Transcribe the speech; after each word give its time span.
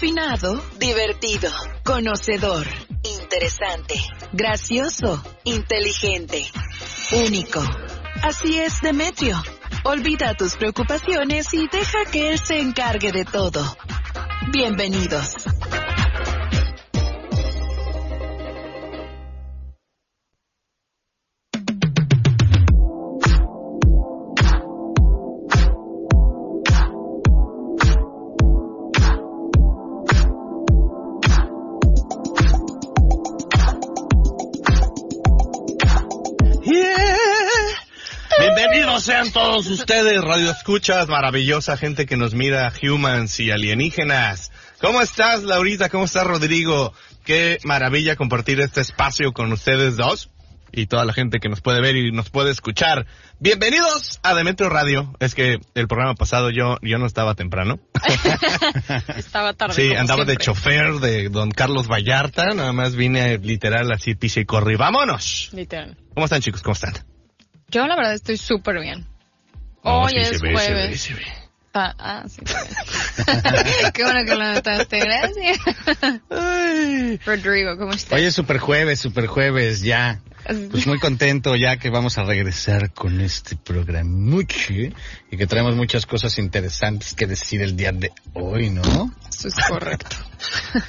Refinado, 0.00 0.64
divertido, 0.78 1.50
conocedor, 1.84 2.66
interesante, 3.04 3.96
gracioso, 4.32 5.22
inteligente, 5.44 6.42
único. 7.26 7.60
Así 8.22 8.58
es, 8.58 8.80
Demetrio. 8.80 9.36
Olvida 9.84 10.32
tus 10.32 10.56
preocupaciones 10.56 11.52
y 11.52 11.68
deja 11.68 12.06
que 12.10 12.30
él 12.30 12.38
se 12.38 12.60
encargue 12.60 13.12
de 13.12 13.26
todo. 13.26 13.62
Bienvenidos. 14.50 15.39
Todos 39.60 39.78
ustedes, 39.78 40.24
Radio 40.24 40.50
Escuchas, 40.50 41.08
maravillosa 41.08 41.76
gente 41.76 42.06
que 42.06 42.16
nos 42.16 42.32
mira, 42.32 42.72
humans 42.82 43.40
y 43.40 43.50
alienígenas. 43.50 44.50
¿Cómo 44.80 45.02
estás, 45.02 45.42
Laurita? 45.42 45.90
¿Cómo 45.90 46.06
estás, 46.06 46.26
Rodrigo? 46.26 46.94
Qué 47.26 47.58
maravilla 47.64 48.16
compartir 48.16 48.58
este 48.60 48.80
espacio 48.80 49.34
con 49.34 49.52
ustedes 49.52 49.98
dos 49.98 50.30
y 50.72 50.86
toda 50.86 51.04
la 51.04 51.12
gente 51.12 51.40
que 51.40 51.50
nos 51.50 51.60
puede 51.60 51.82
ver 51.82 51.94
y 51.96 52.10
nos 52.10 52.30
puede 52.30 52.52
escuchar. 52.52 53.04
Bienvenidos 53.38 54.18
a 54.22 54.34
Demetrio 54.34 54.70
Radio. 54.70 55.12
Es 55.20 55.34
que 55.34 55.58
el 55.74 55.88
programa 55.88 56.14
pasado 56.14 56.48
yo, 56.48 56.78
yo 56.80 56.96
no 56.96 57.04
estaba 57.04 57.34
temprano. 57.34 57.80
Estaba 59.14 59.52
tarde. 59.52 59.74
Sí, 59.74 59.88
como 59.88 60.00
andaba 60.00 60.24
de 60.24 60.36
siempre. 60.36 60.44
chofer 60.46 60.92
de 61.00 61.28
don 61.28 61.50
Carlos 61.50 61.86
Vallarta. 61.86 62.46
Nada 62.54 62.72
más 62.72 62.96
vine 62.96 63.36
literal 63.36 63.92
así, 63.92 64.14
pise 64.14 64.40
y 64.40 64.44
corrí. 64.46 64.76
¡Vámonos! 64.76 65.50
Literal. 65.52 65.98
¿Cómo 66.14 66.24
están, 66.24 66.40
chicos? 66.40 66.62
¿Cómo 66.62 66.72
están? 66.72 66.94
Yo 67.68 67.86
la 67.86 67.94
verdad 67.94 68.14
estoy 68.14 68.38
súper 68.38 68.80
bien. 68.80 69.10
Hoy 69.82 70.10
sí, 70.10 70.16
es 70.18 70.28
se 70.28 70.32
ve, 70.32 70.38
se 70.38 70.46
ve, 70.48 70.52
jueves. 70.54 71.00
se 71.00 71.14
ve. 71.14 71.40
Ah, 71.72 71.94
ah, 71.98 72.24
sí. 72.28 72.40
Qué 73.94 74.02
bueno 74.02 74.24
que 74.24 74.34
lo 74.34 74.54
notaste. 74.54 74.98
Gracias. 74.98 75.58
Rodrigo, 77.24 77.78
¿cómo 77.78 77.92
estás? 77.92 78.18
Oye, 78.18 78.32
super 78.32 78.58
jueves, 78.58 78.98
super 78.98 79.28
jueves, 79.28 79.82
ya. 79.82 80.20
Pues 80.70 80.86
muy 80.86 80.98
contento 80.98 81.54
ya 81.54 81.76
que 81.76 81.90
vamos 81.90 82.18
a 82.18 82.24
regresar 82.24 82.92
con 82.92 83.20
este 83.20 83.56
programa 83.56 84.42
y 85.30 85.36
que 85.36 85.46
traemos 85.46 85.76
muchas 85.76 86.06
cosas 86.06 86.38
interesantes 86.38 87.14
que 87.14 87.26
decir 87.26 87.62
el 87.62 87.76
día 87.76 87.92
de 87.92 88.10
hoy, 88.32 88.70
¿no? 88.70 89.14
Eso 89.28 89.48
es 89.48 89.54
correcto. 89.68 90.16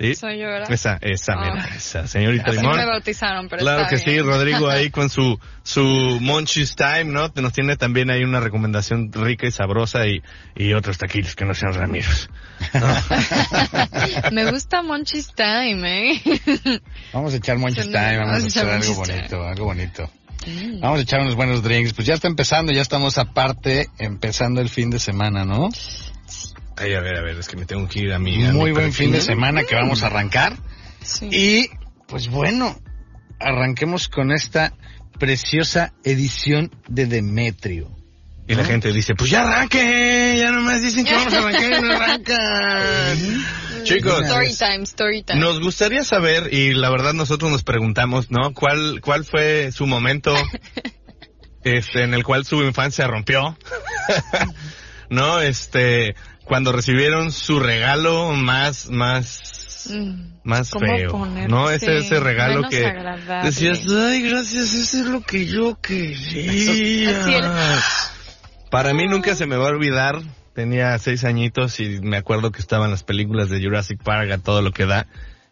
¿Sí? 0.00 0.14
Soy 0.14 0.38
yo, 0.38 0.46
¿verdad? 0.46 0.70
Esa, 0.70 0.96
esa, 1.00 1.34
mira, 1.34 1.66
Ah. 1.72 1.74
esa, 1.76 2.06
señorita 2.06 2.44
Así 2.52 2.58
Limón. 2.60 2.76
me 2.76 2.86
bautizaron, 2.86 3.48
pero 3.48 3.62
Claro 3.62 3.78
está 3.82 3.90
que 3.90 3.98
sí, 3.98 4.10
bien. 4.12 4.26
Rodrigo 4.26 4.68
ahí 4.70 4.90
con 4.92 5.10
su 5.10 5.40
su 5.64 5.82
Monchis 6.20 6.76
Time, 6.76 7.06
¿no? 7.06 7.32
Nos 7.34 7.52
tiene 7.52 7.76
también 7.76 8.08
ahí 8.08 8.22
una 8.22 8.38
recomendación 8.38 9.10
rica 9.12 9.48
y 9.48 9.50
sabrosa 9.50 10.06
y, 10.06 10.22
y 10.54 10.72
otros 10.74 10.98
taquitos 10.98 11.34
que 11.34 11.44
no 11.44 11.52
sean 11.52 11.74
Ramiros. 11.74 12.30
Me 14.32 14.50
gusta 14.50 14.82
Monchis 14.82 15.32
Time, 15.34 16.12
¿eh? 16.12 16.80
Vamos 17.12 17.34
a 17.34 17.36
echar 17.38 17.58
Monchis 17.58 17.86
Time, 17.86 18.18
vamos 18.18 18.28
a 18.28 18.38
vamos 18.38 18.44
a 18.44 18.46
hacer 18.46 18.62
echar 18.62 18.70
algo 18.82 18.94
bonito, 18.94 19.42
algo 19.48 19.64
bonito. 19.64 20.10
Mm. 20.46 20.80
Vamos 20.80 21.00
a 21.00 21.02
echar 21.02 21.20
unos 21.22 21.34
buenos 21.34 21.62
drinks. 21.64 21.92
Pues 21.94 22.06
ya 22.06 22.14
está 22.14 22.28
empezando, 22.28 22.72
ya 22.72 22.82
estamos 22.82 23.18
aparte, 23.18 23.88
empezando 23.98 24.60
el 24.60 24.68
fin 24.68 24.90
de 24.90 25.00
semana, 25.00 25.44
¿no? 25.44 25.68
Ay, 26.80 26.94
a 26.94 27.00
ver, 27.00 27.16
a 27.16 27.22
ver, 27.22 27.38
es 27.38 27.48
que 27.48 27.56
me 27.56 27.66
tengo 27.66 27.88
que 27.88 28.00
ir 28.00 28.12
a 28.12 28.18
mi... 28.18 28.44
a 28.44 28.52
Muy 28.52 28.70
mi 28.70 28.72
buen 28.72 28.92
fin 28.92 29.12
de 29.12 29.20
semana 29.20 29.64
que 29.64 29.74
vamos 29.74 30.02
a 30.02 30.06
arrancar. 30.06 30.56
Sí. 31.02 31.28
Y, 31.30 31.70
pues 32.06 32.28
bueno, 32.28 32.78
arranquemos 33.40 34.08
con 34.08 34.32
esta 34.32 34.74
preciosa 35.18 35.92
edición 36.04 36.70
de 36.88 37.06
Demetrio. 37.06 37.98
Y 38.46 38.54
la 38.54 38.64
gente 38.64 38.92
dice, 38.92 39.14
pues 39.14 39.28
ya 39.28 39.42
arranque, 39.42 40.36
ya 40.38 40.50
nomás 40.50 40.80
dicen 40.80 41.04
que 41.04 41.12
vamos 41.12 41.34
a 41.34 41.38
arrancar 41.38 41.70
y 41.70 41.82
no 41.82 41.92
arrancan. 41.92 43.46
Chicos, 43.84 44.22
Story 44.24 44.54
time, 44.54 44.84
story 44.84 45.22
time. 45.22 45.40
nos 45.40 45.60
gustaría 45.60 46.02
saber, 46.02 46.52
y 46.52 46.72
la 46.72 46.88
verdad 46.90 47.12
nosotros 47.12 47.50
nos 47.50 47.62
preguntamos, 47.62 48.30
¿no? 48.30 48.54
¿Cuál, 48.54 49.02
cuál 49.02 49.24
fue 49.26 49.70
su 49.70 49.86
momento 49.86 50.34
este, 51.62 52.04
en 52.04 52.14
el 52.14 52.24
cual 52.24 52.46
su 52.46 52.62
infancia 52.62 53.06
rompió? 53.06 53.56
¿No? 55.10 55.40
Este, 55.40 56.14
cuando 56.48 56.72
recibieron 56.72 57.31
su 57.31 57.60
regalo 57.60 58.32
más, 58.32 58.88
más 58.91 59.86
Mm. 59.91 60.41
más 60.42 60.70
¿Cómo 60.70 60.86
feo, 60.86 61.10
poner? 61.12 61.48
¿no? 61.48 61.70
Ese, 61.70 62.00
Sí, 62.00 62.06
ese 62.06 62.20
regalo 62.20 62.69
que 62.69 62.84
agradable. 62.84 63.48
decías, 63.48 63.81
ay, 63.88 64.22
gracias, 64.22 64.75
eso 64.75 64.98
es 64.98 65.06
lo 65.06 65.20
que 65.22 65.47
yo 65.47 65.78
quería. 65.81 67.12
Para 68.70 68.92
mí 68.92 69.06
nunca 69.06 69.34
se 69.34 69.47
me 69.47 69.56
va 69.56 69.66
a 69.66 69.70
olvidar, 69.70 70.20
tenía 70.54 70.98
seis 70.98 71.25
añitos 71.25 71.81
y 71.81 72.00
me 72.03 72.16
acuerdo 72.19 72.50
que 72.53 72.58
estaban 72.60 72.91
las 72.91 73.03
películas 73.03 73.48
de 73.48 73.62
Jurassic 73.62 74.03
Park 74.03 74.31
a 74.32 74.38
todo 74.38 74.60
lo 74.60 74.72
que 74.72 74.84
da. 74.84 75.06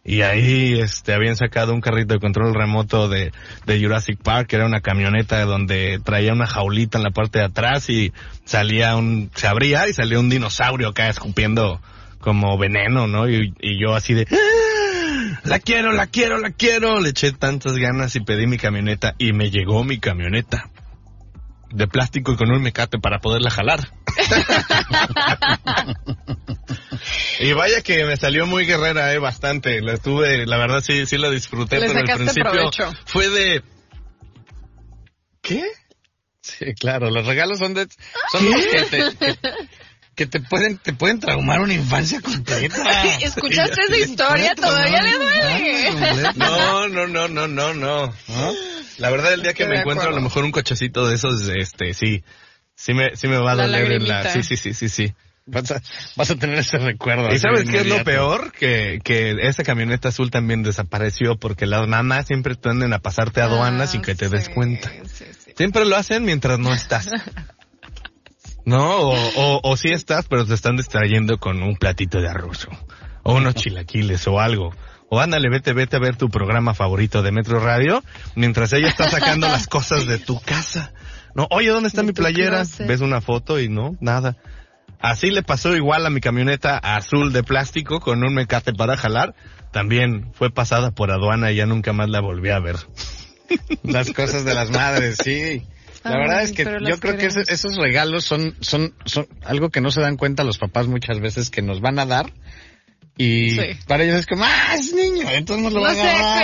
Y 0.07 0.21
ahí, 0.21 0.79
este, 0.79 1.13
habían 1.13 1.35
sacado 1.35 1.73
un 1.73 1.81
carrito 1.81 2.13
de 2.13 2.21
control 2.21 2.55
remoto 2.55 3.09
de, 3.09 3.33
de 3.65 3.81
Jurassic 3.81 4.17
Park, 4.23 4.47
que 4.47 4.55
era 4.55 4.65
una 4.65 4.79
camioneta 4.79 5.43
donde 5.43 5.99
traía 6.01 6.31
una 6.31 6.47
jaulita 6.47 6.97
en 6.97 7.03
la 7.03 7.11
parte 7.11 7.39
de 7.39 7.45
atrás 7.45 7.89
y 7.89 8.13
salía 8.45 8.95
un, 8.95 9.29
se 9.35 9.47
abría 9.47 9.89
y 9.89 9.93
salía 9.93 10.17
un 10.17 10.29
dinosaurio 10.29 10.87
acá 10.87 11.09
escupiendo 11.09 11.81
como 12.19 12.57
veneno, 12.57 13.07
¿no? 13.07 13.29
Y, 13.29 13.53
yo 13.81 13.95
así 13.95 14.13
de, 14.13 14.25
"Ah, 14.31 15.41
la 15.43 15.59
quiero, 15.59 15.91
la 15.91 16.07
quiero, 16.07 16.39
la 16.39 16.51
quiero. 16.51 17.01
Le 17.01 17.09
eché 17.09 17.33
tantas 17.33 17.75
ganas 17.75 18.15
y 18.15 18.21
pedí 18.21 18.47
mi 18.47 18.57
camioneta 18.57 19.13
y 19.17 19.33
me 19.33 19.51
llegó 19.51 19.83
mi 19.83 19.99
camioneta. 19.99 20.69
De 21.69 21.85
plástico 21.85 22.31
y 22.31 22.37
con 22.37 22.49
un 22.49 22.61
mecate 22.61 22.97
para 22.97 23.19
poderla 23.19 23.49
jalar. 23.49 23.89
y 27.39 27.53
vaya 27.53 27.81
que 27.81 28.05
me 28.05 28.17
salió 28.17 28.45
muy 28.45 28.65
guerrera, 28.65 29.13
eh, 29.13 29.19
bastante. 29.19 29.81
La 29.81 29.97
tuve, 29.97 30.45
la 30.45 30.57
verdad 30.57 30.81
sí, 30.81 31.05
sí 31.05 31.17
la 31.17 31.29
disfruté, 31.29 31.79
Le 31.79 31.87
pero 31.87 31.99
al 31.99 32.17
principio 32.17 32.51
provecho. 32.51 32.93
fue 33.05 33.29
de... 33.29 33.63
¿Qué? 35.41 35.63
Sí, 36.41 36.73
claro, 36.79 37.09
los 37.09 37.25
regalos 37.25 37.59
son 37.59 37.73
de 37.73 37.87
son 38.31 38.51
los 38.51 38.61
que 38.65 38.83
te, 38.83 39.15
que, 39.17 39.37
que 40.15 40.25
te 40.25 40.39
pueden 40.39 40.77
te 40.77 40.93
pueden 40.93 41.19
traumar 41.19 41.59
una 41.59 41.73
infancia 41.73 42.21
completa. 42.21 43.03
¿Escuchaste 43.21 43.81
esa 43.83 43.97
historia? 43.97 44.55
Todavía 44.55 45.01
le 45.03 45.13
duele. 45.13 46.33
No, 46.35 46.87
no, 46.87 47.07
no, 47.07 47.27
no, 47.27 47.47
no, 47.47 47.73
no. 47.73 48.13
La 48.97 49.09
verdad, 49.09 49.33
el 49.33 49.43
día 49.43 49.53
que 49.53 49.63
Estoy 49.63 49.75
me 49.75 49.81
encuentro 49.81 50.09
a 50.09 50.11
lo 50.11 50.21
mejor 50.21 50.43
un 50.43 50.51
cochecito 50.51 51.07
de 51.07 51.15
esos, 51.15 51.47
este, 51.49 51.93
sí, 51.93 52.23
sí 52.75 52.93
me, 52.93 53.15
sí 53.15 53.27
me 53.27 53.37
va 53.37 53.51
a 53.51 53.55
La 53.55 53.63
doler 53.67 53.91
en 53.91 54.07
la, 54.07 54.31
sí, 54.31 54.41
sí, 54.41 54.57
sí, 54.57 54.73
sí, 54.73 54.89
sí. 54.89 55.13
Vas 55.49 55.71
a, 55.71 55.81
vas 56.17 56.29
a 56.29 56.35
tener 56.35 56.57
ese 56.59 56.77
recuerdo. 56.77 57.33
¿Y 57.33 57.39
sabes 57.39 57.69
qué 57.69 57.77
es 57.79 57.87
lo 57.87 58.03
peor? 58.03 58.51
Que, 58.51 58.99
que 59.03 59.31
esa 59.47 59.63
camioneta 59.63 60.09
azul 60.09 60.29
también 60.29 60.61
desapareció 60.61 61.37
porque 61.37 61.65
las 61.65 61.87
mamás 61.87 62.27
siempre 62.27 62.55
tienden 62.55 62.91
a 62.93 62.99
pasarte 62.99 63.41
aduanas 63.41 63.91
sin 63.91 64.01
que 64.01 64.13
te 64.13 64.27
des 64.29 64.43
Ah, 64.43 64.45
sí, 64.47 64.51
cuenta. 64.53 64.89
sí, 65.05 65.25
sí. 65.45 65.51
Siempre 65.55 65.85
lo 65.85 65.95
hacen 65.95 66.25
mientras 66.25 66.59
no 66.59 66.73
estás. 66.73 67.09
¿No? 68.65 68.97
O, 68.97 69.13
o, 69.35 69.59
o 69.63 69.77
sí 69.77 69.89
estás, 69.89 70.25
pero 70.27 70.45
te 70.45 70.53
están 70.53 70.75
distrayendo 70.75 71.37
con 71.37 71.63
un 71.63 71.77
platito 71.77 72.19
de 72.19 72.27
arroz. 72.29 72.67
o 73.23 73.35
unos 73.35 73.55
chilaquiles 73.55 74.27
o 74.27 74.39
algo. 74.39 74.75
O 75.09 75.21
ándale, 75.21 75.49
vete, 75.49 75.71
vete 75.71 75.95
a 75.95 75.99
ver 75.99 76.17
tu 76.17 76.27
programa 76.29 76.73
favorito 76.73 77.21
de 77.23 77.31
Metro 77.31 77.61
Radio, 77.61 78.03
mientras 78.35 78.73
ella 78.73 78.89
está 78.89 79.09
sacando 79.09 79.47
las 79.47 79.67
cosas 79.67 80.05
de 80.05 80.17
tu 80.17 80.41
casa. 80.41 80.91
No, 81.33 81.47
oye, 81.51 81.69
¿dónde 81.69 81.87
está 81.87 82.01
De 82.01 82.07
mi 82.07 82.13
playera? 82.13 82.63
Ves 82.79 82.99
una 82.99 83.21
foto 83.21 83.57
y 83.61 83.69
no, 83.69 83.95
nada. 84.01 84.35
Así 84.99 85.29
le 85.29 85.43
pasó 85.43 85.75
igual 85.75 86.05
a 86.05 86.09
mi 86.09 86.21
camioneta 86.21 86.77
azul 86.77 87.31
de 87.31 87.43
plástico 87.43 87.99
con 87.99 88.23
un 88.23 88.33
mecate 88.33 88.73
para 88.73 88.97
jalar. 88.97 89.35
También 89.71 90.31
fue 90.33 90.49
pasada 90.51 90.91
por 90.91 91.11
aduana 91.11 91.51
y 91.51 91.55
ya 91.57 91.65
nunca 91.65 91.93
más 91.93 92.09
la 92.09 92.19
volví 92.19 92.49
a 92.49 92.59
ver. 92.59 92.77
Las 93.83 94.11
cosas 94.11 94.43
de 94.43 94.53
las 94.55 94.71
madres, 94.71 95.17
sí. 95.23 95.61
La 96.03 96.11
Ay, 96.11 96.17
verdad 96.19 96.41
es 96.43 96.51
que 96.51 96.63
yo 96.63 96.99
creo 96.99 97.17
que 97.17 97.25
ese- 97.27 97.43
esos 97.47 97.75
regalos 97.77 98.23
son, 98.23 98.55
son, 98.61 98.93
son 99.05 99.27
algo 99.43 99.69
que 99.69 99.81
no 99.81 99.91
se 99.91 100.01
dan 100.01 100.15
cuenta 100.17 100.43
los 100.43 100.57
papás 100.57 100.87
muchas 100.87 101.19
veces 101.19 101.49
que 101.49 101.61
nos 101.61 101.79
van 101.81 101.99
a 101.99 102.05
dar. 102.05 102.31
Y 103.17 103.51
Sí. 103.51 103.61
para 103.87 104.03
ellos 104.03 104.17
es 104.19 104.25
como, 104.27 104.43
ah, 104.45 104.75
es 104.75 104.93
niño, 104.93 105.27
entonces 105.31 105.63
no 105.63 105.69
lo 105.71 105.75
No 105.79 105.81
va 105.85 105.91
a 105.91 105.93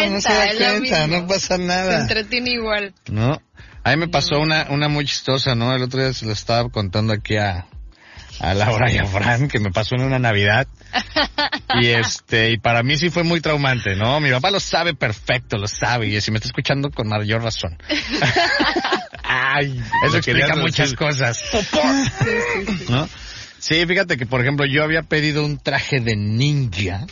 se 0.01 0.09
no 0.09 0.21
se 0.21 0.33
da 0.33 0.47
cuenta, 0.57 1.07
no 1.07 1.27
pasa 1.27 1.57
Se 1.57 1.63
nada. 1.63 2.01
entretiene 2.01 2.51
igual. 2.51 2.94
¿No? 3.11 3.41
A 3.83 3.91
mí 3.91 3.97
me 3.97 4.07
pasó 4.07 4.39
una, 4.39 4.67
una 4.69 4.88
muy 4.89 5.05
chistosa, 5.05 5.53
¿no? 5.55 5.75
El 5.75 5.83
otro 5.83 6.01
día 6.01 6.13
se 6.13 6.25
lo 6.25 6.31
estaba 6.31 6.67
contando 6.69 7.13
aquí 7.13 7.35
a, 7.38 7.67
a 8.39 8.53
Laura 8.53 8.91
y 8.91 8.97
a 8.97 9.06
Fran, 9.06 9.47
que 9.47 9.59
me 9.59 9.71
pasó 9.71 9.95
en 9.95 10.03
una 10.03 10.19
Navidad. 10.19 10.68
Y 11.81 11.88
este, 11.88 12.51
y 12.51 12.59
para 12.59 12.83
mí 12.83 12.97
sí 12.97 13.09
fue 13.09 13.24
muy 13.24 13.41
traumante, 13.41 13.95
¿no? 13.95 14.19
Mi 14.19 14.30
papá 14.30 14.51
lo 14.51 14.59
sabe 14.59 14.94
perfecto, 14.94 15.57
lo 15.57 15.65
sabe, 15.65 16.06
y 16.07 16.21
si 16.21 16.30
me 16.30 16.38
está 16.38 16.47
escuchando 16.50 16.91
con 16.91 17.07
mayor 17.07 17.41
razón. 17.41 17.75
Ay, 19.24 19.81
eso 20.06 20.18
explica 20.18 20.56
muchas 20.56 20.91
decir. 20.91 20.97
cosas. 20.97 21.41
¿No? 22.89 23.09
Sí, 23.57 23.83
fíjate 23.88 24.18
que, 24.18 24.27
por 24.27 24.41
ejemplo, 24.41 24.68
yo 24.68 24.83
había 24.83 25.01
pedido 25.01 25.44
un 25.44 25.57
traje 25.57 26.00
de 26.00 26.15
ninja. 26.15 27.07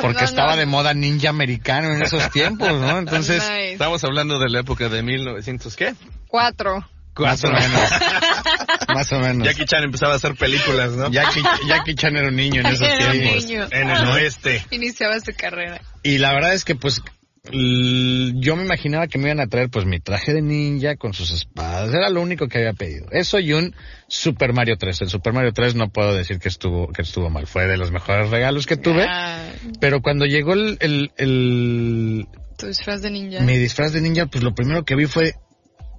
Porque 0.00 0.18
No, 0.20 0.24
estaba 0.24 0.52
no. 0.52 0.56
de 0.56 0.66
moda 0.66 0.92
ninja 0.94 1.28
americano 1.30 1.92
en 1.92 2.02
esos 2.02 2.30
tiempos, 2.30 2.72
¿no? 2.72 2.98
Entonces, 2.98 3.42
Nice. 3.42 3.72
Estamos 3.74 4.02
hablando 4.02 4.38
de 4.38 4.48
la 4.50 4.60
época 4.60 4.88
de 4.88 5.02
1900, 5.02 5.76
¿qué? 5.76 5.94
Cuatro. 6.26 6.84
Más 7.18 7.42
o 7.44 7.48
menos. 7.50 7.90
Más 8.94 9.12
o 9.12 9.18
menos. 9.20 9.46
Jackie 9.46 9.64
Chan 9.64 9.82
empezaba 9.84 10.14
a 10.14 10.16
hacer 10.16 10.34
películas, 10.34 10.92
¿no? 10.92 11.10
Jackie, 11.10 11.42
Jackie 11.66 11.94
Chan 11.94 12.16
era 12.16 12.28
un 12.28 12.36
niño 12.36 12.60
en 12.60 12.66
esos 12.74 12.86
Era 12.86 13.06
un 13.06 13.12
tiempos. 13.12 13.44
niño. 13.46 13.66
En 13.70 13.90
el 13.90 14.06
oeste. 14.08 14.64
Iniciaba 14.70 15.18
su 15.20 15.32
carrera. 15.36 15.80
Y 16.02 16.18
la 16.18 16.32
verdad 16.32 16.54
es 16.54 16.64
que 16.64 16.74
pues 16.74 17.02
yo 17.48 18.56
me 18.56 18.64
imaginaba 18.64 19.06
que 19.06 19.18
me 19.18 19.26
iban 19.26 19.38
a 19.38 19.46
traer 19.46 19.70
pues 19.70 19.84
mi 19.86 20.00
traje 20.00 20.34
de 20.34 20.42
ninja 20.42 20.96
con 20.96 21.12
sus 21.14 21.30
espadas. 21.30 21.94
Era 21.94 22.10
lo 22.10 22.20
único 22.20 22.48
que 22.48 22.58
había 22.58 22.72
pedido. 22.72 23.06
Eso 23.12 23.38
y 23.38 23.52
un 23.52 23.74
Super 24.08 24.52
Mario 24.52 24.76
3. 24.76 25.02
El 25.02 25.08
Super 25.10 25.32
Mario 25.32 25.52
3 25.52 25.74
no 25.76 25.88
puedo 25.88 26.12
decir 26.14 26.38
que 26.40 26.48
estuvo, 26.48 26.88
que 26.88 27.02
estuvo 27.02 27.30
mal. 27.30 27.46
Fue 27.46 27.66
de 27.68 27.76
los 27.76 27.92
mejores 27.92 28.30
regalos 28.30 28.66
que 28.66 28.76
tuve. 28.76 29.04
Ah, 29.08 29.48
Pero 29.80 30.02
cuando 30.02 30.24
llegó 30.26 30.54
el, 30.54 30.76
el, 30.80 31.12
el- 31.18 32.26
tu 32.58 32.66
disfraz 32.66 33.02
de 33.02 33.10
ninja. 33.10 33.40
mi 33.40 33.56
disfraz 33.58 33.92
de 33.92 34.00
ninja, 34.00 34.26
pues 34.26 34.42
lo 34.42 34.54
primero 34.54 34.84
que 34.84 34.96
vi 34.96 35.06
fue 35.06 35.34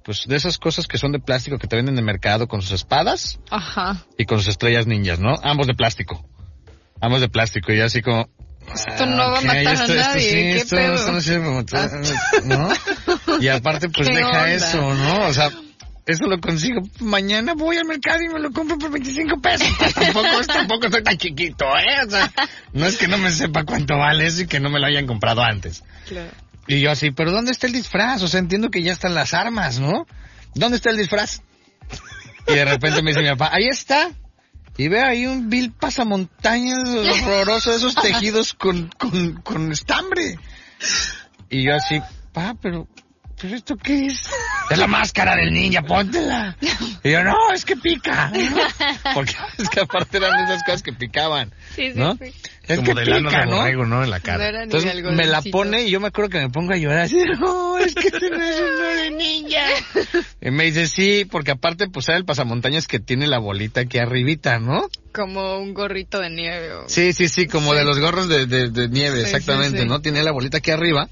pues 0.08 0.26
de 0.26 0.36
esas 0.36 0.56
cosas 0.56 0.86
que 0.86 0.96
son 0.96 1.12
de 1.12 1.18
plástico 1.18 1.58
que 1.58 1.66
te 1.66 1.76
venden 1.76 1.94
de 1.94 2.00
mercado 2.00 2.48
con 2.48 2.62
sus 2.62 2.70
espadas. 2.72 3.38
Ajá. 3.50 4.06
y 4.16 4.24
con 4.24 4.38
sus 4.38 4.48
estrellas 4.48 4.86
ninjas, 4.86 5.18
¿no? 5.20 5.34
Ambos 5.42 5.66
de 5.66 5.74
plástico. 5.74 6.24
Ambos 6.98 7.20
de 7.20 7.28
plástico 7.28 7.74
y 7.74 7.80
así 7.82 8.00
como... 8.00 8.26
Esto 8.74 9.04
no 9.04 9.18
va 9.18 9.36
a 9.36 9.38
ok, 9.40 9.44
matar 9.44 9.66
a 9.66 9.72
esto- 9.74 9.84
esto 9.92 9.94
nadie, 9.94 10.20
sí, 10.22 10.30
¿qué 10.34 10.56
esto- 10.56 10.76
pedo? 10.76 10.94
esto 10.94 11.12
no 11.12 11.20
sirve 11.20 11.50
matar, 11.50 11.90
¿no? 12.44 12.68
Y 13.38 13.48
aparte 13.48 13.90
pues 13.90 14.08
¿Qué 14.08 14.14
deja 14.16 14.28
onda? 14.30 14.50
eso, 14.50 14.94
¿no? 14.94 15.26
O 15.26 15.32
sea, 15.34 15.50
eso 16.06 16.24
lo 16.24 16.40
consigo. 16.40 16.80
Mañana 17.00 17.52
voy 17.52 17.76
al 17.76 17.84
mercado 17.84 18.22
y 18.22 18.28
me 18.32 18.40
lo 18.40 18.50
compro 18.50 18.78
por 18.78 18.90
25 18.90 19.42
pesos. 19.42 19.68
Pues 19.78 19.92
tampoco, 19.94 20.26
tampoco 20.46 20.86
estoy 20.86 21.02
tan 21.02 21.18
chiquito, 21.18 21.66
¿eh? 21.66 22.06
O 22.06 22.10
sea, 22.10 22.32
no 22.72 22.86
es 22.86 22.96
que 22.96 23.08
no 23.08 23.18
me 23.18 23.30
sepa 23.30 23.64
cuánto 23.64 23.98
vale 23.98 24.24
eso 24.26 24.40
y 24.42 24.46
que 24.46 24.58
no 24.58 24.70
me 24.70 24.80
lo 24.80 24.86
hayan 24.86 25.06
comprado 25.06 25.42
antes. 25.42 25.84
Claro. 26.06 26.30
Y 26.68 26.80
yo 26.80 26.90
así, 26.90 27.10
pero 27.10 27.32
¿dónde 27.32 27.50
está 27.50 27.66
el 27.66 27.72
disfraz? 27.72 28.22
O 28.22 28.28
sea, 28.28 28.40
entiendo 28.40 28.70
que 28.70 28.82
ya 28.82 28.92
están 28.92 29.14
las 29.14 29.32
armas, 29.32 29.80
¿no? 29.80 30.06
¿Dónde 30.54 30.76
está 30.76 30.90
el 30.90 30.98
disfraz? 30.98 31.40
Y 32.46 32.54
de 32.54 32.64
repente 32.64 33.02
me 33.02 33.10
dice 33.10 33.22
mi 33.22 33.28
papá, 33.30 33.50
ahí 33.52 33.66
está. 33.68 34.10
Y 34.76 34.88
veo 34.88 35.04
ahí 35.04 35.26
un 35.26 35.48
vil 35.48 35.72
pasamontañas 35.72 36.88
horroroso 36.88 37.70
de 37.70 37.76
esos 37.78 37.94
tejidos 37.94 38.52
con, 38.52 38.90
con, 38.98 39.40
con 39.42 39.72
estambre. 39.72 40.38
Y 41.50 41.64
yo 41.64 41.74
así, 41.74 42.00
pa, 42.32 42.54
pero, 42.60 42.86
pero 43.40 43.54
¿esto 43.56 43.76
qué 43.76 44.06
es? 44.06 44.20
Es 44.70 44.78
la 44.78 44.86
máscara 44.86 45.36
del 45.36 45.52
ninja, 45.52 45.82
póntela. 45.82 46.56
Y 47.04 47.12
yo, 47.12 47.22
no, 47.22 47.36
es 47.54 47.64
que 47.64 47.76
pica. 47.76 48.30
¿no? 48.30 48.56
Porque 49.14 49.32
es 49.58 49.68
que 49.70 49.80
aparte 49.80 50.16
eran 50.16 50.32
de 50.36 50.52
esas 50.52 50.64
cosas 50.64 50.82
que 50.82 50.92
picaban. 50.92 51.52
Sí, 51.76 51.92
sí, 51.92 51.98
¿no? 51.98 52.16
sí. 52.16 52.32
Es 52.66 52.76
Como 52.80 52.94
que 52.94 53.00
ano 53.12 53.28
pica, 53.28 53.40
de 53.40 53.46
¿no? 53.46 53.56
borrego, 53.56 53.86
¿no? 53.86 54.04
En 54.04 54.10
la 54.10 54.20
cara. 54.20 54.62
Entonces 54.64 55.02
me 55.02 55.26
la 55.26 55.40
pone 55.42 55.84
y 55.84 55.90
yo 55.90 56.00
me 56.00 56.08
acuerdo 56.08 56.28
que 56.30 56.38
me 56.40 56.50
pongo 56.50 56.72
a 56.72 56.76
llorar 56.76 56.98
así, 57.00 57.16
no, 57.40 57.78
es 57.78 57.94
que 57.94 58.10
no 58.28 58.42
es 58.42 58.56
uno 58.60 58.88
de 58.88 59.10
ninja. 59.12 59.64
Y 60.42 60.50
me 60.50 60.64
dice, 60.64 60.86
sí, 60.86 61.24
porque 61.24 61.52
aparte 61.52 61.88
pues 61.88 62.08
era 62.08 62.18
el 62.18 62.26
pasamontañas 62.26 62.86
que 62.86 62.98
tiene 63.00 63.26
la 63.26 63.38
bolita 63.38 63.80
aquí 63.82 63.98
arribita, 63.98 64.58
¿no? 64.58 64.88
Como 65.14 65.58
un 65.58 65.72
gorrito 65.72 66.20
de 66.20 66.28
nieve. 66.30 66.72
O... 66.74 66.88
Sí, 66.88 67.12
sí, 67.14 67.28
sí, 67.28 67.46
como 67.46 67.72
Sí. 67.72 67.78
de 67.78 67.84
los 67.84 68.00
gorros 68.00 68.28
de, 68.28 68.46
de, 68.46 68.68
de 68.70 68.88
nieve, 68.88 69.18
Sí, 69.20 69.24
exactamente, 69.24 69.78
sí, 69.78 69.82
sí. 69.84 69.88
¿no? 69.88 70.00
Tiene 70.00 70.22
la 70.22 70.32
bolita 70.32 70.58
aquí 70.58 70.70
arriba. 70.70 71.08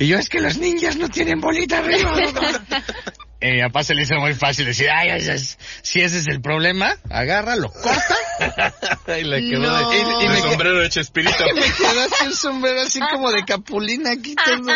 Y 0.00 0.06
yo, 0.08 0.18
es 0.18 0.28
que 0.28 0.40
los 0.40 0.56
ninjas 0.58 0.96
no 0.96 1.08
tienen 1.08 1.40
bolita 1.40 1.78
arriba. 1.78 2.10
y 3.40 3.46
mi 3.52 3.60
papá 3.60 3.84
se 3.84 3.94
le 3.94 4.02
hizo 4.02 4.16
muy 4.16 4.32
fácil 4.34 4.64
decir, 4.66 4.88
ay, 4.90 5.10
ay, 5.10 5.28
ay, 5.28 5.38
si 5.82 6.00
ese 6.00 6.18
es 6.18 6.26
el 6.26 6.40
problema, 6.40 6.96
agárralo, 7.10 7.70
corta. 7.70 9.18
y 9.20 9.24
le 9.24 9.40
quedó 9.48 9.60
No. 9.60 9.90
de, 9.90 9.96
Y- 9.98 10.24
y 10.24 10.28
me- 10.28 10.38
sombrero 10.40 10.78
de 10.80 10.88
Chespirito. 10.88 11.44
Y 11.50 11.54
me 11.54 11.66
quedó 11.66 12.00
así 12.00 12.26
un 12.26 12.34
sombrero 12.34 12.80
así 12.80 12.98
como 13.12 13.30
de 13.30 13.44
capulina 13.44 14.12
aquí 14.12 14.34
todo 14.34 14.72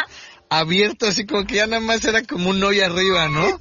abierto, 0.50 1.06
así 1.06 1.24
como 1.26 1.46
que 1.46 1.54
ya 1.56 1.66
nada 1.66 1.80
más 1.80 2.04
era 2.04 2.22
como 2.22 2.50
un 2.50 2.62
hoyo 2.62 2.84
arriba, 2.84 3.28
¿no? 3.28 3.58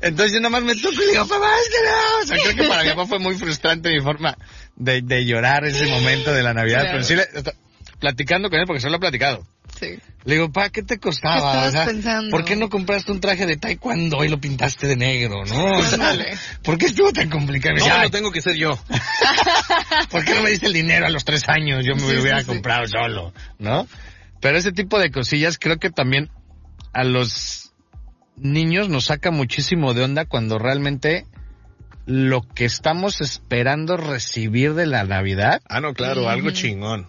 Entonces 0.00 0.32
yo 0.32 0.38
nada 0.40 0.50
más 0.50 0.62
me 0.62 0.74
toco 0.76 0.94
y 0.94 1.06
le 1.06 1.10
digo, 1.12 1.26
papá, 1.26 1.50
es 1.60 1.68
que 1.68 1.84
no. 1.84 2.22
O 2.22 2.26
sea, 2.26 2.36
creo 2.40 2.56
que 2.56 2.68
para 2.68 2.82
mi 2.84 2.90
papá 2.90 3.06
fue 3.06 3.18
muy 3.18 3.34
frustrante 3.36 3.90
mi 3.90 4.00
forma 4.00 4.36
de, 4.76 5.02
de 5.02 5.26
llorar 5.26 5.64
ese 5.64 5.86
momento 5.86 6.32
de 6.32 6.42
la 6.44 6.54
Navidad. 6.54 6.82
Claro. 6.82 6.92
Pero 6.92 7.04
sí, 7.04 7.16
le- 7.16 7.52
platicando 7.98 8.48
con 8.48 8.60
él, 8.60 8.64
porque 8.66 8.80
se 8.80 8.88
lo 8.88 8.96
he 8.96 9.00
platicado. 9.00 9.44
Sí. 9.84 9.98
Le 10.24 10.34
digo, 10.36 10.50
pa, 10.50 10.70
¿qué 10.70 10.82
te 10.82 10.98
costaba? 10.98 11.34
¿Qué 11.34 11.46
estabas 11.46 11.68
o 11.68 11.72
sea, 11.72 11.84
pensando? 11.84 12.30
¿por 12.30 12.44
qué 12.46 12.56
no 12.56 12.70
compraste 12.70 13.12
un 13.12 13.20
traje 13.20 13.44
de 13.44 13.56
taekwondo 13.58 14.24
y 14.24 14.28
lo 14.28 14.40
pintaste 14.40 14.86
de 14.86 14.96
negro, 14.96 15.44
no? 15.44 15.64
O 15.78 15.82
sea. 15.82 16.14
¿Por 16.62 16.78
qué 16.78 16.86
estuvo 16.86 17.12
tan 17.12 17.28
complicado? 17.28 17.74
No, 17.76 17.84
dice, 17.84 17.94
lo 17.96 18.00
"Ay, 18.02 18.10
tengo 18.10 18.32
que 18.32 18.40
ser 18.40 18.54
yo. 18.56 18.70
¿Por 20.10 20.24
qué 20.24 20.34
no 20.34 20.42
me 20.42 20.50
diste 20.50 20.66
el 20.66 20.72
dinero 20.72 21.06
a 21.06 21.10
los 21.10 21.24
tres 21.24 21.42
años? 21.48 21.84
Yo 21.84 21.94
me 21.94 22.00
Sí, 22.00 22.12
lo 22.14 22.22
hubiera 22.22 22.38
sí, 22.38 22.44
sí. 22.46 22.50
comprado 22.52 22.86
solo, 22.86 23.32
¿no? 23.58 23.86
Pero 24.40 24.56
ese 24.58 24.72
tipo 24.72 24.98
de 24.98 25.10
cosillas 25.10 25.58
creo 25.58 25.78
que 25.78 25.90
también 25.90 26.30
a 26.92 27.04
los 27.04 27.72
niños 28.36 28.88
nos 28.88 29.06
saca 29.06 29.30
muchísimo 29.30 29.94
de 29.94 30.04
onda 30.04 30.24
cuando 30.24 30.58
realmente 30.58 31.26
lo 32.06 32.42
que 32.42 32.64
estamos 32.66 33.20
esperando 33.20 33.96
recibir 33.96 34.74
de 34.74 34.86
la 34.86 35.04
Navidad 35.04 35.62
Ah, 35.68 35.80
no, 35.80 35.94
claro, 35.94 36.28
algo 36.28 36.50
chingón. 36.50 37.08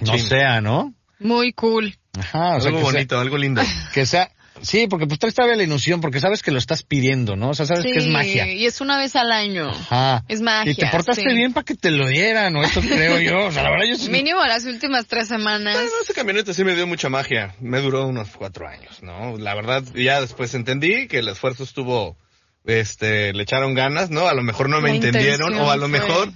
no 0.00 0.18
sea, 0.18 0.60
¿no? 0.60 0.94
Muy 1.20 1.52
cool. 1.52 1.96
Ajá, 2.18 2.56
o 2.56 2.60
sea, 2.60 2.68
algo 2.68 2.78
que 2.80 2.84
sea- 2.84 2.92
bonito, 2.92 3.18
algo 3.20 3.38
lindo. 3.38 3.62
que 3.94 4.04
sea, 4.06 4.30
sí, 4.60 4.86
porque 4.86 5.06
pues 5.06 5.18
traes 5.18 5.34
todavía 5.34 5.56
la 5.56 5.62
ilusión, 5.62 6.00
porque 6.00 6.20
sabes 6.20 6.42
que 6.42 6.50
lo 6.50 6.58
estás 6.58 6.82
pidiendo, 6.82 7.36
¿no? 7.36 7.50
O 7.50 7.54
sea, 7.54 7.64
sabes 7.66 7.84
que 7.84 7.98
es 7.98 8.04
Sí, 8.04 8.10
magia. 8.10 8.52
Y 8.52 8.66
es 8.66 8.80
una 8.82 8.98
vez 8.98 9.16
al 9.16 9.32
año. 9.32 9.70
Ajá. 9.70 10.22
Es 10.28 10.40
magia. 10.42 10.70
Y 10.72 10.74
te 10.74 10.86
portaste 10.88 11.22
sí. 11.28 11.34
bien 11.34 11.52
para 11.54 11.64
que 11.64 11.74
te 11.74 11.90
lo 11.90 12.06
dieran, 12.08 12.52
¿no? 12.52 12.62
Esto 12.62 12.80
creo 12.80 13.18
yo. 13.18 13.46
O 13.46 13.52
sea, 13.52 13.62
la 13.62 13.70
verdad 13.70 13.86
yo 13.88 13.96
sí. 13.96 14.10
Mínimo 14.10 14.44
las 14.44 14.64
últimas 14.66 15.06
tres 15.06 15.28
semanas. 15.28 15.74
Bueno, 15.74 15.90
esa 16.02 16.12
camioneta 16.14 16.52
sí 16.52 16.64
me 16.64 16.74
dio 16.74 16.86
mucha 16.86 17.08
magia. 17.08 17.54
Me 17.60 17.80
duró 17.80 18.06
unos 18.06 18.28
cuatro 18.36 18.68
años, 18.68 19.02
¿no? 19.02 19.38
La 19.38 19.54
verdad, 19.54 19.82
ya 19.94 20.20
después 20.20 20.52
entendí 20.54 21.08
que 21.08 21.18
el 21.20 21.28
esfuerzo 21.28 21.64
estuvo, 21.64 22.18
este, 22.66 23.32
le 23.32 23.42
echaron 23.42 23.74
ganas, 23.74 24.10
¿no? 24.10 24.28
A 24.28 24.34
lo 24.34 24.42
mejor 24.42 24.68
no 24.68 24.80
me 24.80 24.90
La 24.90 24.94
entendieron, 24.96 25.54
o 25.58 25.70
a 25.70 25.76
lo 25.76 25.88
mejor 25.88 26.26
fue- 26.30 26.32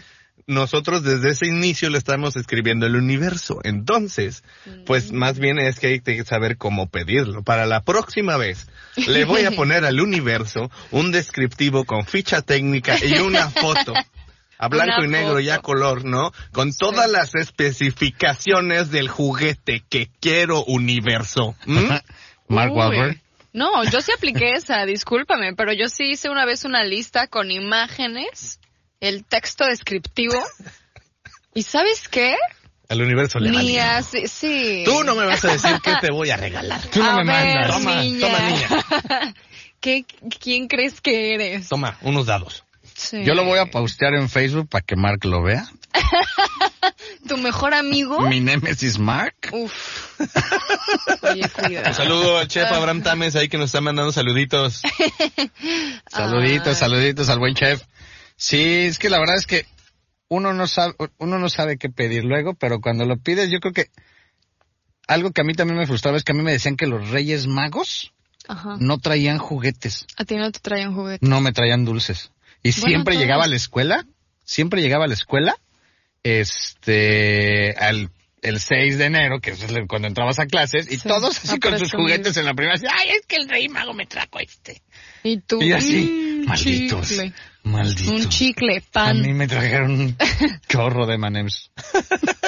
nosotros 0.46 1.02
desde 1.02 1.30
ese 1.30 1.46
inicio 1.46 1.90
le 1.90 1.98
estamos 1.98 2.36
escribiendo 2.36 2.86
el 2.86 2.96
universo. 2.96 3.58
Entonces, 3.64 4.44
pues 4.86 5.10
Mm. 5.12 5.16
más 5.16 5.38
bien 5.38 5.58
es 5.58 5.78
que 5.80 5.86
hay 5.88 6.00
que 6.00 6.24
saber 6.24 6.56
cómo 6.56 6.88
pedirlo. 6.88 7.42
Para 7.42 7.66
la 7.66 7.82
próxima 7.82 8.36
vez, 8.36 8.68
le 8.96 9.24
voy 9.24 9.44
a 9.44 9.50
poner 9.50 9.84
al 9.84 10.00
universo 10.00 10.70
un 10.92 11.10
descriptivo 11.12 11.84
con 11.84 12.06
ficha 12.06 12.42
técnica 12.42 12.96
y 13.04 13.18
una 13.18 13.50
foto. 13.50 13.92
A 14.58 14.68
blanco 14.68 15.00
Una 15.00 15.06
y 15.06 15.10
negro 15.10 15.40
y 15.40 15.50
a 15.50 15.56
foto. 15.56 15.66
color, 15.66 16.04
¿no? 16.06 16.32
Con 16.52 16.72
todas 16.72 17.10
las 17.10 17.34
especificaciones 17.34 18.90
del 18.90 19.08
juguete 19.08 19.82
que 19.88 20.08
quiero 20.20 20.64
universo. 20.64 21.54
¿Mm? 21.66 21.90
Mark. 22.48 22.72
Wahlberg. 22.72 23.20
No, 23.52 23.84
yo 23.84 24.00
sí 24.00 24.12
apliqué 24.16 24.52
esa, 24.52 24.84
discúlpame, 24.84 25.54
pero 25.54 25.72
yo 25.72 25.88
sí 25.88 26.10
hice 26.12 26.28
una 26.30 26.44
vez 26.44 26.64
una 26.64 26.84
lista 26.84 27.26
con 27.26 27.50
imágenes, 27.50 28.60
el 29.00 29.24
texto 29.24 29.64
descriptivo. 29.64 30.34
¿Y 31.54 31.62
sabes 31.62 32.08
qué? 32.08 32.36
Al 32.88 33.02
universo 33.02 33.38
le 33.40 33.50
Ni 33.50 33.56
valió. 33.56 33.82
así, 33.82 34.28
sí. 34.28 34.82
Tú 34.84 35.02
no 35.04 35.14
me 35.14 35.24
vas 35.26 35.44
a 35.44 35.52
decir 35.52 35.80
qué 35.82 35.94
te 36.00 36.10
voy 36.12 36.30
a 36.30 36.36
regalar. 36.36 36.80
Tú 36.88 37.00
no 37.02 37.10
A 37.10 37.24
me 37.24 37.32
ver, 37.32 37.56
mandas. 37.68 37.76
Toma, 37.78 38.00
niña. 38.02 38.20
toma, 38.20 38.40
niña. 38.50 39.34
¿Qué, 39.80 40.04
¿Quién 40.40 40.68
crees 40.68 41.00
que 41.00 41.34
eres? 41.34 41.68
Toma, 41.68 41.98
unos 42.02 42.26
dados. 42.26 42.64
Sí. 42.94 43.24
Yo 43.24 43.34
lo 43.34 43.44
voy 43.44 43.58
a 43.58 43.66
postear 43.66 44.14
en 44.14 44.28
Facebook 44.30 44.68
para 44.68 44.82
que 44.84 44.96
Mark 44.96 45.24
lo 45.24 45.42
vea. 45.42 45.66
¿Tu 47.28 47.36
mejor 47.36 47.74
amigo? 47.74 48.20
Mi 48.22 48.40
Nemesis 48.40 48.98
Mark. 48.98 49.34
Uf. 49.52 50.18
Oye, 51.22 51.48
cuidado. 51.48 51.88
Un 51.88 51.94
saludo 51.94 52.38
al 52.38 52.48
chef 52.48 52.70
Abraham 52.70 53.02
Tames 53.02 53.34
ahí 53.36 53.48
que 53.48 53.58
nos 53.58 53.66
está 53.66 53.80
mandando 53.80 54.12
saluditos. 54.12 54.80
Saluditos, 56.10 56.68
Ay. 56.68 56.74
saluditos 56.74 57.28
al 57.28 57.38
buen 57.38 57.54
chef. 57.54 57.82
Sí, 58.36 58.62
es 58.86 58.98
que 58.98 59.10
la 59.10 59.18
verdad 59.18 59.36
es 59.36 59.46
que 59.46 59.66
uno 60.28 60.52
no 60.52 60.66
sabe, 60.66 60.94
uno 61.18 61.38
no 61.38 61.48
sabe 61.48 61.78
qué 61.78 61.88
pedir 61.88 62.24
luego, 62.24 62.54
pero 62.54 62.80
cuando 62.80 63.04
lo 63.06 63.16
pides, 63.16 63.50
yo 63.50 63.60
creo 63.60 63.72
que 63.72 63.86
algo 65.08 65.30
que 65.30 65.40
a 65.40 65.44
mí 65.44 65.54
también 65.54 65.78
me 65.78 65.86
frustraba 65.86 66.16
es 66.16 66.24
que 66.24 66.32
a 66.32 66.34
mí 66.34 66.42
me 66.42 66.52
decían 66.52 66.76
que 66.76 66.86
los 66.86 67.10
Reyes 67.10 67.46
Magos 67.46 68.12
Ajá. 68.48 68.76
no 68.80 68.98
traían 68.98 69.38
juguetes, 69.38 70.06
A 70.16 70.24
ti 70.24 70.36
no 70.36 70.50
te 70.50 70.58
traen 70.60 70.94
juguete. 70.94 71.24
no 71.26 71.40
me 71.40 71.52
traían 71.52 71.84
dulces. 71.84 72.32
Y 72.62 72.72
Bueno, 72.72 72.86
siempre 72.88 73.14
todos. 73.14 73.22
llegaba 73.24 73.44
a 73.44 73.48
la 73.48 73.56
escuela, 73.56 74.06
siempre 74.44 74.82
llegaba 74.82 75.04
a 75.04 75.08
la 75.08 75.14
escuela, 75.14 75.56
este, 76.22 77.72
al 77.78 78.10
el 78.42 78.60
6 78.60 78.98
de 78.98 79.04
enero, 79.06 79.40
que 79.40 79.50
es 79.52 79.66
cuando 79.88 80.06
entrabas 80.06 80.38
a 80.38 80.46
clases, 80.46 80.86
y 80.90 80.98
Sí, 80.98 81.08
todos 81.08 81.36
así 81.42 81.58
con 81.58 81.76
sus 81.78 81.92
juguetes 81.92 82.36
en 82.36 82.44
la 82.44 82.54
primera, 82.54 82.76
así, 82.76 82.86
ay, 82.88 83.08
es 83.18 83.26
que 83.26 83.36
el 83.36 83.48
Rey 83.48 83.68
Mago 83.68 83.92
me 83.92 84.06
trajo 84.06 84.38
este. 84.38 84.82
Y 85.24 85.38
tú. 85.38 85.60
Y 85.60 85.72
así, 85.72 86.42
mm, 86.44 86.48
malditos, 86.48 87.08
chicle. 87.08 87.32
Malditos. 87.66 88.08
Un 88.08 88.28
chicle, 88.28 88.78
A 88.78 88.92
pan, 88.92 89.20
mí 89.20 89.32
me 89.34 89.46
trajeron 89.46 89.90
un 89.92 90.16
chorro 90.68 91.06
de 91.06 91.18
manems. 91.18 91.70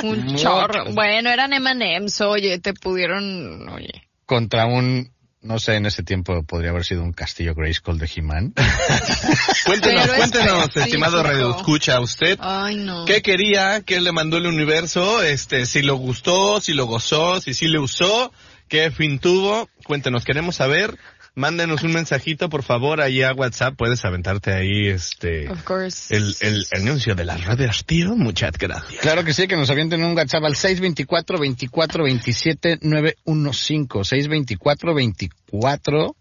un 0.03 0.37
chorro. 0.37 0.93
Bueno, 0.93 1.31
eran 1.31 1.53
M&M's, 1.53 2.21
oye, 2.21 2.59
te 2.59 2.73
pudieron, 2.75 3.69
oye. 3.69 4.09
Contra 4.25 4.67
un, 4.67 5.11
no 5.41 5.59
sé, 5.59 5.75
en 5.77 5.87
ese 5.87 6.03
tiempo 6.03 6.43
podría 6.43 6.71
haber 6.71 6.85
sido 6.85 7.03
un 7.03 7.13
castillo 7.13 7.55
Grayskull 7.55 7.99
de 7.99 8.11
He-Man. 8.15 8.55
Cuéntenos, 9.67 10.03
Pero 10.07 10.17
cuéntenos, 10.17 10.77
estimado 10.77 11.23
Radio 11.23 11.57
Escucha, 11.57 12.01
usted. 12.01 12.39
Ay, 12.41 12.77
no. 12.77 13.05
¿Qué 13.05 13.23
quería? 13.23 13.83
¿Qué 13.83 14.01
le 14.01 14.13
mandó 14.13 14.37
el 14.39 14.47
universo? 14.47 15.23
Este, 15.23 15.67
si 15.67 15.83
lo 15.83 15.97
gustó, 15.97 16.61
si 16.61 16.73
lo 16.75 16.87
gozó, 16.87 17.41
si 17.41 17.55
sí 17.55 17.69
le 17.69 17.79
usó, 17.79 18.33
qué 18.69 18.91
fin 18.91 19.19
tuvo. 19.19 19.69
Cuéntenos, 19.85 20.25
queremos 20.25 20.57
saber. 20.57 20.99
Mándenos 21.39 21.85
un 21.85 21.93
mensajito, 21.93 22.49
por 22.49 22.65
favor, 22.65 23.01
ahí 23.01 23.23
a 23.23 23.33
WhatsApp. 23.33 23.77
Puedes 23.77 24.05
aventarte 24.05 24.53
ahí, 24.53 24.89
este, 24.89 25.49
Of 25.49 25.63
course. 25.63 26.15
el, 26.15 26.35
el 26.41 26.67
anuncio 26.73 27.15
de 27.15 27.25
las 27.25 27.45
redes, 27.45 27.85
tío. 27.85 28.17
Muchas 28.17 28.59
gracias. 28.59 29.01
Claro 29.01 29.23
que 29.23 29.33
sí, 29.33 29.47
que 29.47 29.57
nos 29.57 29.71
avienten 29.71 30.03
un 30.03 30.17
WhatsApp 30.17 30.43
al 30.43 30.57
624 30.57 31.39
24 31.39 32.03
27 32.03 32.79
915 32.83 34.05
624 34.05 34.95
24 34.95 36.17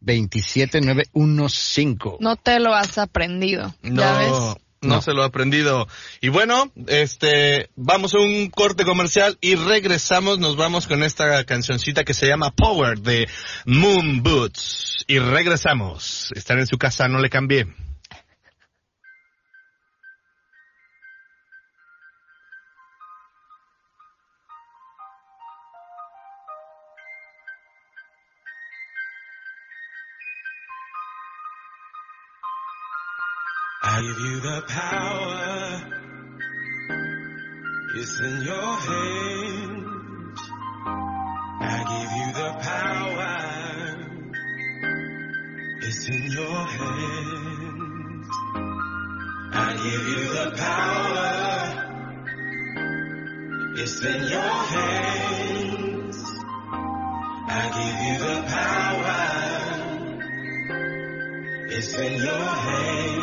27 0.00 0.80
915 0.82 2.16
No 2.20 2.36
te 2.36 2.60
lo 2.60 2.74
has 2.74 2.98
aprendido. 2.98 3.74
¿Ya 3.82 4.18
ves? 4.18 4.65
No, 4.86 5.02
se 5.02 5.12
lo 5.12 5.22
ha 5.22 5.26
aprendido. 5.26 5.88
Y 6.20 6.28
bueno, 6.28 6.70
este, 6.86 7.70
vamos 7.76 8.14
a 8.14 8.18
un 8.18 8.50
corte 8.50 8.84
comercial 8.84 9.38
y 9.40 9.54
regresamos. 9.54 10.38
Nos 10.38 10.56
vamos 10.56 10.86
con 10.86 11.02
esta 11.02 11.44
cancioncita 11.44 12.04
que 12.04 12.14
se 12.14 12.26
llama 12.26 12.50
Power 12.50 13.00
de 13.00 13.28
Moon 13.64 14.22
Boots. 14.22 15.04
Y 15.06 15.18
regresamos. 15.18 16.32
Están 16.34 16.58
en 16.58 16.66
su 16.66 16.78
casa, 16.78 17.08
no 17.08 17.20
le 17.20 17.30
cambié. 17.30 17.66
The 34.56 34.62
power. 34.62 35.82
It's 37.96 38.20
in 38.20 38.42
your 38.42 38.72
hands. 38.88 40.40
I 41.60 41.76
give 41.92 42.12
you 42.18 42.28
the 42.40 42.50
power. 42.70 43.36
It's 45.82 46.08
in 46.08 46.24
your 46.38 46.60
hands. 46.78 48.28
I 49.52 49.72
give 49.84 50.04
you 50.12 50.24
the 50.38 50.48
power. 50.56 51.34
It's 53.82 53.98
in 54.00 54.20
your 54.36 54.54
hands. 54.72 56.18
I 57.48 57.62
give 57.76 57.98
you 58.06 58.16
the 58.26 58.38
power. 58.56 59.20
It's 61.76 61.92
in 61.98 62.12
your 62.22 62.46
hands. 62.66 63.15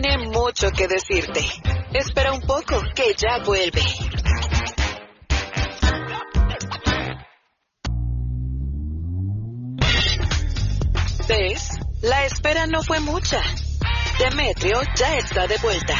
Tiene 0.00 0.28
mucho 0.28 0.70
que 0.70 0.88
decirte. 0.88 1.44
Espera 1.92 2.32
un 2.32 2.40
poco, 2.42 2.80
que 2.94 3.14
ya 3.16 3.42
vuelve. 3.44 3.82
¿Ves? 11.28 11.68
La 12.02 12.24
espera 12.24 12.66
no 12.66 12.82
fue 12.82 13.00
mucha. 13.00 13.40
Demetrio 14.18 14.80
ya 14.96 15.16
está 15.16 15.46
de 15.46 15.56
vuelta. 15.58 15.94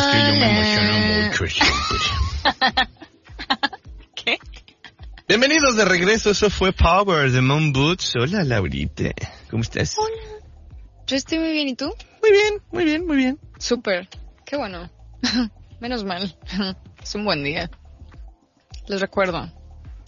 Es 0.00 0.06
que 0.06 0.18
yo 0.18 0.32
me 0.40 0.50
emociono 0.50 1.26
mucho 1.28 1.46
siempre. 1.46 1.98
¿Qué? 4.14 4.38
Bienvenidos 5.28 5.76
de 5.76 5.84
regreso, 5.84 6.30
eso 6.30 6.48
fue 6.50 6.72
Power 6.72 7.30
de 7.30 7.40
Moon 7.40 7.72
Boots. 7.72 8.16
Hola, 8.16 8.42
Laurita. 8.44 9.10
¿Cómo 9.50 9.62
estás? 9.62 9.96
Yo 11.06 11.16
estoy 11.16 11.38
muy 11.38 11.52
bien, 11.52 11.68
¿y 11.68 11.76
tú? 11.76 11.92
Muy 12.22 12.32
bien, 12.32 12.62
muy 12.72 12.84
bien, 12.84 13.06
muy 13.06 13.16
bien. 13.16 13.38
Súper. 13.58 14.08
Qué 14.46 14.56
bueno. 14.56 14.90
Menos 15.80 16.04
mal. 16.04 16.36
es 17.02 17.14
un 17.14 17.24
buen 17.24 17.44
día. 17.44 17.70
Les 18.88 19.00
recuerdo 19.00 19.52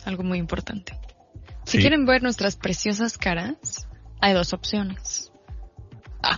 algo 0.05 0.23
muy 0.23 0.39
importante. 0.39 0.99
Si 1.65 1.73
Sí. 1.73 1.79
quieren 1.79 2.07
ver 2.07 2.23
nuestras 2.23 2.57
preciosas 2.57 3.19
caras, 3.19 3.87
hay 4.21 4.33
dos 4.33 4.53
opciones. 4.53 5.31
Ah. 6.23 6.37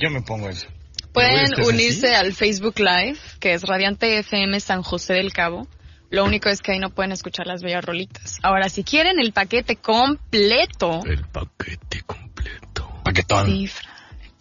Yo 0.00 0.10
me 0.10 0.22
pongo 0.22 0.48
eso. 0.48 0.66
Pueden 1.14 1.44
¿estás 1.44 1.68
unirse 1.68 2.16
al 2.16 2.34
Facebook 2.34 2.80
Live, 2.80 3.16
que 3.38 3.54
es 3.54 3.62
Radiante 3.62 4.18
FM 4.18 4.58
San 4.58 4.82
José 4.82 5.14
del 5.14 5.32
Cabo. 5.32 5.68
Lo 6.10 6.24
único 6.24 6.48
es 6.48 6.60
que 6.60 6.72
ahí 6.72 6.80
no 6.80 6.90
pueden 6.90 7.12
escuchar 7.12 7.46
las 7.46 7.62
bellas 7.62 7.84
rolitas. 7.84 8.38
Ahora, 8.42 8.68
si 8.68 8.82
quieren 8.82 9.20
el 9.20 9.32
paquete 9.32 9.76
completo, 9.76 11.02
El 11.06 11.24
paquete 11.26 12.02
completo. 12.02 13.00
Paquetón. 13.04 13.46
sí, 13.46 13.68
Fran, 13.68 13.94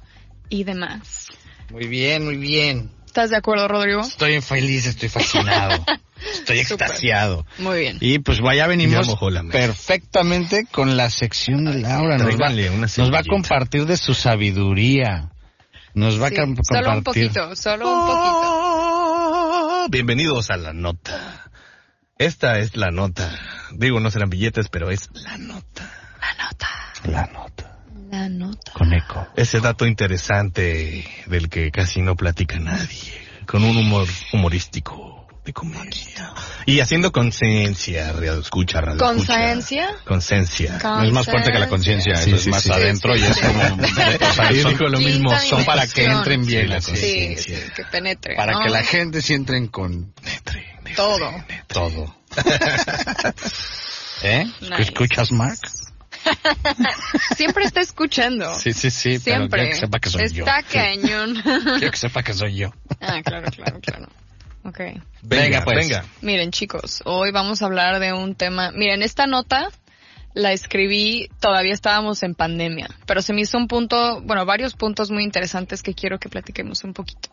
y 0.48 0.62
demás. 0.62 1.26
Muy 1.72 1.88
bien, 1.88 2.24
muy 2.24 2.36
bien. 2.36 2.92
¿Estás 3.06 3.30
de 3.30 3.38
acuerdo, 3.38 3.66
Rodrigo? 3.66 4.02
Estoy 4.02 4.40
feliz, 4.40 4.86
estoy 4.86 5.08
fascinado. 5.08 5.84
Estoy 6.32 6.60
extasiado. 6.60 7.44
Muy 7.58 7.80
bien. 7.80 7.98
Y 8.00 8.20
pues 8.20 8.40
vaya 8.40 8.68
venimos 8.68 9.12
perfectamente 9.50 10.64
con 10.70 10.96
la 10.96 11.10
sección 11.10 11.64
de 11.64 11.80
Laura. 11.80 12.18
Nos 12.18 12.36
va, 12.36 12.50
nos 12.50 13.12
va 13.12 13.18
a 13.18 13.24
compartir 13.24 13.84
de 13.86 13.96
su 13.96 14.14
sabiduría. 14.14 15.32
Nos 15.94 16.22
va 16.22 16.28
Sí, 16.28 16.36
a 16.36 16.40
com- 16.42 16.56
solo 16.62 16.88
un 16.88 16.94
compartir. 16.96 17.32
poquito, 17.32 17.56
solo 17.56 17.90
un 17.90 18.06
poquito. 18.06 18.69
Bienvenidos 19.88 20.50
a 20.50 20.56
la 20.56 20.72
nota. 20.72 21.50
Esta 22.18 22.58
es 22.58 22.76
la 22.76 22.90
nota. 22.90 23.30
Digo, 23.72 23.98
no 23.98 24.10
serán 24.10 24.28
billetes, 24.28 24.68
pero 24.68 24.90
es 24.90 25.08
la 25.14 25.38
nota. 25.38 25.90
La 26.20 26.44
nota. 26.44 26.68
La 27.04 27.26
nota. 27.26 27.78
La 28.10 28.28
nota. 28.28 28.72
Con 28.72 28.92
eco. 28.92 29.26
Ese 29.36 29.60
dato 29.60 29.86
interesante 29.86 31.04
del 31.26 31.48
que 31.48 31.70
casi 31.70 32.02
no 32.02 32.14
platica 32.14 32.58
nadie. 32.58 33.26
Con 33.46 33.64
un 33.64 33.76
humor 33.76 34.06
humorístico 34.32 35.19
de 35.50 35.52
comedia. 35.52 36.32
Y 36.66 36.80
haciendo 36.80 37.10
conciencia, 37.12 38.12
radio 38.12 38.38
escucha, 38.40 38.80
radio 38.80 38.96
escucha. 39.04 39.34
¿Conciencia? 39.36 39.88
Conciencia. 40.06 40.78
No 40.82 41.02
es 41.04 41.12
más 41.12 41.26
fuerte 41.26 41.50
que 41.50 41.58
la 41.58 41.68
conciencia, 41.68 42.14
Sí, 42.16 42.30
eso 42.30 42.36
es 42.36 42.42
sí, 42.44 42.50
más 42.50 42.62
sí. 42.62 42.70
adentro 42.72 43.16
y 43.16 43.22
es 43.22 43.34
Sí, 43.34 43.40
como... 43.42 43.62
sí. 43.86 43.92
o 43.92 44.32
sea, 44.32 44.48
Sí, 44.48 44.60
son, 44.62 44.70
dijo 44.72 44.84
lo 44.88 44.98
mismo. 44.98 45.38
son 45.40 45.64
para 45.64 45.86
que 45.86 46.04
entren 46.04 46.46
bien 46.46 46.62
Sí, 46.62 46.68
la 46.68 46.80
conciencia. 46.80 47.56
sí, 47.58 47.72
que 47.74 47.84
penetre. 47.84 48.36
Para 48.36 48.52
¿no? 48.52 48.60
que 48.60 48.68
la 48.70 48.82
gente 48.84 49.20
sí 49.22 49.34
entren 49.34 49.66
con 49.68 50.14
Netre, 50.22 50.66
netre, 50.78 50.94
Todo. 50.94 51.30
netre. 51.32 51.64
todo. 51.66 52.16
¿Eh? 54.22 54.44
Nice. 54.60 54.82
¿Escuchas, 54.82 55.32
Mark? 55.32 55.58
Siempre 57.36 57.64
está 57.64 57.80
escuchando. 57.80 58.54
Sí, 58.54 58.72
sí, 58.74 58.90
sí, 58.90 59.18
pero 59.24 59.38
Siempre. 59.38 59.60
quiero 59.62 59.74
que 59.74 59.80
sepa 59.80 59.98
que 59.98 60.10
soy 60.10 60.28
yo. 60.32 60.44
está 60.44 60.62
cañón. 60.62 61.42
Quiero 61.78 61.90
que 61.90 61.96
sepa 61.96 62.22
que 62.22 62.34
soy 62.34 62.54
yo. 62.56 62.70
ah, 63.00 63.20
claro, 63.24 63.50
claro, 63.50 63.80
claro. 63.80 64.08
Ok. 64.64 64.78
Venga, 64.78 65.02
Venga, 65.22 65.64
pues. 65.64 65.76
venga. 65.78 66.04
Miren, 66.20 66.50
chicos, 66.50 67.02
hoy 67.04 67.30
vamos 67.32 67.62
a 67.62 67.66
hablar 67.66 67.98
de 67.98 68.12
un 68.12 68.34
tema. 68.34 68.70
Miren, 68.72 69.02
esta 69.02 69.26
nota 69.26 69.70
la 70.34 70.52
escribí, 70.52 71.28
todavía 71.40 71.72
estábamos 71.74 72.22
en 72.22 72.34
pandemia, 72.34 72.88
pero 73.06 73.20
se 73.22 73.32
me 73.32 73.40
hizo 73.40 73.58
un 73.58 73.66
punto, 73.66 74.20
bueno, 74.22 74.46
varios 74.46 74.74
puntos 74.74 75.10
muy 75.10 75.24
interesantes 75.24 75.82
que 75.82 75.94
quiero 75.94 76.18
que 76.18 76.28
platiquemos 76.28 76.84
un 76.84 76.92
poquito. 76.92 77.30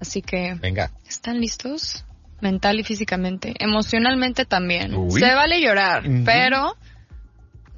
Así 0.00 0.22
que, 0.22 0.54
Venga. 0.54 0.92
¿están 1.08 1.40
listos? 1.40 2.04
Mental 2.40 2.78
y 2.78 2.84
físicamente. 2.84 3.54
Emocionalmente 3.58 4.44
también. 4.44 4.94
Uy. 4.94 5.20
Se 5.20 5.34
vale 5.34 5.60
llorar, 5.60 6.04
pero 6.24 6.76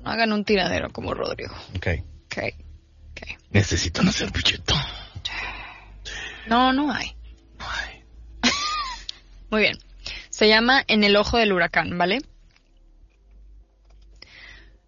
no 0.05 0.11
hagan 0.11 0.33
un 0.35 0.44
tiradero 0.44 0.90
como 0.90 1.14
Rodrigo. 1.14 1.55
Ok. 1.76 1.87
Ok. 2.26 2.38
Ok. 3.12 3.38
Necesito 3.53 4.03
una 4.03 4.12
servilleta. 4.12 4.74
No, 6.46 6.72
no 6.72 6.92
hay. 6.92 7.14
No 7.59 7.64
hay. 7.64 7.99
Muy 9.50 9.62
bien. 9.62 9.78
Se 10.30 10.48
llama 10.48 10.82
En 10.86 11.04
el 11.04 11.16
ojo 11.16 11.36
del 11.36 11.52
huracán, 11.52 11.96
¿vale? 11.98 12.20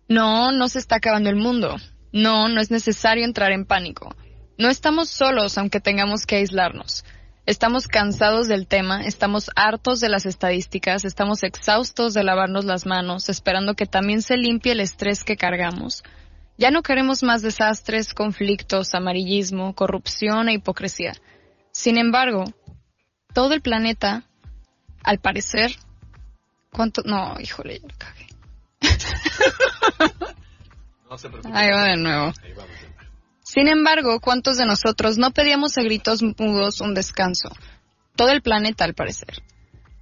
No, 0.08 0.52
no 0.52 0.68
se 0.68 0.78
está 0.78 0.96
acabando 0.96 1.30
el 1.30 1.36
mundo. 1.36 1.76
No, 2.12 2.48
no 2.48 2.60
es 2.60 2.70
necesario 2.70 3.24
entrar 3.24 3.52
en 3.52 3.64
pánico. 3.64 4.14
No 4.58 4.68
estamos 4.68 5.08
solos 5.08 5.58
aunque 5.58 5.80
tengamos 5.80 6.26
que 6.26 6.36
aislarnos. 6.36 7.04
Estamos 7.44 7.88
cansados 7.88 8.46
del 8.46 8.68
tema, 8.68 9.04
estamos 9.04 9.50
hartos 9.56 9.98
de 9.98 10.08
las 10.08 10.26
estadísticas, 10.26 11.04
estamos 11.04 11.42
exhaustos 11.42 12.14
de 12.14 12.22
lavarnos 12.22 12.64
las 12.64 12.86
manos, 12.86 13.28
esperando 13.28 13.74
que 13.74 13.86
también 13.86 14.22
se 14.22 14.36
limpie 14.36 14.72
el 14.72 14.80
estrés 14.80 15.24
que 15.24 15.36
cargamos. 15.36 16.04
Ya 16.56 16.70
no 16.70 16.82
queremos 16.82 17.24
más 17.24 17.42
desastres, 17.42 18.14
conflictos, 18.14 18.94
amarillismo, 18.94 19.74
corrupción 19.74 20.48
e 20.48 20.52
hipocresía. 20.52 21.14
Sin 21.72 21.98
embargo, 21.98 22.44
todo 23.34 23.54
el 23.54 23.62
planeta, 23.62 24.24
al 25.02 25.18
parecer, 25.18 25.72
¿cuánto? 26.70 27.02
No, 27.04 27.38
híjole, 27.40 27.80
ya 27.80 27.88
la 27.88 27.94
cagué. 27.98 28.26
No 31.10 31.18
se 31.18 31.28
preocupe. 31.28 31.54
Ahí 31.54 31.70
va 31.70 31.84
de 31.84 31.98
nuevo. 31.98 32.32
Sin 33.42 33.68
embargo, 33.68 34.18
¿cuántos 34.20 34.56
de 34.56 34.64
nosotros 34.64 35.18
no 35.18 35.30
pedíamos 35.32 35.76
a 35.76 35.82
gritos 35.82 36.22
mudos 36.22 36.80
un 36.80 36.94
descanso? 36.94 37.50
Todo 38.16 38.30
el 38.30 38.40
planeta, 38.40 38.84
al 38.84 38.94
parecer. 38.94 39.42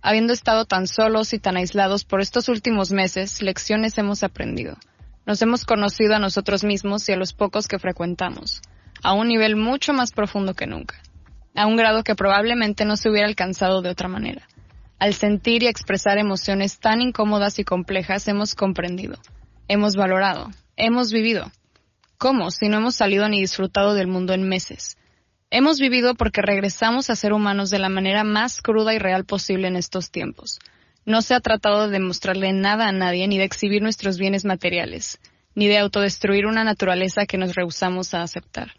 Habiendo 0.03 0.33
estado 0.33 0.67
tan 0.67 0.87
solos 0.87 1.33
y 1.33 1.41
tan 1.41 1.57
aislados 1.57 2.05
por 2.05 2.21
estos 2.21 2.49
últimos 2.49 2.93
meses, 2.93 3.43
lecciones 3.43 3.99
hemos 3.99 4.23
aprendido. 4.23 4.77
Nos 5.27 5.43
hemos 5.43 5.65
conocido 5.65 6.15
a 6.15 6.21
nosotros 6.21 6.63
mismos 6.63 7.09
y 7.09 7.13
a 7.13 7.17
los 7.17 7.33
pocos 7.33 7.67
que 7.67 7.81
frecuentamos, 7.81 8.63
a 9.03 9.15
un 9.15 9.27
nivel 9.27 9.57
mucho 9.57 9.93
más 9.93 10.13
profundo 10.13 10.55
que 10.55 10.69
nunca, 10.69 10.95
a 11.57 11.67
un 11.67 11.77
grado 11.77 12.05
que 12.05 12.15
probablemente 12.15 12.85
no 12.85 12.97
se 12.97 13.11
hubiera 13.11 13.27
alcanzado 13.27 13.83
de 13.83 13.91
otra 13.91 14.09
manera. 14.09 14.47
Al 15.01 15.15
sentir 15.15 15.63
y 15.63 15.67
expresar 15.67 16.19
emociones 16.19 16.79
tan 16.79 17.01
incómodas 17.01 17.59
y 17.59 17.65
complejas 17.65 18.29
hemos 18.29 18.55
comprendido, 18.55 19.17
hemos 19.67 19.97
valorado, 19.97 20.51
hemos 20.77 21.11
vivido. 21.11 21.51
¿Cómo 22.19 22.51
si 22.51 22.69
no 22.69 22.77
hemos 22.77 22.97
salido 22.97 23.27
ni 23.27 23.41
disfrutado 23.41 23.95
del 23.95 24.09
mundo 24.09 24.35
en 24.35 24.47
meses? 24.47 24.99
Hemos 25.51 25.81
vivido 25.81 26.17
porque 26.17 26.43
regresamos 26.43 27.09
a 27.09 27.17
ser 27.17 27.33
humanos 27.33 27.71
de 27.71 27.79
la 27.79 27.89
manera 27.89 28.25
más 28.25 28.61
cruda 28.61 28.93
y 28.93 28.99
real 28.99 29.25
posible 29.25 29.69
en 29.69 29.77
estos 29.77 30.11
tiempos. 30.11 30.59
No 31.07 31.23
se 31.23 31.33
ha 31.33 31.41
tratado 31.41 31.87
de 31.87 31.93
demostrarle 31.93 32.53
nada 32.53 32.87
a 32.87 32.93
nadie 32.93 33.27
ni 33.27 33.39
de 33.39 33.45
exhibir 33.45 33.81
nuestros 33.81 34.19
bienes 34.19 34.45
materiales, 34.45 35.19
ni 35.55 35.67
de 35.67 35.79
autodestruir 35.79 36.45
una 36.45 36.63
naturaleza 36.63 37.25
que 37.25 37.39
nos 37.39 37.55
rehusamos 37.55 38.13
a 38.13 38.23
aceptar. 38.23 38.73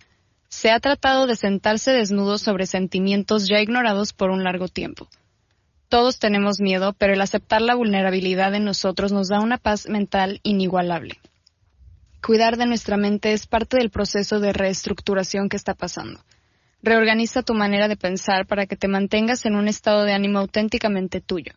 Se 0.49 0.69
ha 0.69 0.79
tratado 0.79 1.25
de 1.25 1.35
sentarse 1.35 1.89
desnudos 1.89 2.43
sobre 2.43 2.67
sentimientos 2.67 3.47
ya 3.47 3.59
ignorados 3.59 4.13
por 4.13 4.29
un 4.29 4.43
largo 4.43 4.67
tiempo. 4.67 5.09
Todos 5.91 6.19
tenemos 6.19 6.61
miedo, 6.61 6.95
pero 6.97 7.11
el 7.11 7.19
aceptar 7.19 7.61
la 7.61 7.75
vulnerabilidad 7.75 8.55
en 8.55 8.63
nosotros 8.63 9.11
nos 9.11 9.27
da 9.27 9.41
una 9.41 9.57
paz 9.57 9.89
mental 9.89 10.39
inigualable. 10.41 11.19
Cuidar 12.25 12.55
de 12.55 12.65
nuestra 12.65 12.95
mente 12.95 13.33
es 13.33 13.45
parte 13.45 13.75
del 13.75 13.89
proceso 13.89 14.39
de 14.39 14.53
reestructuración 14.53 15.49
que 15.49 15.57
está 15.57 15.73
pasando. 15.73 16.23
Reorganiza 16.81 17.43
tu 17.43 17.53
manera 17.53 17.89
de 17.89 17.97
pensar 17.97 18.47
para 18.47 18.67
que 18.67 18.77
te 18.77 18.87
mantengas 18.87 19.45
en 19.45 19.55
un 19.55 19.67
estado 19.67 20.05
de 20.05 20.13
ánimo 20.13 20.39
auténticamente 20.39 21.19
tuyo, 21.19 21.55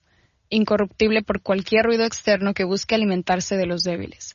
incorruptible 0.50 1.22
por 1.22 1.40
cualquier 1.40 1.84
ruido 1.84 2.04
externo 2.04 2.54
que 2.54 2.64
busque 2.64 2.96
alimentarse 2.96 3.56
de 3.56 3.66
los 3.66 3.84
débiles. 3.84 4.34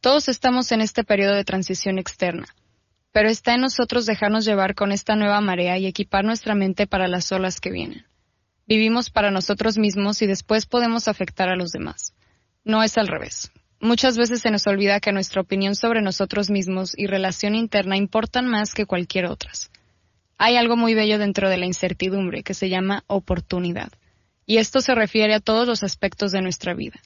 Todos 0.00 0.30
estamos 0.30 0.72
en 0.72 0.80
este 0.80 1.04
periodo 1.04 1.34
de 1.34 1.44
transición 1.44 1.98
externa, 1.98 2.46
pero 3.12 3.28
está 3.28 3.52
en 3.52 3.60
nosotros 3.60 4.06
dejarnos 4.06 4.46
llevar 4.46 4.74
con 4.74 4.90
esta 4.90 5.16
nueva 5.16 5.42
marea 5.42 5.76
y 5.76 5.84
equipar 5.84 6.24
nuestra 6.24 6.54
mente 6.54 6.86
para 6.86 7.08
las 7.08 7.30
olas 7.30 7.60
que 7.60 7.70
vienen. 7.70 8.06
Vivimos 8.66 9.10
para 9.10 9.30
nosotros 9.30 9.76
mismos 9.76 10.22
y 10.22 10.26
después 10.26 10.66
podemos 10.66 11.08
afectar 11.08 11.48
a 11.48 11.56
los 11.56 11.70
demás. 11.70 12.14
No 12.64 12.82
es 12.82 12.96
al 12.96 13.08
revés. 13.08 13.52
Muchas 13.78 14.16
veces 14.16 14.40
se 14.40 14.50
nos 14.50 14.66
olvida 14.66 15.00
que 15.00 15.12
nuestra 15.12 15.42
opinión 15.42 15.74
sobre 15.74 16.00
nosotros 16.00 16.48
mismos 16.48 16.94
y 16.96 17.06
relación 17.06 17.54
interna 17.54 17.98
importan 17.98 18.46
más 18.46 18.72
que 18.72 18.86
cualquier 18.86 19.26
otras. 19.26 19.70
Hay 20.38 20.56
algo 20.56 20.76
muy 20.76 20.94
bello 20.94 21.18
dentro 21.18 21.50
de 21.50 21.58
la 21.58 21.66
incertidumbre 21.66 22.42
que 22.42 22.54
se 22.54 22.70
llama 22.70 23.04
oportunidad, 23.06 23.92
y 24.46 24.56
esto 24.56 24.80
se 24.80 24.94
refiere 24.94 25.34
a 25.34 25.40
todos 25.40 25.68
los 25.68 25.82
aspectos 25.82 26.32
de 26.32 26.40
nuestra 26.40 26.72
vida, 26.72 26.98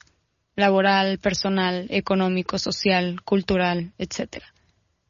laboral, 0.55 1.19
personal, 1.19 1.87
económico, 1.89 2.57
social, 2.57 3.21
cultural, 3.23 3.91
etc. 3.97 4.43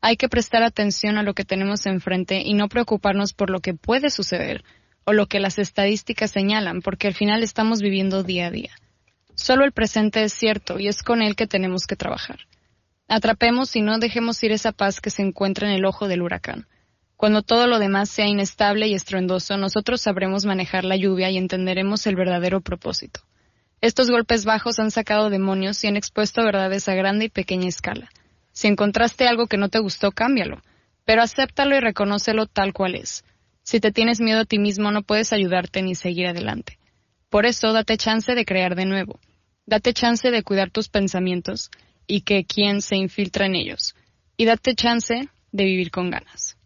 Hay 0.01 0.17
que 0.17 0.29
prestar 0.29 0.63
atención 0.63 1.17
a 1.17 1.23
lo 1.23 1.33
que 1.33 1.45
tenemos 1.45 1.85
enfrente 1.85 2.41
y 2.41 2.55
no 2.55 2.67
preocuparnos 2.67 3.33
por 3.33 3.49
lo 3.49 3.59
que 3.59 3.75
puede 3.75 4.09
suceder 4.09 4.63
o 5.05 5.13
lo 5.13 5.27
que 5.27 5.39
las 5.39 5.59
estadísticas 5.59 6.31
señalan, 6.31 6.81
porque 6.81 7.07
al 7.07 7.13
final 7.13 7.43
estamos 7.43 7.81
viviendo 7.81 8.23
día 8.23 8.47
a 8.47 8.51
día. 8.51 8.71
Solo 9.35 9.63
el 9.63 9.71
presente 9.71 10.23
es 10.23 10.33
cierto 10.33 10.79
y 10.79 10.87
es 10.87 11.01
con 11.01 11.21
él 11.21 11.35
que 11.35 11.47
tenemos 11.47 11.87
que 11.87 11.95
trabajar. 11.95 12.39
Atrapemos 13.07 13.75
y 13.75 13.81
no 13.81 13.97
dejemos 13.97 14.43
ir 14.43 14.51
esa 14.51 14.71
paz 14.71 15.01
que 15.01 15.09
se 15.09 15.21
encuentra 15.21 15.67
en 15.67 15.73
el 15.73 15.85
ojo 15.85 16.07
del 16.07 16.21
huracán. 16.21 16.67
Cuando 17.15 17.41
todo 17.41 17.67
lo 17.67 17.79
demás 17.79 18.09
sea 18.09 18.27
inestable 18.27 18.87
y 18.87 18.93
estruendoso, 18.93 19.57
nosotros 19.57 20.01
sabremos 20.01 20.45
manejar 20.45 20.85
la 20.85 20.95
lluvia 20.95 21.29
y 21.29 21.37
entenderemos 21.37 22.05
el 22.07 22.15
verdadero 22.15 22.61
propósito. 22.61 23.21
Estos 23.81 24.11
golpes 24.11 24.45
bajos 24.45 24.77
han 24.79 24.91
sacado 24.91 25.29
demonios 25.29 25.83
y 25.83 25.87
han 25.87 25.97
expuesto 25.97 26.43
verdades 26.43 26.87
a 26.87 26.93
grande 26.93 27.25
y 27.25 27.29
pequeña 27.29 27.67
escala. 27.67 28.09
Si 28.51 28.67
encontraste 28.67 29.27
algo 29.27 29.47
que 29.47 29.57
no 29.57 29.69
te 29.69 29.79
gustó, 29.79 30.11
cámbialo, 30.11 30.61
pero 31.05 31.21
acéptalo 31.21 31.75
y 31.75 31.79
reconócelo 31.79 32.45
tal 32.45 32.73
cual 32.73 32.95
es. 32.95 33.23
Si 33.69 33.79
te 33.79 33.91
tienes 33.91 34.19
miedo 34.19 34.39
a 34.39 34.45
ti 34.45 34.57
mismo, 34.57 34.89
no 34.89 35.03
puedes 35.03 35.31
ayudarte 35.31 35.83
ni 35.83 35.93
seguir 35.93 36.25
adelante. 36.25 36.79
Por 37.29 37.45
eso, 37.45 37.71
date 37.71 37.97
chance 37.97 38.33
de 38.33 38.43
crear 38.43 38.73
de 38.73 38.85
nuevo. 38.85 39.19
Date 39.67 39.93
chance 39.93 40.31
de 40.31 40.41
cuidar 40.41 40.71
tus 40.71 40.89
pensamientos 40.89 41.69
y 42.07 42.21
que 42.21 42.45
quien 42.45 42.81
se 42.81 42.95
infiltra 42.95 43.45
en 43.45 43.53
ellos. 43.53 43.93
Y 44.37 44.45
date 44.45 44.73
chance 44.73 45.29
de 45.51 45.63
vivir 45.63 45.91
con 45.91 46.09
ganas. 46.09 46.57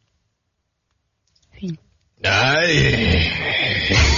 Fin. 1.51 1.77
Ay, 2.23 3.29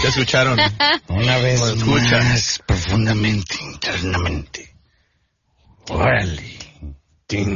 ¿te 0.03 0.07
escucharon? 0.07 0.59
Una 1.07 1.39
vez 1.39 1.59
escuchas. 1.61 2.23
más 2.23 2.63
profundamente, 2.67 3.55
internamente. 3.63 4.75
Órale. 5.89 6.43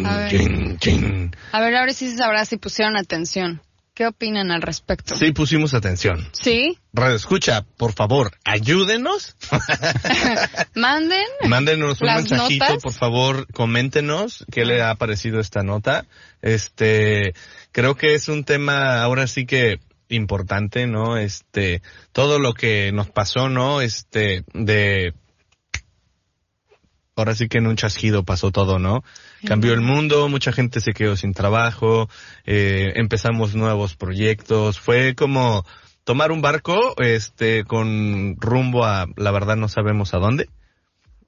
A 0.05 0.17
ver. 0.17 0.31
chin, 0.31 0.77
chin. 0.79 1.35
A 1.51 1.61
ver, 1.61 1.75
ahora 1.75 1.93
sí 1.93 2.09
se 2.09 2.17
sabrá 2.17 2.45
si 2.45 2.57
pusieron 2.57 2.97
atención. 2.97 3.61
¿Qué 3.99 4.07
opinan 4.07 4.49
al 4.49 4.61
respecto? 4.61 5.13
Sí, 5.17 5.33
pusimos 5.33 5.73
atención. 5.73 6.25
¿Sí? 6.31 6.77
Radio 6.93 7.17
Escucha, 7.17 7.65
por 7.75 7.91
favor, 7.91 8.31
ayúdenos. 8.45 9.35
Manden. 10.73 11.25
Mándenos 11.49 11.99
un 11.99 12.07
Las 12.07 12.21
mensajito, 12.23 12.63
notas. 12.63 12.81
por 12.81 12.93
favor, 12.93 13.47
coméntenos 13.51 14.45
qué 14.53 14.63
le 14.63 14.81
ha 14.81 14.95
parecido 14.95 15.41
esta 15.41 15.63
nota. 15.63 16.05
Este, 16.41 17.33
creo 17.73 17.95
que 17.95 18.13
es 18.13 18.29
un 18.29 18.45
tema 18.45 19.03
ahora 19.03 19.27
sí 19.27 19.45
que 19.45 19.81
importante, 20.07 20.87
¿no? 20.87 21.17
Este, 21.17 21.81
todo 22.13 22.39
lo 22.39 22.53
que 22.53 22.93
nos 22.93 23.09
pasó, 23.09 23.49
¿no? 23.49 23.81
Este, 23.81 24.45
de, 24.53 25.13
ahora 27.17 27.35
sí 27.35 27.49
que 27.49 27.57
en 27.57 27.67
un 27.67 27.75
chasquido 27.75 28.23
pasó 28.23 28.51
todo, 28.51 28.79
¿no? 28.79 29.03
Cambió 29.45 29.73
el 29.73 29.81
mundo, 29.81 30.27
mucha 30.27 30.51
gente 30.51 30.81
se 30.81 30.93
quedó 30.93 31.15
sin 31.15 31.33
trabajo, 31.33 32.09
eh, 32.45 32.91
empezamos 32.95 33.55
nuevos 33.55 33.95
proyectos, 33.95 34.79
fue 34.79 35.15
como 35.15 35.65
tomar 36.03 36.31
un 36.31 36.41
barco, 36.41 36.95
este, 37.01 37.63
con 37.63 38.35
rumbo 38.37 38.85
a, 38.85 39.07
la 39.15 39.31
verdad 39.31 39.55
no 39.55 39.69
sabemos 39.69 40.13
a 40.13 40.17
dónde, 40.17 40.49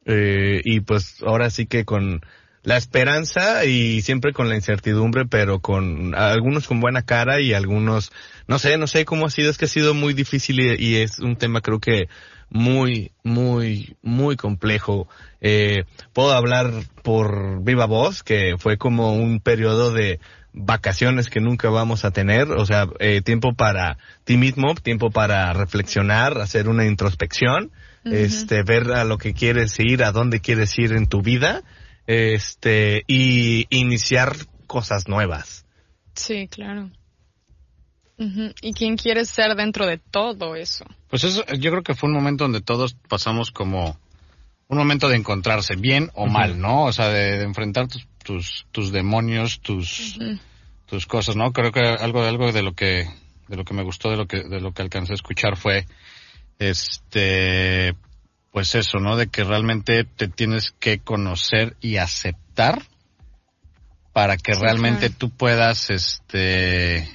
eh, 0.06 0.62
y 0.65 0.82
pues 0.82 1.21
ahora 1.26 1.50
sí 1.50 1.67
que 1.67 1.86
con 1.86 2.21
la 2.63 2.78
esperanza 2.78 3.65
y 3.65 4.02
siempre 4.02 4.34
con 4.34 4.50
la 4.50 4.56
incertidumbre, 4.56 5.26
pero 5.26 5.60
con 5.60 6.13
algunos 6.15 6.67
con 6.67 6.80
buena 6.80 7.04
cara 7.04 7.39
y 7.39 7.54
algunos, 7.54 8.12
no 8.47 8.60
sé, 8.60 8.78
no 8.78 8.88
sé 8.88 9.06
cómo 9.06 9.26
ha 9.26 9.32
sido, 9.32 9.50
es 9.50 9.58
que 9.58 9.65
ha 9.65 9.69
sido 9.69 9.93
muy 9.93 10.13
difícil 10.13 10.60
y, 10.60 10.76
y 10.84 10.95
es 10.97 11.19
un 11.19 11.38
tema 11.38 11.62
creo 11.62 11.80
que 11.80 12.08
muy, 12.52 13.14
muy, 13.24 13.96
muy 14.02 14.36
complejo. 14.36 15.08
Eh, 15.40 15.86
puedo 16.14 16.34
hablar 16.34 16.72
por 17.02 17.64
viva 17.64 17.86
voz, 17.86 18.24
que 18.24 18.56
fue 18.60 18.78
como 18.78 19.14
un 19.14 19.40
periodo 19.40 19.92
de 19.92 20.20
vacaciones 20.54 21.30
que 21.30 21.40
nunca 21.40 21.70
vamos 21.70 22.04
a 22.04 22.12
tener, 22.12 22.52
o 22.52 22.66
sea, 22.66 22.88
eh, 23.00 23.22
tiempo 23.22 23.54
para 23.54 23.98
ti 24.26 24.36
mismo, 24.36 24.76
tiempo 24.76 25.12
para 25.12 25.54
reflexionar, 25.54 26.38
hacer 26.40 26.68
una 26.68 26.86
introspección, 26.86 27.72
este, 28.04 28.64
ver 28.64 28.92
a 28.92 29.06
lo 29.06 29.18
que 29.18 29.34
quieres 29.34 29.80
ir, 29.80 30.04
a 30.04 30.12
dónde 30.12 30.42
quieres 30.42 30.78
ir 30.78 30.92
en 30.92 31.08
tu 31.08 31.22
vida, 31.22 31.62
este, 32.06 33.04
y 33.08 33.66
iniciar 33.70 34.36
cosas 34.68 35.08
nuevas. 35.08 35.66
Sí, 36.16 36.50
claro. 36.50 36.90
¿Y 38.62 38.74
quién 38.74 38.98
quieres 38.98 39.30
ser 39.30 39.56
dentro 39.56 39.86
de 39.88 39.98
todo 39.98 40.56
eso? 40.56 40.86
Pues 41.10 41.24
eso, 41.24 41.44
yo 41.58 41.72
creo 41.72 41.84
que 41.84 41.96
fue 41.96 42.10
un 42.10 42.16
momento 42.16 42.44
donde 42.44 42.62
todos 42.62 42.96
pasamos 43.08 43.52
como 43.52 43.98
un 44.68 44.78
momento 44.78 45.10
de 45.10 45.18
encontrarse, 45.18 45.76
bien 45.76 46.10
o 46.14 46.28
mal, 46.28 46.60
¿no? 46.60 46.86
O 46.86 46.94
sea, 46.94 47.10
de, 47.10 47.40
de 47.40 47.44
enfrentar 47.44 47.88
tus, 47.88 48.08
tus, 48.24 48.66
tus 48.72 48.92
demonios, 48.92 49.60
tus, 49.60 50.18
tus 50.86 51.06
cosas, 51.08 51.36
¿no? 51.36 51.52
Creo 51.52 51.72
que 51.72 51.82
algo, 51.82 52.24
algo 52.24 52.52
de 52.52 52.62
lo 52.64 52.74
que, 52.74 53.08
de 53.48 53.58
lo 53.58 53.66
que 53.66 53.74
me 53.74 53.84
gustó, 53.84 54.10
de 54.10 54.18
lo 54.18 54.28
que, 54.28 54.44
de 54.44 54.62
lo 54.62 54.72
que 54.74 54.82
alcancé 54.82 55.12
a 55.14 55.16
escuchar 55.16 55.58
fue, 55.58 55.86
este, 56.60 57.96
pues 58.52 58.76
eso, 58.76 59.00
¿no? 59.00 59.18
De 59.18 59.28
que 59.28 59.44
realmente 59.44 60.04
te 60.04 60.28
tienes 60.28 60.72
que 60.80 61.00
conocer 61.00 61.76
y 61.82 61.98
aceptar 61.98 62.82
para 64.14 64.38
que 64.38 64.54
Sí, 64.54 64.62
realmente 64.62 65.08
claro. 65.08 65.16
tú 65.18 65.30
puedas, 65.32 65.90
este, 65.90 67.10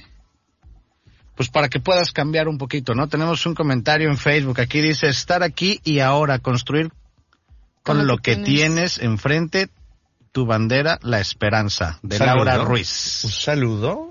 pues 1.37 1.49
para 1.49 1.69
que 1.69 1.79
puedas 1.79 2.11
cambiar 2.11 2.47
un 2.47 2.57
poquito, 2.57 2.95
¿no? 2.95 3.07
Tenemos 3.07 3.45
un 3.45 3.53
comentario 3.53 4.09
en 4.09 4.17
Facebook, 4.17 4.59
aquí 4.59 4.81
dice, 4.81 5.07
estar 5.07 5.43
aquí 5.43 5.79
y 5.83 5.99
ahora, 5.99 6.39
construir 6.39 6.91
con 7.83 8.07
lo 8.07 8.17
que 8.17 8.35
tienes 8.35 8.97
enfrente 8.97 9.69
tu 10.31 10.47
bandera, 10.47 10.97
la 11.03 11.19
esperanza, 11.19 11.99
de 12.01 12.17
Saludo. 12.17 12.43
Laura 12.43 12.61
Un 12.61 12.67
Ruiz. 12.67 12.87
saludo, 12.87 14.09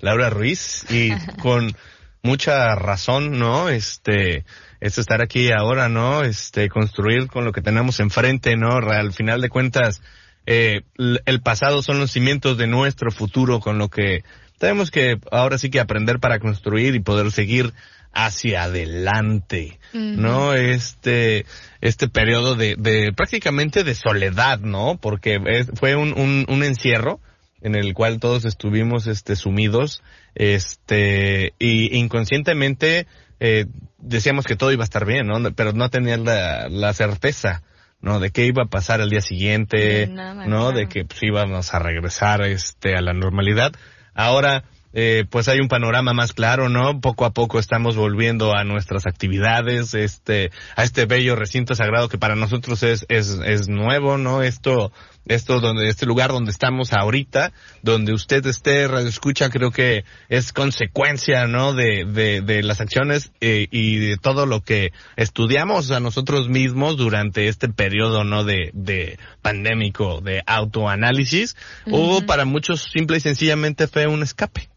Laura 0.00 0.30
Ruiz, 0.30 0.84
y 0.90 1.10
con 1.40 1.74
mucha 2.22 2.74
razón, 2.74 3.38
¿no? 3.38 3.68
Este, 3.68 4.44
es 4.80 4.98
estar 4.98 5.22
aquí 5.22 5.52
ahora, 5.52 5.88
¿no? 5.88 6.24
Este, 6.24 6.68
construir 6.68 7.28
con 7.28 7.44
lo 7.44 7.52
que 7.52 7.62
tenemos 7.62 8.00
enfrente, 8.00 8.56
¿no? 8.56 8.78
Al 8.78 9.12
final 9.12 9.40
de 9.40 9.48
cuentas, 9.48 10.02
eh, 10.44 10.82
el 10.96 11.40
pasado 11.40 11.82
son 11.82 12.00
los 12.00 12.10
cimientos 12.10 12.58
de 12.58 12.66
nuestro 12.66 13.12
futuro, 13.12 13.60
con 13.60 13.78
lo 13.78 13.88
que 13.88 14.24
tenemos 14.58 14.90
que 14.90 15.18
ahora 15.30 15.58
sí 15.58 15.70
que 15.70 15.80
aprender 15.80 16.18
para 16.20 16.38
construir 16.38 16.94
y 16.94 17.00
poder 17.00 17.30
seguir 17.32 17.72
hacia 18.12 18.62
adelante, 18.64 19.78
¿no? 19.92 20.54
Este, 20.54 21.46
este 21.80 22.08
periodo 22.08 22.54
de, 22.54 22.76
de 22.78 23.12
prácticamente 23.12 23.82
de 23.82 23.94
soledad, 23.94 24.60
¿no? 24.60 24.98
Porque 25.00 25.40
es- 25.46 25.70
fue 25.74 25.96
un, 25.96 26.12
un, 26.18 26.46
un 26.48 26.62
encierro 26.62 27.20
en 27.60 27.74
el 27.74 27.92
cual 27.94 28.20
todos 28.20 28.44
estuvimos, 28.44 29.06
este, 29.06 29.36
sumidos, 29.36 30.02
este, 30.34 31.54
y 31.58 31.96
inconscientemente, 31.96 33.06
eh, 33.40 33.66
decíamos 33.98 34.44
que 34.44 34.54
todo 34.56 34.70
iba 34.72 34.82
a 34.82 34.84
estar 34.84 35.06
bien, 35.06 35.26
¿no? 35.26 35.40
Pero 35.54 35.72
no 35.72 35.88
tenías 35.90 36.20
la, 36.20 36.68
la 36.68 36.92
certeza, 36.92 37.62
¿no? 38.00 38.20
De 38.20 38.30
qué 38.30 38.46
iba 38.46 38.64
a 38.64 38.68
pasar 38.68 39.00
al 39.00 39.10
día 39.10 39.22
siguiente, 39.22 40.06
nada, 40.08 40.46
¿no? 40.46 40.66
claro. 40.70 40.76
De 40.76 40.88
que 40.88 41.04
pues, 41.04 41.20
íbamos 41.22 41.72
a 41.74 41.78
regresar, 41.78 42.42
este, 42.42 42.94
a 42.96 43.00
la 43.00 43.12
normalidad. 43.12 43.72
Ahora, 44.14 44.64
eh, 44.96 45.24
pues 45.28 45.48
hay 45.48 45.58
un 45.58 45.66
panorama 45.66 46.12
más 46.12 46.32
claro, 46.32 46.68
¿no? 46.68 47.00
Poco 47.00 47.24
a 47.24 47.30
poco 47.30 47.58
estamos 47.58 47.96
volviendo 47.96 48.54
a 48.54 48.62
nuestras 48.62 49.06
actividades, 49.06 49.92
este, 49.94 50.52
a 50.76 50.84
este 50.84 51.04
bello 51.04 51.34
recinto 51.34 51.74
sagrado 51.74 52.08
que 52.08 52.16
para 52.16 52.36
nosotros 52.36 52.84
es, 52.84 53.04
es, 53.08 53.40
es 53.44 53.68
nuevo, 53.68 54.18
¿no? 54.18 54.42
Esto, 54.42 54.92
esto 55.26 55.60
donde, 55.60 55.88
este 55.88 56.06
lugar 56.06 56.30
donde 56.30 56.50
estamos 56.50 56.92
ahorita, 56.92 57.52
donde 57.82 58.12
usted 58.12 58.44
esté, 58.46 58.86
radio 58.88 59.08
escucha, 59.08 59.50
creo 59.50 59.70
que 59.70 60.04
es 60.28 60.52
consecuencia, 60.52 61.46
¿no? 61.46 61.72
De, 61.72 62.04
de, 62.04 62.40
de 62.40 62.62
las 62.62 62.80
acciones 62.80 63.32
eh, 63.40 63.66
y 63.70 63.96
de 63.96 64.16
todo 64.16 64.46
lo 64.46 64.60
que 64.60 64.92
estudiamos 65.16 65.90
a 65.90 66.00
nosotros 66.00 66.48
mismos 66.48 66.96
durante 66.96 67.48
este 67.48 67.68
periodo, 67.68 68.24
¿no? 68.24 68.44
De, 68.44 68.70
de 68.74 69.18
pandémico, 69.42 70.20
de 70.20 70.42
autoanálisis, 70.46 71.56
o 71.90 72.16
Ujú. 72.18 72.26
para 72.26 72.44
muchos 72.44 72.82
simple 72.92 73.16
y 73.16 73.20
sencillamente 73.20 73.86
fue 73.88 74.06
un 74.06 74.22
escape. 74.22 74.68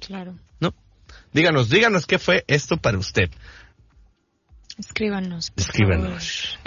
Claro. 0.00 0.34
¿no? 0.60 0.74
Díganos, 1.32 1.70
díganos 1.70 2.06
qué 2.06 2.18
fue 2.18 2.44
esto 2.48 2.76
para 2.76 2.98
usted. 2.98 3.30
Escríbanos. 4.86 5.52
Escríbanos. 5.56 6.58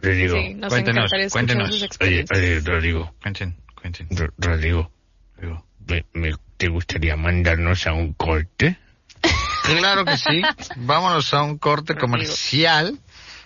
Rodrigo, 0.00 0.36
Sí, 0.42 0.54
nos 0.54 0.68
cuéntenos, 0.72 1.10
cuéntenos. 1.32 1.70
oye, 2.00 2.24
oye, 2.34 2.60
Rodrigo, 2.60 3.14
Cuenten, 3.22 3.56
cuenten. 3.80 4.08
Ro- 4.10 4.32
Rodrigo, 4.38 4.90
Digo, 5.40 5.66
me- 5.86 6.04
me- 6.12 6.36
¿te 6.56 6.68
gustaría 6.68 7.16
mandarnos 7.16 7.86
a 7.86 7.92
un 7.92 8.12
corte? 8.14 8.78
Claro 9.64 10.04
que 10.04 10.18
sí. 10.18 10.42
Vámonos 10.76 11.32
a 11.32 11.42
un 11.42 11.56
corte 11.56 11.94
comercial 11.94 12.98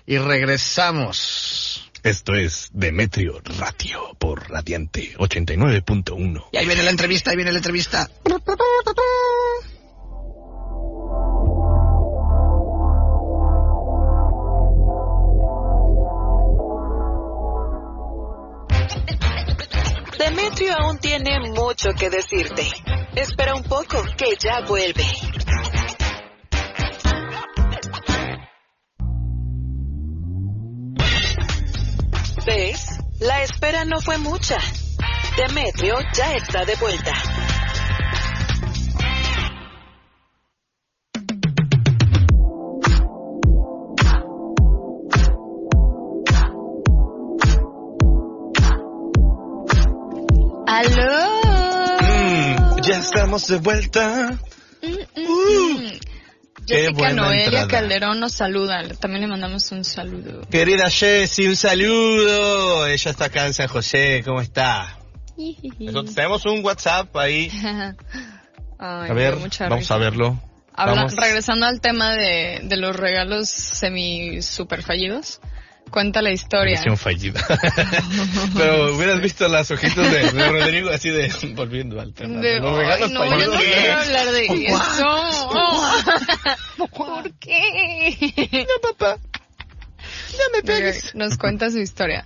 y 0.04 0.18
regresamos. 0.18 1.88
Esto 2.02 2.34
es 2.34 2.70
Demetrio 2.72 3.40
Radio 3.58 4.16
por 4.18 4.50
Radiante 4.50 5.14
89.1. 5.16 6.44
Y 6.52 6.56
ahí 6.56 6.66
viene 6.66 6.82
la 6.82 6.90
entrevista, 6.90 7.30
ahí 7.30 7.36
viene 7.36 7.52
la 7.52 7.58
entrevista. 7.58 8.10
Demetrio 20.58 20.84
aún 20.84 20.98
tiene 20.98 21.38
mucho 21.50 21.90
que 21.96 22.10
decirte. 22.10 22.66
Espera 23.14 23.54
un 23.54 23.62
poco, 23.62 24.02
que 24.16 24.36
ya 24.36 24.60
vuelve. 24.66 25.04
¿Ves? 32.44 32.98
La 33.20 33.42
espera 33.42 33.84
no 33.84 34.00
fue 34.00 34.18
mucha. 34.18 34.58
Demetrio 35.36 35.94
ya 36.12 36.34
está 36.34 36.64
de 36.64 36.74
vuelta. 36.74 37.12
Estamos 53.36 53.46
de 53.48 53.58
vuelta. 53.58 54.38
Mm, 54.82 55.98
qué 56.66 56.74
Jessica 56.74 56.92
buena 56.92 57.22
Noelia 57.24 57.44
entrada. 57.46 57.68
Calderón 57.68 58.20
nos 58.20 58.32
saluda. 58.32 58.82
También 59.00 59.22
le 59.22 59.26
mandamos 59.28 59.70
un 59.72 59.84
saludo. 59.84 60.40
Querida 60.50 60.88
Jessie, 60.88 61.46
un 61.48 61.56
saludo. 61.56 62.86
Ella 62.86 63.10
está 63.10 63.26
acá 63.26 63.46
en 63.46 63.52
San 63.54 63.68
José, 63.68 64.22
¿cómo 64.24 64.40
está? 64.40 64.98
Nosotros 65.78 66.14
tenemos 66.14 66.46
un 66.46 66.64
WhatsApp 66.64 67.14
ahí. 67.16 67.50
Ay, 68.80 69.10
A 69.10 69.12
ver, 69.12 69.34
vamos 69.34 69.58
risa. 69.80 69.94
a 69.94 69.98
verlo. 69.98 70.40
Habla- 70.72 71.08
regresando 71.08 71.66
al 71.66 71.80
tema 71.80 72.14
de, 72.14 72.60
de 72.62 72.76
los 72.76 72.94
regalos 72.96 73.48
semi 73.50 74.40
super 74.42 74.82
fallidos, 74.82 75.40
cuenta 75.88 76.22
la 76.22 76.30
historia. 76.30 76.78
Misión 76.78 76.96
fallida. 76.96 77.40
Pero 78.56 78.94
hubieras 78.96 79.20
visto 79.20 79.48
las 79.48 79.70
hojitas 79.70 80.10
de, 80.10 80.32
de 80.32 80.48
Rodrigo 80.50 80.90
así 80.90 81.10
de 81.10 81.30
volviendo 81.54 82.00
al 82.00 82.12
tema. 82.14 82.40
De- 82.40 82.60
los 82.60 82.76
regalos 82.76 83.10
yo 83.10 83.18
no 83.24 83.58
quiero 83.58 83.92
hablar 83.94 84.26
de 84.30 84.46
eso. 84.66 85.50
¿Por 86.96 87.32
qué? 87.38 88.66
No, 88.68 88.90
papá. 88.90 89.16
No 90.32 90.44
me 90.52 90.62
Mira, 90.62 90.92
Nos 91.14 91.36
cuenta 91.38 91.70
su 91.70 91.78
historia. 91.78 92.24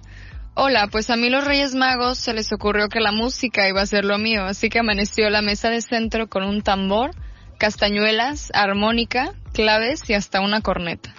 Hola, 0.55 0.89
pues 0.89 1.09
a 1.09 1.17
mí 1.17 1.31
los 1.31 1.45
Reyes 1.45 1.75
Magos 1.75 2.19
se 2.19 2.35
les 2.35 2.53
ocurrió 2.53 2.89
que 2.89 3.01
la 3.01 3.11
música 3.13 3.67
iba 3.69 3.81
a 3.81 3.87
ser 3.87 4.05
lo 4.05 4.19
mío, 4.19 4.45
así 4.45 4.69
que 4.69 4.81
amaneció 4.81 5.31
la 5.31 5.41
mesa 5.41 5.71
de 5.71 5.81
centro 5.81 6.29
con 6.29 6.45
un 6.45 6.61
tambor, 6.61 7.13
castañuelas, 7.59 8.51
armónica, 8.53 9.33
claves 9.55 10.03
y 10.09 10.15
hasta 10.15 10.41
una 10.41 10.61
corneta. 10.61 11.15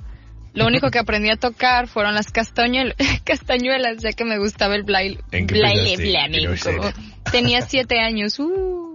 Lo 0.53 0.67
único 0.67 0.91
que 0.91 0.99
aprendí 0.99 1.29
a 1.29 1.37
tocar 1.37 1.87
fueron 1.87 2.13
las 2.15 2.31
castañuel- 2.31 2.95
castañuelas, 3.25 4.03
ya 4.03 4.11
que 4.11 4.23
me 4.25 4.37
gustaba 4.37 4.75
el 4.75 4.83
blaile, 4.83 5.19
¿En 5.31 5.47
qué 5.47 5.55
blaile 5.55 5.97
flamenco. 5.97 6.91
Tenía 7.31 7.61
siete 7.61 7.99
años, 7.99 8.39
uh, 8.39 8.93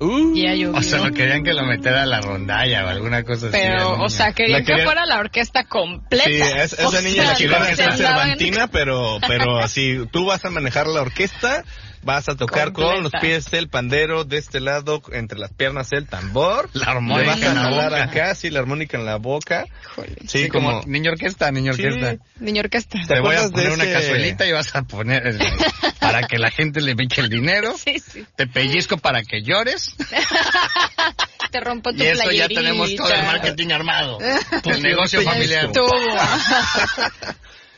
Uh, 0.00 0.34
ya. 0.34 0.70
O 0.70 0.82
sea, 0.82 0.98
lo 0.98 1.12
querían 1.14 1.44
que 1.44 1.54
lo 1.54 1.64
metiera 1.64 2.02
a 2.02 2.06
la 2.06 2.20
rondalla 2.20 2.84
o 2.84 2.88
alguna 2.88 3.22
cosa 3.22 3.46
así. 3.46 3.56
Pero, 3.56 4.02
o 4.02 4.08
sea, 4.10 4.32
querían 4.32 4.60
La 4.60 4.64
quería- 4.66 4.78
que 4.78 4.84
fuera 4.84 5.06
la 5.06 5.18
orquesta 5.20 5.64
completa. 5.64 6.24
Sí, 6.26 6.32
es- 6.42 6.72
esa 6.72 7.00
niña 7.00 7.22
la 7.22 7.28
sea, 7.28 7.36
quería 7.36 7.58
no 7.60 7.64
hacer 7.64 7.92
cervantina, 7.92 8.66
pero, 8.66 9.18
pero 9.26 9.58
así, 9.58 10.00
tú 10.10 10.26
vas 10.26 10.44
a 10.44 10.50
manejar 10.50 10.88
la 10.88 11.00
orquesta, 11.00 11.64
vas 12.04 12.28
a 12.28 12.36
tocar 12.36 12.72
con 12.72 13.02
los 13.02 13.12
pies 13.20 13.52
el 13.52 13.68
pandero, 13.68 14.24
de 14.24 14.38
este 14.38 14.60
lado, 14.60 15.02
entre 15.12 15.38
las 15.38 15.52
piernas 15.52 15.88
el 15.92 16.06
tambor. 16.06 16.68
La 16.72 16.86
Le 16.86 16.90
armónica 16.92 17.30
vas 17.30 17.42
a 17.42 17.46
en 17.46 17.54
la 17.54 17.60
jalar 17.62 17.90
boca. 17.92 18.02
acá, 18.04 18.34
sí, 18.34 18.50
la 18.50 18.60
armónica 18.60 18.96
en 18.98 19.06
la 19.06 19.16
boca. 19.16 19.64
Híjole. 19.82 20.16
Sí, 20.26 20.44
Sí, 20.44 20.48
como, 20.48 20.82
niño 20.86 21.10
orquesta, 21.12 21.50
niño 21.50 21.72
Sí. 21.72 21.84
orquesta. 21.84 22.24
Niña 22.40 22.60
orquesta. 22.60 22.98
¿Te 23.06 23.14
Te 23.14 23.20
voy 23.20 23.34
a 23.36 23.48
poner 23.48 23.72
una 23.72 23.84
ese- 23.84 23.92
cazuelita 23.92 24.46
y 24.46 24.52
vas 24.52 24.74
a 24.74 24.82
poner 24.82 25.26
el- 25.26 25.38
para 26.00 26.26
que 26.26 26.38
la 26.38 26.50
gente 26.50 26.80
le 26.80 26.92
eche 26.98 27.20
el 27.22 27.28
dinero. 27.28 27.74
Sí, 27.78 27.98
sí. 27.98 28.24
Te 28.36 28.46
pellizco 28.46 28.98
para 28.98 29.22
que 29.22 29.42
llores. 29.42 29.94
Te 31.50 31.60
rompo 31.60 31.92
tu 31.92 32.02
Y 32.02 32.06
eso 32.06 32.30
ya 32.32 32.48
tenemos 32.48 32.94
todo 32.96 33.12
el 33.12 33.22
marketing 33.22 33.68
armado. 33.70 34.18
El 34.64 34.82
negocio 34.82 35.22
familiar. 35.22 35.70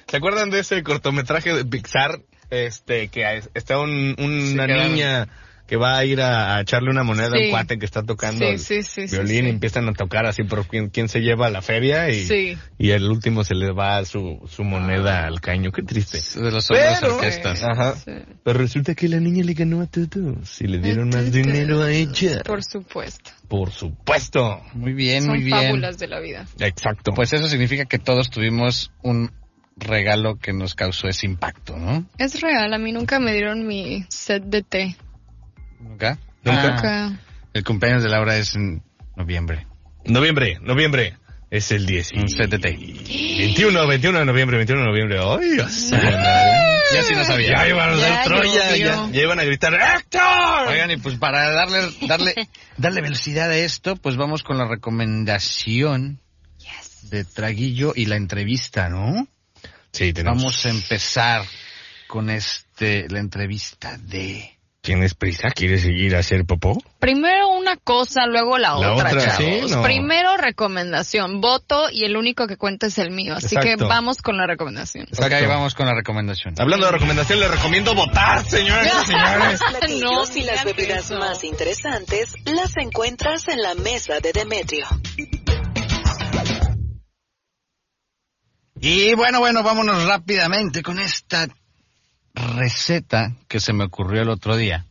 ¿Se 0.09 0.17
acuerdan 0.17 0.51
de 0.51 0.61
ese 0.61 0.83
cortometraje 0.83 1.53
de 1.53 1.65
Pixar? 1.65 2.21
Este, 2.51 3.09
que 3.09 3.37
es- 3.39 3.51
está 3.55 3.79
un- 3.79 4.15
una 4.19 4.47
Sí, 4.47 4.55
claro. 4.55 4.89
niña 4.89 5.29
que 5.67 5.75
va 5.77 5.99
a 5.99 6.05
ir 6.05 6.21
a, 6.21 6.55
a 6.55 6.61
echarle 6.61 6.91
una 6.91 7.03
moneda 7.03 7.27
a 7.27 7.31
Sí. 7.39 7.47
un 7.47 7.51
cuate 7.51 7.77
que 7.77 7.85
está 7.87 8.05
tocando 8.05 8.45
Sí, 8.45 8.53
el 8.53 8.59
sí, 8.61 8.83
sí, 8.85 9.09
sí, 9.09 9.17
violín 9.17 9.41
sí. 9.41 9.47
y 9.47 9.51
empiezan 9.51 9.89
a 9.89 9.95
tocar 9.95 10.25
así 10.25 10.45
por 10.45 10.65
quién, 10.69 10.91
quién 10.91 11.09
se 11.09 11.19
lleva 11.19 11.49
a 11.49 11.51
la 11.51 11.61
feria 11.61 12.09
y, 12.09 12.23
Sí. 12.25 12.57
y 12.79 12.91
el 12.91 13.03
último 13.11 13.43
se 13.43 13.57
le 13.57 13.73
va 13.73 14.05
su, 14.05 14.41
su 14.49 14.63
moneda 14.63 15.27
al 15.27 15.41
caño. 15.41 15.73
Qué 15.73 15.83
triste. 15.83 16.19
De 16.41 16.53
los 16.53 16.69
Pero- 16.69 17.17
orquestas. 17.17 17.65
Ajá. 17.65 17.97
Sí. 17.97 18.13
Pero 18.45 18.59
resulta 18.61 18.95
que 18.95 19.09
la 19.09 19.19
niña 19.19 19.43
le 19.43 19.55
ganó 19.55 19.81
a 19.81 19.87
todos 19.89 20.61
y 20.61 20.69
le 20.69 20.79
dieron 20.79 21.09
más 21.09 21.33
dinero 21.33 21.83
a 21.83 21.91
ella. 21.91 22.43
Por 22.45 22.63
supuesto. 22.63 23.33
Por 23.49 23.73
supuesto. 23.73 24.63
Muy 24.75 24.93
bien, 24.93 25.23
Son 25.25 25.33
muy 25.35 25.43
bien. 25.43 25.57
fábulas 25.65 25.99
de 25.99 26.07
la 26.07 26.21
vida. 26.21 26.47
Exacto. 26.61 27.11
Pues 27.13 27.33
eso 27.33 27.49
significa 27.49 27.87
que 27.87 27.99
todos 27.99 28.31
tuvimos 28.31 28.93
un 29.03 29.33
regalo 29.77 30.39
que 30.39 30.53
nos 30.53 30.75
causó 30.75 31.09
ese 31.09 31.27
impacto, 31.27 31.77
¿no? 31.77 32.07
Es 32.19 32.41
real, 32.41 32.73
a 32.73 32.79
mí 32.79 32.93
nunca 32.93 33.19
me 33.21 33.33
dieron 33.33 33.67
mi 33.67 34.05
set 34.09 34.43
de 34.45 34.63
té. 34.63 34.97
¿Nunca? 35.81 36.19
Nunca. 36.43 36.63
Ah, 36.63 36.71
Nunca. 37.11 37.21
el 37.53 37.65
cumpleaños 37.65 38.03
de 38.03 38.09
Laura 38.09 38.37
es 38.37 38.55
en 38.55 38.83
noviembre. 39.17 39.67
Noviembre, 40.05 40.59
noviembre. 40.63 41.17
Es 41.51 41.71
el 41.71 41.87
10. 41.87 42.13
y- 42.13 42.19
Un 42.19 42.29
set 42.29 42.51
de 42.51 42.59
té. 42.59 42.71
21, 42.77 43.87
21 43.87 44.19
de 44.19 44.25
noviembre, 44.25 44.57
21 44.57 44.83
de 44.83 44.89
noviembre. 44.89 45.19
Ay. 45.21 45.57
Ya 45.59 47.03
sí 47.03 47.15
no 47.15 47.25
sabía. 47.25 47.53
Ya 47.57 47.69
iban 47.69 47.91
a 47.91 47.97
Ya 47.97 48.23
Troya, 48.25 48.77
ya 49.13 49.23
iban 49.23 49.39
a 49.41 49.45
gritar 49.45 49.75
¡Héctor! 49.75 50.69
Oigan, 50.69 50.91
y 50.93 50.97
pues 50.97 51.17
para 51.17 51.51
darle, 51.51 51.81
darle, 52.07 52.35
darle 52.77 53.01
velocidad 53.01 53.51
a 53.51 53.57
esto, 53.57 53.97
pues 53.97 54.17
vamos 54.17 54.43
con 54.43 54.57
la 54.59 54.67
recomendación 54.69 56.21
de 57.03 57.25
Traguillo 57.25 57.93
y 57.95 58.07
la 58.07 58.17
entrevista, 58.17 58.89
¿no? 58.89 59.29
Sí, 59.97 60.13
tenemos. 60.13 60.43
Vamos 60.43 60.67
a 60.67 60.69
empezar 60.69 61.43
con 62.07 62.29
este, 62.29 63.09
la 63.09 63.19
entrevista 63.21 63.97
de... 63.97 64.53
¿Tienes 64.83 65.15
prisa? 65.15 65.49
¿Quieres 65.51 65.83
seguir 65.83 66.15
a 66.15 66.21
hacer 66.21 66.45
popó? 66.45 66.81
Primero 67.01 67.49
una 67.49 67.77
cosa, 67.77 68.27
luego 68.27 68.57
la, 68.57 68.79
La 68.79 68.93
otra, 68.93 69.09
otra, 69.09 69.37
chavos. 69.37 69.37
sí, 69.39 69.75
no. 69.75 69.83
Primero 69.83 70.37
recomendación, 70.37 71.41
voto 71.41 71.89
y 71.91 72.05
el 72.05 72.17
único 72.17 72.47
que 72.47 72.57
cuenta 72.57 72.87
es 72.87 72.99
el 72.99 73.11
mío. 73.11 73.35
Así 73.35 73.57
que 73.57 73.73
Exacto. 73.73 73.89
vamos 73.89 74.19
con 74.23 74.37
la 74.37 74.47
recomendación. 74.47 75.09
Ok, 75.19 75.33
vamos 75.49 75.75
con 75.75 75.87
la 75.87 75.95
recomendación. 75.95 76.55
Hablando 76.59 76.87
de 76.87 76.93
recomendación, 76.93 77.41
les 77.41 77.51
recomiendo 77.51 77.95
votar, 77.97 78.45
señoras 78.49 78.87
y 78.87 79.07
señores. 79.07 79.61
Los 80.03 80.31
No 80.31 80.37
y 80.37 80.45
las 80.45 80.65
bebidas 80.65 81.11
más 81.11 81.43
interesantes 81.43 82.35
las 82.45 82.77
encuentras 82.77 83.49
en 83.49 83.63
la 83.63 83.75
mesa 83.75 84.21
de 84.21 84.33
Demetrio. 84.33 84.87
Y 88.81 89.15
bueno, 89.15 89.41
bueno, 89.41 89.63
vámonos 89.63 90.05
rápidamente 90.05 90.83
con 90.83 90.99
esta 91.01 91.49
receta 92.35 93.35
que 93.49 93.61
se 93.61 93.73
me 93.73 93.85
ocurrió 93.85 94.23
el 94.23 94.29
otro 94.29 94.57
día. 94.57 94.85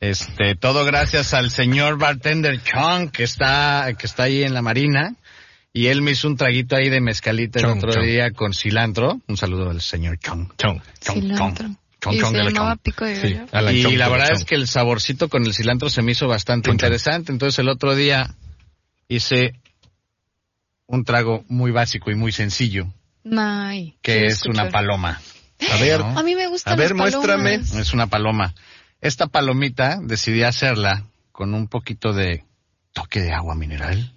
Este, 0.00 0.54
todo 0.56 0.84
gracias 0.84 1.34
al 1.34 1.50
señor 1.50 1.98
bartender 1.98 2.62
Chong 2.62 3.10
que 3.10 3.24
está, 3.24 3.88
que 3.98 4.06
está 4.06 4.24
ahí 4.24 4.42
en 4.42 4.54
la 4.54 4.62
marina. 4.62 5.14
Y 5.72 5.88
él 5.88 6.00
me 6.00 6.12
hizo 6.12 6.26
un 6.28 6.36
traguito 6.38 6.74
ahí 6.76 6.88
de 6.88 7.02
mezcalita 7.02 7.58
el 7.60 7.66
otro 7.66 7.92
Chong. 7.92 8.04
día 8.06 8.30
con 8.30 8.54
cilantro. 8.54 9.20
Un 9.28 9.36
saludo 9.36 9.70
al 9.70 9.82
señor 9.82 10.18
Chong. 10.18 10.48
Chong. 10.56 10.80
Chong. 11.00 11.36
Chong. 11.36 11.54
Chong, 12.00 12.14
y 12.14 12.18
Chong 12.20 12.32
se 12.34 12.50
la 12.50 12.76
pico 12.76 13.04
de 13.04 13.16
Sí. 13.20 13.26
y 13.28 13.82
Chong, 13.82 13.96
la 13.96 14.04
Chong, 14.06 14.12
verdad 14.12 14.28
Chong. 14.28 14.38
es 14.38 14.44
que 14.44 14.54
el 14.54 14.68
saborcito 14.68 15.28
con 15.28 15.44
el 15.44 15.52
cilantro 15.52 15.90
se 15.90 16.00
me 16.00 16.12
hizo 16.12 16.28
bastante 16.28 16.68
Chong, 16.70 16.78
Chong. 16.78 16.86
interesante. 16.86 17.32
Entonces 17.32 17.58
el 17.58 17.68
otro 17.68 17.94
día 17.94 18.34
hice 19.08 19.52
un 20.86 21.04
trago 21.04 21.44
muy 21.48 21.70
básico 21.70 22.10
y 22.10 22.14
muy 22.14 22.32
sencillo, 22.32 22.86
May. 23.24 23.96
que 24.02 24.26
es 24.26 24.46
una 24.46 24.70
paloma. 24.70 25.20
A 25.72 25.76
ver, 25.80 26.00
¿no? 26.00 26.18
A 26.18 26.22
mí 26.22 26.34
me 26.34 26.46
gustan 26.48 26.74
A 26.74 26.76
ver, 26.76 26.90
las 26.90 26.98
muéstrame. 26.98 27.54
Es 27.54 27.92
una 27.94 28.06
paloma. 28.08 28.54
Esta 29.00 29.26
palomita 29.26 29.98
decidí 30.02 30.42
hacerla 30.42 31.04
con 31.32 31.54
un 31.54 31.68
poquito 31.68 32.12
de 32.12 32.44
toque 32.92 33.20
de 33.20 33.32
agua 33.32 33.54
mineral. 33.54 34.12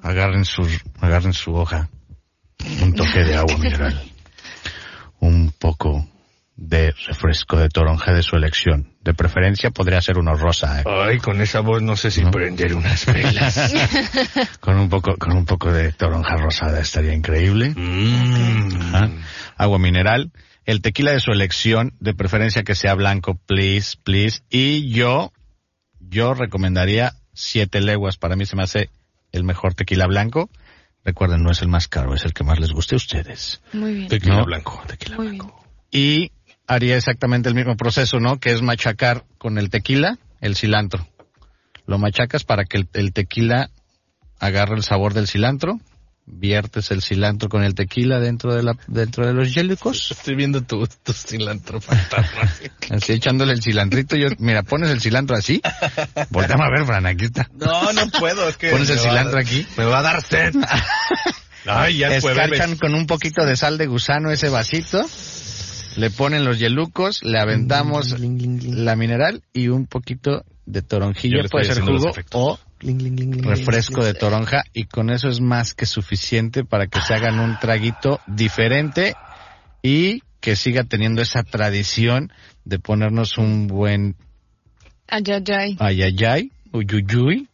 Agarren 0.00 0.44
su, 0.44 0.68
agarren 1.00 1.32
su 1.32 1.54
hoja. 1.54 1.88
Un 2.82 2.94
toque 2.94 3.24
de 3.24 3.36
agua 3.36 3.56
mineral. 3.58 4.02
Un 5.20 5.52
poco 5.58 6.06
de 6.58 6.92
refresco 7.06 7.56
de 7.56 7.68
toronja 7.68 8.12
de 8.12 8.24
su 8.24 8.34
elección. 8.34 8.92
De 9.00 9.14
preferencia 9.14 9.70
podría 9.70 10.02
ser 10.02 10.18
uno 10.18 10.34
rosa, 10.34 10.80
¿eh? 10.80 10.84
Ay, 10.86 11.18
con 11.18 11.40
esa 11.40 11.60
voz 11.60 11.80
no 11.82 11.96
sé 11.96 12.10
si 12.10 12.24
prender 12.24 12.74
unas 12.74 13.06
velas. 13.06 13.72
Con 14.60 14.76
un 14.76 14.88
poco, 14.88 15.16
con 15.16 15.36
un 15.36 15.46
poco 15.46 15.70
de 15.72 15.92
toronja 15.92 16.36
rosada 16.36 16.80
estaría 16.80 17.14
increíble. 17.14 17.72
Mm. 17.76 18.94
Ajá. 18.94 19.10
Agua 19.56 19.78
mineral. 19.78 20.32
El 20.64 20.82
tequila 20.82 21.12
de 21.12 21.20
su 21.20 21.30
elección, 21.30 21.94
de 22.00 22.12
preferencia 22.12 22.64
que 22.64 22.74
sea 22.74 22.94
blanco, 22.94 23.38
please, 23.46 23.96
please. 24.02 24.42
Y 24.50 24.90
yo, 24.90 25.32
yo 26.00 26.34
recomendaría 26.34 27.14
siete 27.32 27.80
leguas. 27.80 28.16
Para 28.16 28.34
mí 28.34 28.46
se 28.46 28.56
me 28.56 28.64
hace 28.64 28.90
el 29.30 29.44
mejor 29.44 29.74
tequila 29.74 30.06
blanco. 30.08 30.50
Recuerden, 31.04 31.44
no 31.44 31.52
es 31.52 31.62
el 31.62 31.68
más 31.68 31.86
caro, 31.86 32.14
es 32.14 32.24
el 32.24 32.34
que 32.34 32.42
más 32.44 32.58
les 32.58 32.72
guste 32.72 32.96
a 32.96 32.98
ustedes. 32.98 33.62
Muy 33.72 33.94
bien. 33.94 34.08
Tequila 34.08 34.38
No. 34.38 34.44
blanco, 34.44 34.82
tequila 34.88 35.16
Muy 35.16 35.28
bien. 35.28 35.38
blanco. 35.38 35.64
Y 35.90 36.32
haría 36.68 36.96
exactamente 36.96 37.48
el 37.48 37.54
mismo 37.54 37.76
proceso, 37.76 38.20
¿no? 38.20 38.38
Que 38.38 38.52
es 38.52 38.62
machacar 38.62 39.24
con 39.38 39.58
el 39.58 39.70
tequila 39.70 40.18
el 40.40 40.54
cilantro. 40.54 41.08
Lo 41.86 41.98
machacas 41.98 42.44
para 42.44 42.64
que 42.64 42.76
el, 42.76 42.88
el 42.92 43.12
tequila 43.12 43.70
agarre 44.38 44.76
el 44.76 44.84
sabor 44.84 45.14
del 45.14 45.26
cilantro. 45.26 45.80
Viertes 46.30 46.90
el 46.90 47.00
cilantro 47.02 47.48
con 47.48 47.64
el 47.64 47.74
tequila 47.74 48.20
dentro 48.20 48.54
de 48.54 48.62
la 48.62 48.76
dentro 48.86 49.26
de 49.26 49.32
los 49.32 49.54
hielicos. 49.54 50.10
Estoy 50.18 50.34
viendo 50.34 50.60
tu, 50.62 50.86
tu 50.86 51.12
cilantro 51.14 51.80
fantasma. 51.80 52.52
Así 52.90 53.14
echándole 53.14 53.54
el 53.54 53.62
cilantrito. 53.62 54.14
Yo, 54.14 54.28
mira, 54.38 54.62
pones 54.62 54.90
el 54.90 55.00
cilantro 55.00 55.36
así. 55.36 55.62
Volteame 56.28 56.64
a 56.64 56.70
ver, 56.70 56.84
Fran, 56.84 57.06
aquí 57.06 57.24
está. 57.24 57.48
No, 57.54 57.92
no 57.94 58.10
puedo, 58.10 58.46
es 58.48 58.58
que... 58.58 58.70
Pones 58.70 58.90
el 58.90 58.98
cilantro 58.98 59.32
dar- 59.36 59.40
aquí. 59.42 59.66
Me 59.78 59.84
va 59.86 60.00
a 60.00 60.02
dar 60.02 60.22
sed. 60.22 60.54
Ay, 61.66 61.98
ya 61.98 62.14
Escarchan 62.14 62.76
con 62.76 62.94
un 62.94 63.06
poquito 63.06 63.44
de 63.44 63.56
sal 63.56 63.76
de 63.78 63.86
gusano 63.86 64.30
ese 64.30 64.48
vasito. 64.48 65.04
Le 65.98 66.10
ponen 66.10 66.44
los 66.44 66.58
yelucos, 66.58 67.22
le 67.24 67.38
aventamos 67.38 68.18
la 68.20 68.94
mineral 68.94 69.42
y 69.52 69.68
un 69.68 69.86
poquito 69.86 70.44
de 70.64 70.82
toronjilla, 70.82 71.42
puede 71.50 71.64
ser 71.64 71.80
jugo 71.80 72.12
o 72.32 72.58
refresco 73.42 74.04
de 74.04 74.14
toronja 74.14 74.62
y 74.72 74.84
con 74.84 75.10
eso 75.10 75.28
es 75.28 75.40
más 75.40 75.74
que 75.74 75.86
suficiente 75.86 76.64
para 76.64 76.86
que 76.86 77.00
se 77.00 77.14
hagan 77.14 77.40
un 77.40 77.58
traguito 77.58 78.20
diferente 78.26 79.14
y 79.82 80.22
que 80.40 80.54
siga 80.54 80.84
teniendo 80.84 81.20
esa 81.20 81.42
tradición 81.42 82.32
de 82.64 82.78
ponernos 82.78 83.36
un 83.38 83.66
buen 83.66 84.14
Ay, 85.08 85.22
ay, 85.26 85.42
ay. 85.48 85.76
ayayay, 85.80 86.52
uyuyuy. 86.72 87.48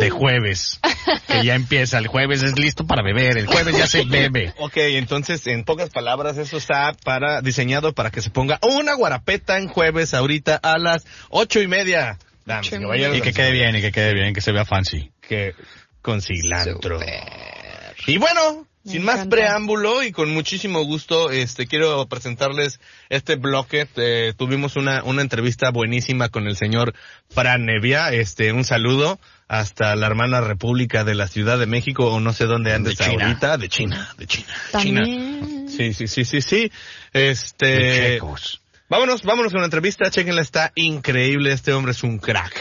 De 0.00 0.10
jueves. 0.10 0.80
Que 1.28 1.44
ya 1.44 1.54
empieza, 1.54 1.98
el 1.98 2.06
jueves 2.06 2.42
es 2.42 2.58
listo 2.58 2.86
para 2.86 3.02
beber, 3.02 3.38
el 3.38 3.46
jueves 3.46 3.76
ya 3.76 3.86
se 3.86 4.04
bebe. 4.08 4.54
Ok, 4.58 4.76
entonces, 4.76 5.46
en 5.46 5.64
pocas 5.64 5.90
palabras, 5.90 6.38
eso 6.38 6.56
está 6.56 6.94
para 7.04 7.42
diseñado 7.42 7.92
para 7.92 8.10
que 8.10 8.22
se 8.22 8.30
ponga 8.30 8.58
una 8.62 8.94
guarapeta 8.94 9.58
en 9.58 9.68
jueves 9.68 10.14
ahorita 10.14 10.56
a 10.56 10.78
las 10.78 11.04
ocho 11.28 11.60
y 11.60 11.68
media. 11.68 12.18
Damas 12.44 12.66
Ocho 12.72 13.14
y 13.14 13.20
que 13.20 13.32
quede 13.32 13.50
bien, 13.50 13.74
y 13.74 13.80
que 13.80 13.90
quede 13.90 14.14
bien, 14.14 14.32
que 14.32 14.40
se 14.40 14.52
vea 14.52 14.64
fancy. 14.64 15.10
que 15.20 15.54
con 16.00 16.22
cilantro. 16.22 17.00
Súper. 17.00 17.96
Y 18.06 18.18
bueno, 18.18 18.68
Me 18.86 18.92
sin 18.92 19.04
más 19.04 19.26
preámbulo 19.26 20.02
y 20.02 20.12
con 20.12 20.30
muchísimo 20.30 20.82
gusto, 20.84 21.30
este 21.30 21.66
quiero 21.66 22.06
presentarles 22.06 22.80
este 23.08 23.36
bloque. 23.36 23.86
Eh, 23.96 24.32
tuvimos 24.36 24.76
una, 24.76 25.02
una 25.04 25.22
entrevista 25.22 25.70
buenísima 25.70 26.28
con 26.28 26.46
el 26.46 26.56
señor 26.56 26.94
Fran 27.28 27.66
Nevia. 27.66 28.12
Este, 28.12 28.52
un 28.52 28.64
saludo 28.64 29.18
hasta 29.48 29.94
la 29.96 30.06
hermana 30.06 30.40
República 30.40 31.04
de 31.04 31.14
la 31.14 31.26
Ciudad 31.28 31.58
de 31.58 31.66
México 31.66 32.06
o 32.12 32.20
no 32.20 32.32
sé 32.32 32.46
dónde 32.46 32.72
andes 32.72 32.96
De 32.96 33.04
China. 33.04 33.26
ahorita, 33.26 33.58
de 33.58 33.68
China, 33.68 34.14
de 34.18 34.26
China, 34.26 34.48
de 34.72 34.78
China. 34.78 35.04
También. 35.04 35.68
Sí, 35.68 35.92
sí, 35.92 36.06
sí, 36.06 36.24
sí, 36.24 36.40
sí. 36.40 36.72
De 37.12 37.30
Este, 37.30 38.12
checos. 38.14 38.60
vámonos, 38.88 39.22
vámonos 39.24 39.52
con 39.52 39.60
la 39.62 39.66
entrevista. 39.66 40.10
Chequenla, 40.10 40.42
está 40.42 40.72
increíble. 40.76 41.52
Este 41.52 41.72
hombre 41.72 41.92
es 41.92 42.02
un 42.02 42.18
crack. 42.18 42.54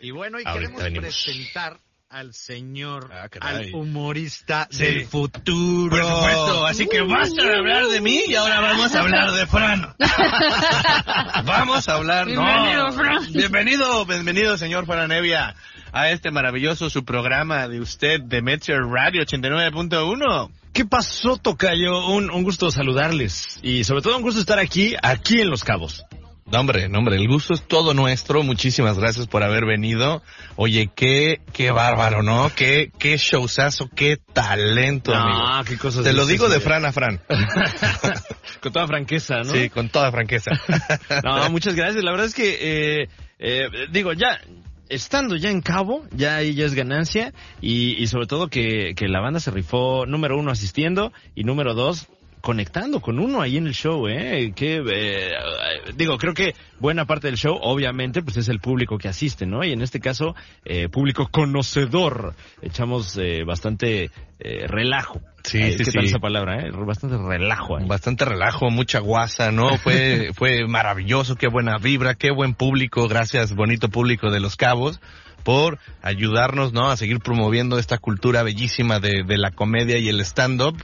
Y 0.00 0.10
bueno, 0.10 0.38
y 0.38 0.44
Ahorita 0.46 0.60
queremos 0.76 0.82
venimos. 0.82 1.24
presentar 1.24 1.78
al 2.14 2.32
señor, 2.32 3.10
Ah, 3.12 3.26
al 3.40 3.74
humorista 3.74 4.68
Sí. 4.70 4.84
del 4.84 5.04
futuro. 5.06 5.90
Por 5.90 6.04
supuesto, 6.14 6.64
así 6.66 6.86
que 6.86 7.00
basta 7.02 7.42
de 7.44 7.56
hablar 7.56 7.86
de 7.88 8.00
mí 8.00 8.20
y 8.28 8.36
ahora 8.36 8.60
vamos 8.60 8.94
a 8.94 9.00
hablar 9.00 9.32
de 9.32 9.44
Fran. 9.48 9.96
vamos 11.44 11.88
a 11.88 11.94
hablar, 11.94 12.26
Bienvenido, 12.26 12.86
no. 12.86 12.92
Fran. 12.92 13.32
Bienvenido, 13.32 14.06
bienvenido, 14.06 14.56
señor 14.56 14.86
Franevia, 14.86 15.56
a 15.92 16.10
este 16.10 16.30
maravilloso 16.30 16.88
su 16.88 17.04
programa 17.04 17.66
de 17.66 17.80
usted 17.80 18.20
de 18.20 18.42
Metro 18.42 18.88
Radio 18.92 19.22
89.1. 19.22 20.50
¿Qué 20.72 20.84
pasó, 20.84 21.36
Tocayo? 21.36 22.06
Un, 22.10 22.30
un 22.30 22.44
gusto 22.44 22.70
saludarles. 22.70 23.58
Y 23.62 23.82
sobre 23.82 24.02
todo 24.02 24.16
un 24.16 24.22
gusto 24.22 24.38
estar 24.40 24.60
aquí, 24.60 24.94
aquí 25.02 25.40
en 25.40 25.50
Los 25.50 25.64
Cabos. 25.64 26.04
No, 26.46 26.60
hombre, 26.60 26.88
no, 26.90 26.98
hombre, 26.98 27.16
el 27.16 27.26
gusto 27.26 27.54
es 27.54 27.62
todo 27.62 27.94
nuestro. 27.94 28.42
Muchísimas 28.42 28.98
gracias 28.98 29.26
por 29.26 29.42
haber 29.42 29.64
venido. 29.64 30.22
Oye, 30.56 30.90
qué, 30.94 31.40
qué 31.54 31.70
bárbaro, 31.70 32.22
¿no? 32.22 32.50
Qué, 32.54 32.92
qué 32.98 33.16
showzazo, 33.16 33.88
qué 33.88 34.18
talento, 34.32 35.14
amigo. 35.14 35.42
Ah, 35.42 35.64
qué 35.66 35.78
cosas 35.78 36.04
Te 36.04 36.12
lo 36.12 36.26
digo 36.26 36.48
de. 36.48 36.60
Fran 36.60 36.84
a 36.84 36.92
Fran. 36.92 37.20
Con 38.60 38.72
toda 38.72 38.86
franqueza, 38.86 39.38
¿no? 39.38 39.52
Sí, 39.52 39.68
con 39.70 39.88
toda 39.88 40.10
franqueza. 40.10 40.50
No, 41.24 41.50
muchas 41.50 41.74
gracias. 41.74 42.02
La 42.04 42.10
verdad 42.10 42.26
es 42.26 42.34
que, 42.34 43.02
eh, 43.02 43.08
eh, 43.38 43.68
digo, 43.90 44.12
ya, 44.12 44.40
estando 44.88 45.36
ya 45.36 45.50
en 45.50 45.60
cabo, 45.60 46.04
ya 46.12 46.36
ahí 46.36 46.54
ya 46.54 46.64
es 46.66 46.74
ganancia. 46.74 47.32
Y, 47.60 48.02
y 48.02 48.06
sobre 48.06 48.26
todo 48.26 48.48
que, 48.48 48.94
que 48.94 49.08
la 49.08 49.20
banda 49.20 49.40
se 49.40 49.50
rifó, 49.50 50.06
número 50.06 50.38
uno, 50.38 50.50
asistiendo. 50.50 51.12
Y 51.34 51.44
número 51.44 51.74
dos, 51.74 52.08
conectando 52.44 53.00
con 53.00 53.18
uno 53.18 53.40
ahí 53.40 53.56
en 53.56 53.66
el 53.66 53.72
show, 53.72 54.06
¿eh? 54.06 54.52
Que, 54.54 54.82
eh, 54.86 55.30
digo, 55.96 56.18
creo 56.18 56.34
que 56.34 56.54
buena 56.78 57.06
parte 57.06 57.28
del 57.28 57.38
show, 57.38 57.58
obviamente, 57.58 58.20
pues 58.22 58.36
es 58.36 58.48
el 58.48 58.60
público 58.60 58.98
que 58.98 59.08
asiste, 59.08 59.46
¿no? 59.46 59.64
Y 59.64 59.72
en 59.72 59.80
este 59.80 59.98
caso, 59.98 60.34
eh, 60.66 60.90
público 60.90 61.28
conocedor. 61.30 62.34
Echamos 62.60 63.16
eh, 63.16 63.44
bastante 63.44 64.10
eh, 64.38 64.66
relajo. 64.66 65.22
Sí, 65.42 65.58
Eh, 65.58 65.72
sí, 65.72 65.84
¿Qué 65.84 65.92
tal 65.92 66.02
sí. 66.02 66.10
esa 66.10 66.18
palabra, 66.18 66.66
eh? 66.66 66.70
Bastante 66.70 67.16
relajo 67.16 67.78
ahí. 67.78 67.86
Bastante 67.86 68.26
relajo, 68.26 68.70
mucha 68.70 68.98
guasa, 68.98 69.50
¿no? 69.50 69.78
Fue, 69.78 70.32
fue 70.36 70.66
maravilloso, 70.68 71.36
qué 71.36 71.48
buena 71.48 71.78
vibra, 71.78 72.14
qué 72.14 72.30
buen 72.30 72.52
público, 72.52 73.08
gracias, 73.08 73.54
bonito 73.54 73.88
público 73.88 74.30
de 74.30 74.40
Los 74.40 74.56
Cabos, 74.56 75.00
por 75.44 75.78
ayudarnos, 76.02 76.74
¿no? 76.74 76.90
A 76.90 76.98
seguir 76.98 77.20
promoviendo 77.20 77.78
esta 77.78 77.96
cultura 77.96 78.42
bellísima 78.42 79.00
de, 79.00 79.22
de 79.26 79.38
la 79.38 79.50
comedia 79.50 79.96
y 79.96 80.10
el 80.10 80.20
stand-up, 80.20 80.76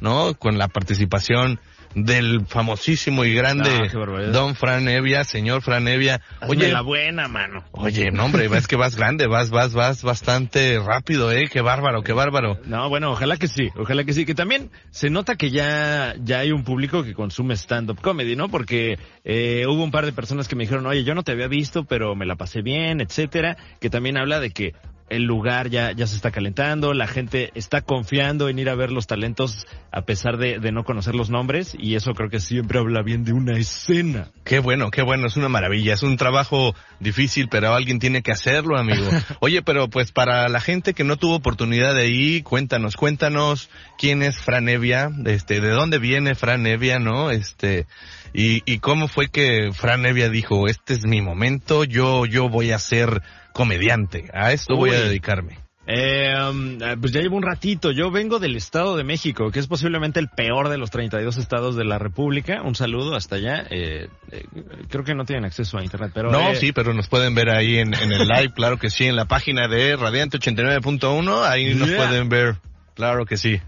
¿no? 0.00 0.34
Con 0.34 0.58
la 0.58 0.68
participación 0.68 1.58
del 1.94 2.44
famosísimo 2.46 3.24
y 3.24 3.32
grande 3.32 3.70
Ah. 3.70 4.20
Don 4.30 4.54
Fran 4.54 4.86
Evia, 4.86 5.24
señor 5.24 5.62
Fran 5.62 5.88
Evia. 5.88 6.20
Oye, 6.42 6.64
Oye, 6.66 6.72
la 6.72 6.82
buena, 6.82 7.26
mano. 7.26 7.64
oye, 7.72 8.10
no 8.10 8.26
hombre, 8.26 8.48
ves 8.48 8.66
que 8.66 8.76
vas 8.76 8.96
grande, 8.96 9.26
vas, 9.26 9.48
vas, 9.48 9.72
vas 9.72 10.02
bastante 10.02 10.78
rápido, 10.78 11.32
¿eh? 11.32 11.48
Qué 11.50 11.62
bárbaro, 11.62 12.02
qué 12.02 12.12
bárbaro. 12.12 12.58
No, 12.66 12.90
bueno, 12.90 13.12
ojalá 13.12 13.38
que 13.38 13.48
sí, 13.48 13.70
ojalá 13.76 14.04
que 14.04 14.12
sí. 14.12 14.26
Que 14.26 14.34
también 14.34 14.70
se 14.90 15.08
nota 15.08 15.36
que 15.36 15.50
ya, 15.50 16.14
ya 16.22 16.40
hay 16.40 16.52
un 16.52 16.64
público 16.64 17.02
que 17.02 17.14
consume 17.14 17.54
stand-up 17.56 18.00
comedy, 18.02 18.36
¿no? 18.36 18.50
Porque 18.50 18.98
eh, 19.24 19.64
hubo 19.66 19.82
un 19.82 19.90
par 19.90 20.04
de 20.04 20.12
personas 20.12 20.48
que 20.48 20.56
me 20.56 20.64
dijeron, 20.64 20.84
oye, 20.86 21.02
yo 21.02 21.14
no 21.14 21.22
te 21.22 21.32
había 21.32 21.48
visto, 21.48 21.84
pero 21.84 22.14
me 22.14 22.26
la 22.26 22.36
pasé 22.36 22.60
bien, 22.60 23.00
etcétera. 23.00 23.56
Que 23.80 23.88
también 23.88 24.18
habla 24.18 24.38
de 24.38 24.50
que 24.50 24.74
el 25.08 25.22
lugar 25.22 25.70
ya, 25.70 25.92
ya 25.92 26.06
se 26.06 26.16
está 26.16 26.30
calentando, 26.30 26.92
la 26.92 27.06
gente 27.06 27.50
está 27.54 27.80
confiando 27.80 28.48
en 28.48 28.58
ir 28.58 28.68
a 28.68 28.74
ver 28.74 28.90
los 28.90 29.06
talentos 29.06 29.66
a 29.92 30.02
pesar 30.02 30.36
de, 30.36 30.58
de 30.58 30.72
no 30.72 30.84
conocer 30.84 31.14
los 31.14 31.30
nombres, 31.30 31.76
y 31.78 31.94
eso 31.94 32.12
creo 32.12 32.28
que 32.28 32.40
siempre 32.40 32.78
habla 32.78 33.02
bien 33.02 33.24
de 33.24 33.32
una 33.32 33.56
escena. 33.56 34.28
Qué 34.44 34.58
bueno, 34.58 34.90
qué 34.90 35.02
bueno, 35.02 35.26
es 35.26 35.36
una 35.36 35.48
maravilla, 35.48 35.94
es 35.94 36.02
un 36.02 36.16
trabajo 36.16 36.74
difícil, 37.00 37.48
pero 37.48 37.72
alguien 37.72 37.98
tiene 37.98 38.22
que 38.22 38.32
hacerlo, 38.32 38.76
amigo. 38.76 39.08
Oye, 39.40 39.62
pero 39.62 39.88
pues 39.88 40.12
para 40.12 40.48
la 40.48 40.60
gente 40.60 40.92
que 40.92 41.04
no 41.04 41.16
tuvo 41.16 41.36
oportunidad 41.36 41.94
de 41.94 42.08
ir, 42.08 42.42
cuéntanos, 42.42 42.96
cuéntanos 42.96 43.70
quién 43.98 44.22
es 44.22 44.38
Fran 44.38 44.68
Evia, 44.68 45.10
este, 45.24 45.60
de 45.60 45.70
dónde 45.70 45.98
viene 45.98 46.34
Fran 46.34 46.66
Evia, 46.66 46.98
¿no? 46.98 47.30
Este, 47.30 47.86
y, 48.34 48.62
y 48.70 48.80
cómo 48.80 49.08
fue 49.08 49.28
que 49.28 49.70
Fran 49.72 50.04
Evia 50.04 50.28
dijo, 50.28 50.66
este 50.66 50.94
es 50.94 51.06
mi 51.06 51.22
momento, 51.22 51.84
yo, 51.84 52.26
yo 52.26 52.48
voy 52.48 52.72
a 52.72 52.78
ser 52.78 53.22
comediante, 53.56 54.28
a 54.34 54.52
esto 54.52 54.76
voy 54.76 54.90
a 54.90 55.00
dedicarme. 55.00 55.58
Eh, 55.88 56.34
um, 56.50 56.82
eh, 56.82 56.96
pues 57.00 57.12
ya 57.12 57.20
llevo 57.20 57.36
un 57.36 57.42
ratito. 57.42 57.90
Yo 57.92 58.10
vengo 58.10 58.38
del 58.38 58.54
Estado 58.56 58.96
de 58.96 59.04
México, 59.04 59.50
que 59.50 59.60
es 59.60 59.66
posiblemente 59.66 60.20
el 60.20 60.28
peor 60.28 60.68
de 60.68 60.76
los 60.78 60.90
32 60.90 61.38
estados 61.38 61.74
de 61.76 61.84
la 61.84 61.98
República. 61.98 62.60
Un 62.62 62.74
saludo 62.74 63.14
hasta 63.14 63.36
allá. 63.36 63.64
Eh, 63.70 64.08
eh, 64.32 64.44
creo 64.90 65.04
que 65.04 65.14
no 65.14 65.24
tienen 65.24 65.44
acceso 65.44 65.78
a 65.78 65.84
Internet, 65.84 66.10
pero... 66.12 66.30
no, 66.30 66.50
eh, 66.50 66.56
sí, 66.56 66.72
pero 66.72 66.92
nos 66.92 67.08
pueden 67.08 67.34
ver 67.34 67.48
ahí 67.48 67.78
en, 67.78 67.94
en 67.94 68.12
el 68.12 68.26
live, 68.28 68.52
claro 68.56 68.78
que 68.78 68.90
sí, 68.90 69.06
en 69.06 69.16
la 69.16 69.26
página 69.26 69.68
de 69.68 69.96
Radiante 69.96 70.38
89.1, 70.38 71.42
ahí 71.44 71.74
nos 71.74 71.88
Yeah. 71.88 71.98
pueden 71.98 72.28
ver, 72.28 72.56
claro 72.94 73.24
que 73.24 73.36
sí. 73.36 73.60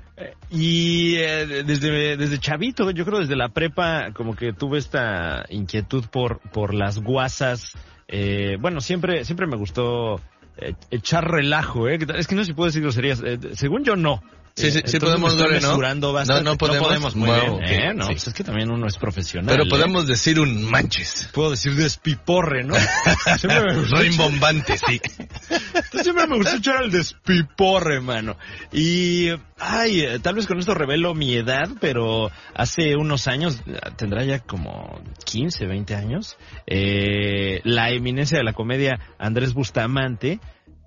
Y 0.50 1.14
eh, 1.16 1.62
desde, 1.64 2.16
desde 2.16 2.38
chavito, 2.38 2.90
yo 2.90 3.04
creo 3.04 3.20
desde 3.20 3.36
la 3.36 3.50
prepa, 3.50 4.12
como 4.12 4.34
que 4.34 4.52
tuve 4.52 4.78
esta 4.78 5.44
inquietud 5.50 6.04
por, 6.10 6.40
por 6.50 6.74
las 6.74 6.98
guasas. 6.98 7.76
Eh, 8.08 8.56
bueno, 8.58 8.80
siempre, 8.80 9.24
siempre 9.24 9.46
me 9.46 9.56
gustó 9.56 10.20
eh, 10.56 10.74
echar 10.90 11.30
relajo, 11.30 11.88
¿eh? 11.88 11.98
Es 12.16 12.26
que 12.26 12.34
no 12.34 12.44
se 12.44 12.54
puede 12.54 12.70
decir 12.70 12.82
groserías. 12.82 13.22
eh, 13.24 13.38
según 13.52 13.84
yo, 13.84 13.96
no. 13.96 14.22
Sí, 14.58 14.72
sí, 14.72 14.78
Eh, 14.78 14.82
sí 14.86 14.98
podemos, 14.98 15.32
estoy 15.32 15.46
Lore, 15.46 15.60
¿no? 15.60 15.68
mesurando 15.68 16.12
bastante. 16.12 16.42
No, 16.44 16.50
no 16.52 16.58
podemos. 16.58 17.14
muy 17.14 17.28
Wow, 17.28 17.58
bien, 17.60 17.80
¿eh? 17.80 17.94
No, 17.94 18.04
sí. 18.06 18.12
pues 18.12 18.26
es 18.28 18.34
que 18.34 18.44
también 18.44 18.70
uno 18.70 18.86
es 18.86 18.96
profesional. 18.96 19.46
Pero 19.54 19.64
¿eh? 19.64 19.68
podemos 19.70 20.06
decir 20.06 20.40
un 20.40 20.68
manches. 20.68 21.28
Puedo 21.32 21.50
decir 21.50 21.74
despiporre, 21.74 22.64
¿no? 22.64 22.74
Rimbombante, 23.98 24.76
sí. 24.78 25.00
Entonces 25.48 26.02
siempre 26.02 26.26
me 26.26 26.36
gustó 26.36 26.56
echar 26.56 26.82
el 26.82 26.90
despiporre, 26.90 28.00
mano. 28.00 28.36
Y, 28.72 29.28
ay, 29.58 30.00
eh, 30.00 30.18
tal 30.20 30.34
vez 30.34 30.46
con 30.46 30.58
esto 30.58 30.74
revelo 30.74 31.14
mi 31.14 31.34
edad, 31.34 31.68
pero 31.80 32.30
hace 32.54 32.96
unos 32.96 33.28
años, 33.28 33.60
eh, 33.66 33.78
tendrá 33.96 34.24
ya 34.24 34.40
como 34.40 35.00
15, 35.24 35.66
20 35.66 35.94
años, 35.94 36.36
eh, 36.66 37.60
la 37.64 37.90
eminencia 37.90 38.38
de 38.38 38.44
la 38.44 38.52
comedia 38.52 38.98
Andrés 39.18 39.54
Bustamante 39.54 40.40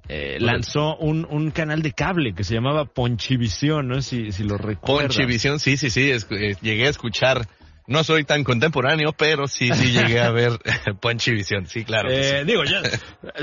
eh, 0.09 0.37
lanzó 0.39 0.97
un, 0.97 1.25
un 1.29 1.51
canal 1.51 1.81
de 1.81 1.93
cable 1.93 2.33
que 2.33 2.43
se 2.43 2.53
llamaba 2.55 2.85
Ponchivisión, 2.85 3.87
no 3.87 4.01
si, 4.01 4.31
si 4.31 4.43
lo 4.43 4.57
recuerdas. 4.57 5.15
Ponchivisión, 5.15 5.59
sí, 5.59 5.77
sí, 5.77 5.89
sí. 5.89 6.11
es- 6.11 6.27
eh, 6.31 6.55
llegué 6.61 6.87
a 6.87 6.89
escuchar. 6.89 7.47
No 7.87 8.03
soy 8.03 8.23
tan 8.23 8.43
contemporáneo, 8.43 9.11
pero 9.11 9.47
sí, 9.47 9.69
sí 9.73 9.91
llegué 9.91 10.21
a 10.21 10.29
ver 10.31 10.51
Ponchivisión. 11.01 11.65
Sí, 11.65 11.83
claro. 11.83 12.09
sí. 12.09 12.15
Eh, 12.15 12.43
digo, 12.45 12.63
ya, 12.63 12.81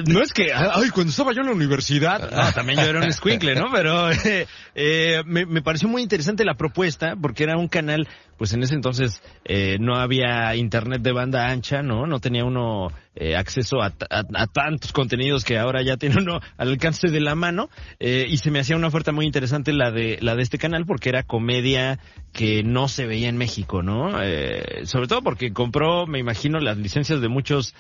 no 0.07 0.23
es 0.23 0.33
que, 0.33 0.53
ay, 0.55 0.89
cuando 0.91 1.11
estaba 1.11 1.33
yo 1.35 1.41
en 1.41 1.49
la 1.49 1.53
universidad, 1.53 2.31
no, 2.31 2.53
también 2.53 2.79
yo 2.79 2.87
era 2.87 2.99
un 3.01 3.09
escuincle, 3.09 3.57
¿no? 3.57 3.67
Pero 3.73 4.11
eh, 4.11 4.47
eh, 4.75 5.23
me, 5.27 5.45
me 5.45 5.61
pareció 5.61 5.89
muy 5.89 6.03
interesante 6.03 6.45
la 6.45 6.55
propuesta 6.55 7.15
porque 7.21 7.45
era 7.45 7.59
un 7.59 7.69
canal, 7.69 8.09
pues 8.39 8.53
en 8.55 8.63
ese 8.63 8.75
entonces 8.75 9.21
eh, 9.45 9.77
no 9.81 9.97
había 9.97 10.55
internet 10.55 11.03
de 11.03 11.13
banda 11.13 11.49
ancha, 11.51 11.83
¿no? 11.83 12.07
No 12.07 12.21
tenía 12.21 12.45
uno 12.45 12.89
eh, 13.21 13.37
acceso 13.37 13.83
a, 13.83 13.87
a- 14.11 14.25
a 14.35 14.47
tantos 14.47 14.93
contenidos 14.93 15.45
que 15.45 15.59
ahora 15.59 15.83
ya 15.83 15.97
tiene 15.97 16.17
uno 16.19 16.41
al 16.57 16.69
alcance 16.69 17.09
de 17.09 17.21
la 17.21 17.35
mano 17.35 17.69
eh, 17.99 18.27
y 18.29 18.39
se 18.39 18.51
me 18.51 18.61
hacía 18.61 18.77
una 18.77 18.87
oferta 18.89 19.13
muy 19.13 19.27
interesante 19.27 19.73
la 19.73 19.91
de 19.91 20.19
la 20.21 20.35
de 20.37 20.43
este 20.43 20.59
canal 20.59 20.87
porque 20.87 21.09
era 21.09 21.23
comedia 21.25 21.99
que 22.33 22.63
no 22.63 22.89
se 22.89 23.07
veía 23.07 23.29
en 23.29 23.37
México, 23.37 23.83
¿no? 23.83 24.23
Eh, 24.23 24.83
sobre 24.85 25.09
todo 25.09 25.23
porque 25.23 25.53
compró, 25.53 26.07
me 26.07 26.19
imagino, 26.19 26.61
las 26.61 26.77
licencias 26.77 27.21
de 27.21 27.29
muchos 27.29 27.75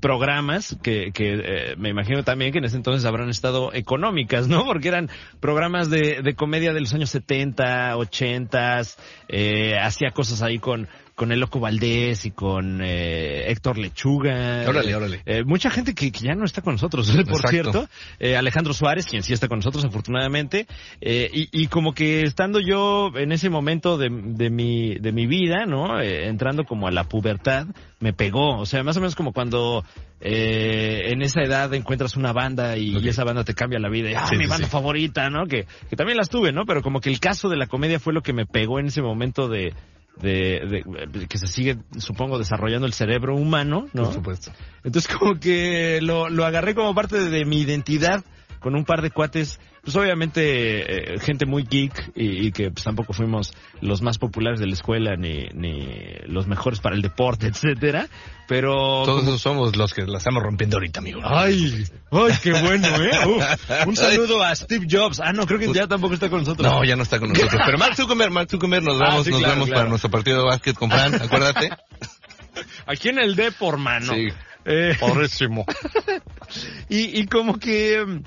programas 0.00 0.76
que, 0.82 1.10
que 1.12 1.34
eh, 1.42 1.74
me 1.76 1.88
imagino 1.90 2.22
también 2.24 2.52
que 2.52 2.58
en 2.58 2.64
ese 2.64 2.76
entonces 2.76 3.04
habrán 3.04 3.28
estado 3.28 3.72
económicas, 3.74 4.48
¿no? 4.48 4.64
Porque 4.64 4.88
eran 4.88 5.10
programas 5.40 5.90
de, 5.90 6.22
de 6.22 6.34
comedia 6.34 6.72
de 6.72 6.80
los 6.80 6.94
años 6.94 7.10
70, 7.10 7.96
80, 7.96 8.82
eh, 9.28 9.76
hacía 9.80 10.10
cosas 10.12 10.42
ahí 10.42 10.58
con 10.58 10.88
con 11.18 11.32
el 11.32 11.40
Loco 11.40 11.58
Valdés 11.58 12.24
y 12.26 12.30
con 12.30 12.80
eh, 12.80 13.50
Héctor 13.50 13.76
Lechuga. 13.76 14.64
Órale, 14.68 14.94
órale. 14.94 15.22
Eh, 15.26 15.42
mucha 15.42 15.68
gente 15.68 15.92
que, 15.92 16.12
que 16.12 16.20
ya 16.20 16.36
no 16.36 16.44
está 16.44 16.62
con 16.62 16.74
nosotros, 16.74 17.10
por 17.10 17.18
Exacto. 17.18 17.48
cierto. 17.50 17.88
Eh, 18.20 18.36
Alejandro 18.36 18.72
Suárez, 18.72 19.04
quien 19.04 19.24
sí 19.24 19.32
está 19.32 19.48
con 19.48 19.58
nosotros, 19.58 19.84
afortunadamente. 19.84 20.68
Eh, 21.00 21.28
y, 21.32 21.48
y 21.50 21.66
como 21.66 21.92
que 21.92 22.22
estando 22.22 22.60
yo 22.60 23.10
en 23.16 23.32
ese 23.32 23.50
momento 23.50 23.98
de, 23.98 24.10
de, 24.10 24.48
mi, 24.48 24.94
de 24.94 25.10
mi 25.10 25.26
vida, 25.26 25.66
¿no? 25.66 26.00
Eh, 26.00 26.28
entrando 26.28 26.62
como 26.62 26.86
a 26.86 26.92
la 26.92 27.02
pubertad, 27.02 27.66
me 27.98 28.12
pegó. 28.12 28.56
O 28.56 28.64
sea, 28.64 28.84
más 28.84 28.96
o 28.96 29.00
menos 29.00 29.16
como 29.16 29.32
cuando 29.32 29.84
eh, 30.20 31.10
en 31.12 31.22
esa 31.22 31.42
edad 31.42 31.74
encuentras 31.74 32.16
una 32.16 32.32
banda 32.32 32.76
y, 32.76 33.08
esa 33.08 33.24
banda 33.24 33.42
te 33.42 33.54
cambia 33.54 33.80
la 33.80 33.88
vida. 33.88 34.08
Y, 34.08 34.14
ah, 34.14 34.26
Sí, 34.28 34.36
mi 34.36 34.44
sí, 34.44 34.50
banda 34.50 34.66
sí. 34.66 34.70
favorita, 34.70 35.30
¿no? 35.30 35.46
Que, 35.46 35.66
que 35.90 35.96
también 35.96 36.16
las 36.16 36.28
tuve, 36.28 36.52
¿no? 36.52 36.64
Pero 36.64 36.80
como 36.80 37.00
que 37.00 37.10
el 37.10 37.18
caso 37.18 37.48
de 37.48 37.56
la 37.56 37.66
comedia 37.66 37.98
fue 37.98 38.12
lo 38.12 38.22
que 38.22 38.32
me 38.32 38.46
pegó 38.46 38.78
en 38.78 38.86
ese 38.86 39.02
momento 39.02 39.48
de... 39.48 39.74
De, 40.20 40.82
de- 41.12 41.26
que 41.28 41.38
se 41.38 41.46
sigue, 41.46 41.78
supongo, 41.98 42.38
desarrollando 42.38 42.86
el 42.86 42.92
cerebro 42.92 43.36
humano, 43.36 43.86
¿no? 43.92 44.04
Por 44.04 44.14
supuesto. 44.14 44.50
Entonces 44.82 45.14
como 45.16 45.38
que 45.38 46.00
lo, 46.02 46.28
lo 46.28 46.44
agarré 46.44 46.74
como 46.74 46.94
parte 46.94 47.18
de, 47.20 47.30
de 47.30 47.44
mi 47.44 47.60
identidad 47.60 48.24
con 48.60 48.74
un 48.74 48.84
par 48.84 49.02
de 49.02 49.10
cuates, 49.10 49.60
pues 49.82 49.94
obviamente 49.96 51.14
eh, 51.14 51.18
gente 51.20 51.46
muy 51.46 51.64
geek 51.64 52.12
y, 52.14 52.46
y 52.46 52.52
que 52.52 52.70
pues 52.70 52.84
tampoco 52.84 53.12
fuimos 53.12 53.52
los 53.80 54.02
más 54.02 54.18
populares 54.18 54.60
de 54.60 54.66
la 54.66 54.72
escuela 54.74 55.16
ni, 55.16 55.46
ni 55.54 55.86
los 56.26 56.46
mejores 56.46 56.80
para 56.80 56.96
el 56.96 57.02
deporte, 57.02 57.46
etcétera, 57.48 58.08
pero 58.46 59.02
Todos 59.04 59.40
somos 59.40 59.76
los 59.76 59.92
que 59.94 60.02
la 60.06 60.18
estamos 60.18 60.42
rompiendo 60.42 60.76
ahorita, 60.76 61.00
amigo. 61.00 61.20
Ay, 61.24 61.84
ay, 62.10 62.32
qué 62.42 62.52
bueno, 62.52 62.88
¿eh? 63.02 63.10
Uf, 63.26 63.86
un 63.86 63.96
saludo 63.96 64.42
a 64.42 64.54
Steve 64.54 64.86
Jobs. 64.90 65.20
Ah, 65.20 65.32
no, 65.32 65.46
creo 65.46 65.58
que 65.58 65.72
ya 65.72 65.86
tampoco 65.86 66.14
está 66.14 66.28
con 66.30 66.40
nosotros. 66.40 66.70
No, 66.70 66.84
ya 66.84 66.96
no 66.96 67.02
está 67.02 67.18
con 67.18 67.28
nosotros. 67.28 67.60
Pero 67.64 67.78
Mark 67.78 67.94
Zuckerberg, 67.96 68.32
Mark 68.32 68.50
Zuckerberg, 68.50 68.84
nos 68.84 69.00
Ah, 69.00 69.10
vemos, 69.10 69.24
sí, 69.24 69.30
nos 69.30 69.40
claro, 69.40 69.54
vemos 69.54 69.66
claro. 69.68 69.80
para 69.80 69.88
nuestro 69.90 70.10
partido 70.10 70.38
de 70.38 70.44
básquet 70.46 70.74
con 70.76 70.90
Fran, 70.90 71.14
acuérdate. 71.14 71.70
Aquí 72.86 73.10
en 73.10 73.18
el 73.18 73.36
D 73.36 73.52
por 73.52 73.76
mano. 73.76 74.12
Sí. 74.14 74.28
Eh, 74.64 74.96
y, 76.88 77.20
y 77.20 77.26
como 77.26 77.58
que 77.58 78.22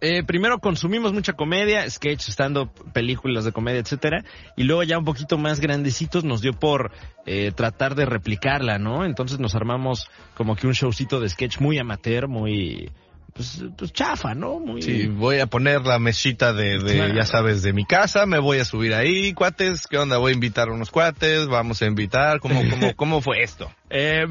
eh, 0.00 0.22
primero 0.22 0.58
consumimos 0.58 1.12
mucha 1.12 1.32
comedia, 1.32 1.88
sketch, 1.88 2.28
stand-up, 2.28 2.70
películas 2.92 3.44
de 3.44 3.52
comedia, 3.52 3.80
etcétera, 3.80 4.24
y 4.56 4.64
luego 4.64 4.82
ya 4.82 4.98
un 4.98 5.04
poquito 5.04 5.38
más 5.38 5.60
grandecitos 5.60 6.24
nos 6.24 6.40
dio 6.40 6.52
por 6.52 6.92
eh, 7.26 7.52
tratar 7.54 7.94
de 7.94 8.06
replicarla, 8.06 8.78
¿no? 8.78 9.04
Entonces 9.04 9.38
nos 9.38 9.54
armamos 9.54 10.08
como 10.34 10.56
que 10.56 10.66
un 10.66 10.72
showcito 10.72 11.20
de 11.20 11.28
sketch 11.28 11.60
muy 11.60 11.78
amateur, 11.78 12.28
muy 12.28 12.90
pues, 13.34 13.64
pues 13.76 13.92
chafa, 13.92 14.34
¿no? 14.34 14.60
Muy 14.60 14.80
Sí, 14.80 15.06
voy 15.08 15.40
a 15.40 15.46
poner 15.46 15.82
la 15.82 15.98
mesita 15.98 16.52
de, 16.52 16.78
de, 16.78 16.94
Claro. 16.94 17.14
ya 17.14 17.24
sabes, 17.26 17.62
de 17.62 17.72
mi 17.72 17.84
casa, 17.84 18.26
me 18.26 18.38
voy 18.38 18.58
a 18.58 18.64
subir 18.64 18.94
ahí, 18.94 19.34
cuates, 19.34 19.88
¿qué 19.88 19.98
onda? 19.98 20.18
Voy 20.18 20.30
a 20.30 20.34
invitar 20.34 20.68
a 20.68 20.72
unos 20.72 20.90
cuates, 20.90 21.48
vamos 21.48 21.82
a 21.82 21.86
invitar, 21.86 22.38
¿cómo, 22.38 22.62
cómo, 22.70 22.94
cómo 22.94 23.20
fue 23.20 23.42
esto? 23.42 23.70
Eh, 23.96 24.26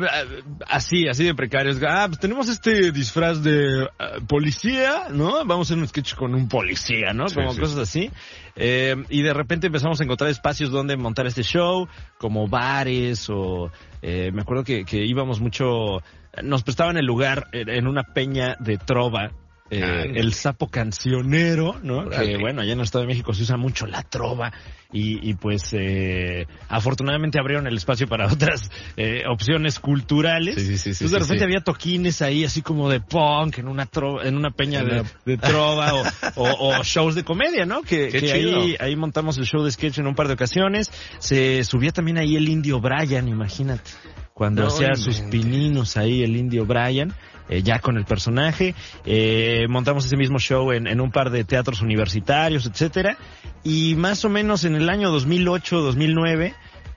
así, 0.67 1.07
así 1.07 1.23
de 1.23 1.33
precarios. 1.33 1.79
Ah, 1.87 2.07
pues 2.09 2.19
tenemos 2.19 2.49
este 2.49 2.91
disfraz 2.91 3.41
de 3.41 3.87
ah, 3.97 4.17
policía, 4.27 5.07
¿no? 5.09 5.45
Vamos 5.45 5.69
a 5.69 5.73
hacer 5.73 5.77
un 5.77 5.87
sketch 5.87 6.15
con 6.15 6.35
un 6.35 6.49
policía, 6.49 7.13
¿no? 7.13 7.29
Sí, 7.29 7.35
como 7.35 7.53
sí. 7.53 7.61
cosas 7.61 7.77
así. 7.77 8.11
Eh, 8.57 8.93
y 9.07 9.21
de 9.21 9.33
repente 9.33 9.67
empezamos 9.67 10.01
a 10.01 10.03
encontrar 10.03 10.29
espacios 10.29 10.69
donde 10.69 10.97
montar 10.97 11.27
este 11.27 11.43
show, 11.43 11.87
como 12.17 12.49
bares 12.49 13.29
o... 13.29 13.71
eh, 14.01 14.31
me 14.33 14.41
acuerdo 14.41 14.65
que, 14.65 14.83
que 14.83 15.05
íbamos 15.05 15.39
mucho... 15.39 16.03
Nos 16.41 16.63
prestaban 16.63 16.97
el 16.97 17.05
lugar 17.05 17.47
en 17.53 17.87
una 17.87 18.03
peña 18.03 18.57
de 18.59 18.77
trova. 18.77 19.31
Eh, 19.69 20.11
el 20.15 20.33
sapo 20.33 20.67
cancionero, 20.69 21.79
¿no? 21.81 22.09
Que 22.09 22.37
bueno, 22.37 22.61
allá 22.61 22.73
en 22.73 22.79
el 22.79 22.83
Estado 22.85 23.03
de 23.03 23.07
México 23.07 23.33
se 23.33 23.43
usa 23.43 23.57
mucho 23.57 23.87
la 23.87 24.03
trova 24.03 24.51
y, 24.91 25.27
y 25.27 25.33
pues 25.33 25.73
eh, 25.73 26.45
afortunadamente 26.69 27.39
abrieron 27.39 27.65
el 27.65 27.75
espacio 27.77 28.07
para 28.07 28.27
otras 28.31 28.69
eh, 28.97 29.23
opciones 29.27 29.79
culturales. 29.79 30.55
Sí, 30.55 30.65
sí, 30.65 30.77
sí, 30.77 30.89
Entonces 30.89 31.11
de 31.11 31.19
repente 31.19 31.43
había 31.45 31.61
toquines 31.61 32.21
ahí 32.21 32.43
así 32.45 32.61
como 32.61 32.89
de 32.89 32.99
punk 32.99 33.57
en 33.59 33.67
una 33.67 33.89
tro- 33.89 34.23
en 34.23 34.35
una 34.37 34.51
peña 34.51 34.81
En 34.81 35.03
de, 35.25 35.37
trova 35.37 35.93
o, 35.95 36.03
o- 36.35 36.77
o 36.79 36.83
shows 36.83 37.15
de 37.15 37.23
comedia, 37.23 37.65
¿no? 37.65 37.81
Que, 37.81 38.09
ahí, 38.31 38.75
ahí 38.79 38.95
montamos 38.95 39.37
el 39.37 39.45
show 39.45 39.63
de 39.63 39.71
sketch 39.71 39.97
en 39.99 40.07
un 40.07 40.13
par 40.15 40.27
de 40.27 40.33
ocasiones. 40.33 40.91
Se 41.19 41.63
subía 41.63 41.91
también 41.91 42.17
ahí 42.17 42.35
el 42.35 42.47
indio 42.49 42.79
Brian, 42.79 43.27
imagínate. 43.27 43.89
Cuando 44.33 44.63
No 44.63 44.67
hacía 44.69 44.95
sus 44.95 45.21
pininos 45.21 45.95
ahí 45.95 46.23
el 46.23 46.35
indio 46.35 46.65
Brian, 46.65 47.13
eh, 47.49 47.61
ya 47.63 47.79
con 47.79 47.97
el 47.97 48.05
personaje. 48.05 48.75
Eh, 49.05 49.65
montamos 49.69 50.05
ese 50.05 50.17
mismo 50.17 50.39
show 50.39 50.71
en, 50.71 50.87
en 50.87 51.01
un 51.01 51.11
par 51.11 51.29
de 51.29 51.43
teatros 51.43 51.81
universitarios, 51.81 52.65
etcétera. 52.65 53.17
Y 53.63 53.95
más 53.95 54.25
o 54.25 54.29
menos 54.29 54.65
en 54.65 54.75
el 54.75 54.89
año 54.89 55.09
2008-2009, 55.17 56.53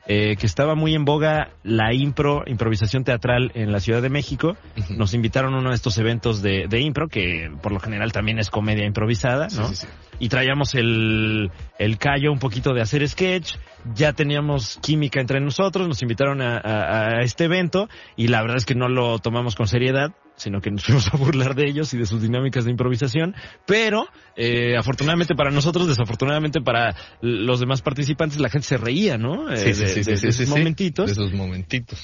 eh, 0.08 0.36
que 0.36 0.46
estaba 0.46 0.76
muy 0.76 0.94
en 0.94 1.04
boga 1.04 1.50
la 1.64 1.92
impro, 1.92 2.44
improvisación 2.46 3.02
teatral 3.02 3.50
en 3.54 3.72
la 3.72 3.80
Ciudad 3.80 4.00
de 4.02 4.08
México, 4.08 4.56
nos 4.90 5.14
invitaron 5.14 5.52
a 5.54 5.58
uno 5.58 5.70
de 5.70 5.74
estos 5.74 5.98
eventos 5.98 6.42
de, 6.42 6.66
de 6.68 6.80
impro, 6.80 7.08
que 7.08 7.50
por 7.60 7.72
lo 7.72 7.80
general 7.80 8.12
también 8.12 8.38
es 8.38 8.48
comedia 8.48 8.84
improvisada, 8.86 9.48
¿no? 9.56 9.66
Sí, 9.68 9.74
sí, 9.74 9.86
sí. 9.86 9.88
y 10.20 10.28
traíamos 10.28 10.76
el, 10.76 11.50
el 11.80 11.98
callo 11.98 12.30
un 12.32 12.38
poquito 12.38 12.72
de 12.72 12.82
hacer 12.82 13.06
sketch, 13.08 13.56
ya 13.96 14.12
teníamos 14.12 14.78
química 14.80 15.20
entre 15.20 15.40
nosotros, 15.40 15.88
nos 15.88 16.00
invitaron 16.02 16.40
a, 16.40 16.56
a- 16.58 17.08
a 17.18 17.22
este 17.22 17.44
evento 17.44 17.88
y 18.16 18.28
la 18.28 18.42
verdad 18.42 18.58
es 18.58 18.64
que 18.64 18.76
no 18.76 18.88
lo 18.88 19.18
tomamos 19.18 19.56
con 19.56 19.66
seriedad, 19.66 20.12
sino 20.36 20.60
que 20.60 20.70
nos 20.70 20.84
fuimos 20.84 21.12
a 21.12 21.16
burlar 21.16 21.54
de 21.54 21.66
ellos 21.68 21.92
y 21.94 21.98
de 21.98 22.06
sus 22.06 22.22
dinámicas 22.22 22.64
de 22.64 22.70
improvisación, 22.70 23.34
pero 23.66 24.06
eh, 24.36 24.76
afortunadamente 24.76 25.34
para 25.34 25.50
nosotros, 25.50 25.86
desafortunadamente 25.88 26.60
para 26.60 26.94
los 27.20 27.60
demás 27.60 27.82
participantes, 27.82 28.38
la 28.38 28.48
gente 28.50 28.66
se 28.68 28.76
reía, 28.76 29.16
¿no? 29.18 29.50
Eh, 29.50 29.56
Sí, 29.56 29.74
sí, 29.74 29.80
de- 29.82 29.88
sí, 29.88 30.02
de- 30.02 30.16
sí, 30.18 30.26
de 30.26 30.32
sí, 30.32 30.42
esos 30.44 30.48
momentitos. 30.56 31.06
De 31.06 31.12
esos 31.12 31.32
momentitos. 31.32 31.98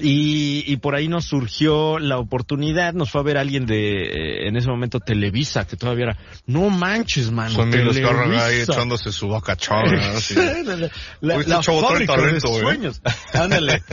Y, 0.00 0.64
y 0.66 0.76
por 0.78 0.94
ahí 0.94 1.08
nos 1.08 1.24
surgió 1.26 1.98
la 1.98 2.18
oportunidad, 2.18 2.94
nos 2.94 3.10
fue 3.10 3.20
a 3.20 3.24
ver 3.24 3.38
alguien 3.38 3.66
de, 3.66 4.02
eh, 4.04 4.48
en 4.48 4.56
ese 4.56 4.68
momento, 4.68 5.00
Televisa, 5.00 5.66
que 5.66 5.76
todavía 5.76 6.04
era, 6.06 6.16
no 6.46 6.70
manches, 6.70 7.30
mano, 7.30 7.50
Son 7.54 7.70
los 7.70 7.76
Televisa". 7.94 8.08
carros 8.08 8.42
ahí 8.42 8.60
echándose 8.60 9.12
su 9.12 9.28
boca 9.28 9.56
chona, 9.56 9.92
¿no? 9.92 10.16
Así. 10.16 10.34
la, 10.34 10.52
la- 10.76 10.90
la- 11.20 11.36
Uy, 11.36 11.44
fábrica 11.80 12.16
de 12.16 12.22
talento, 12.22 12.48
¿eh? 12.48 12.60
sueños. 12.60 13.02
Ándale. 13.34 13.82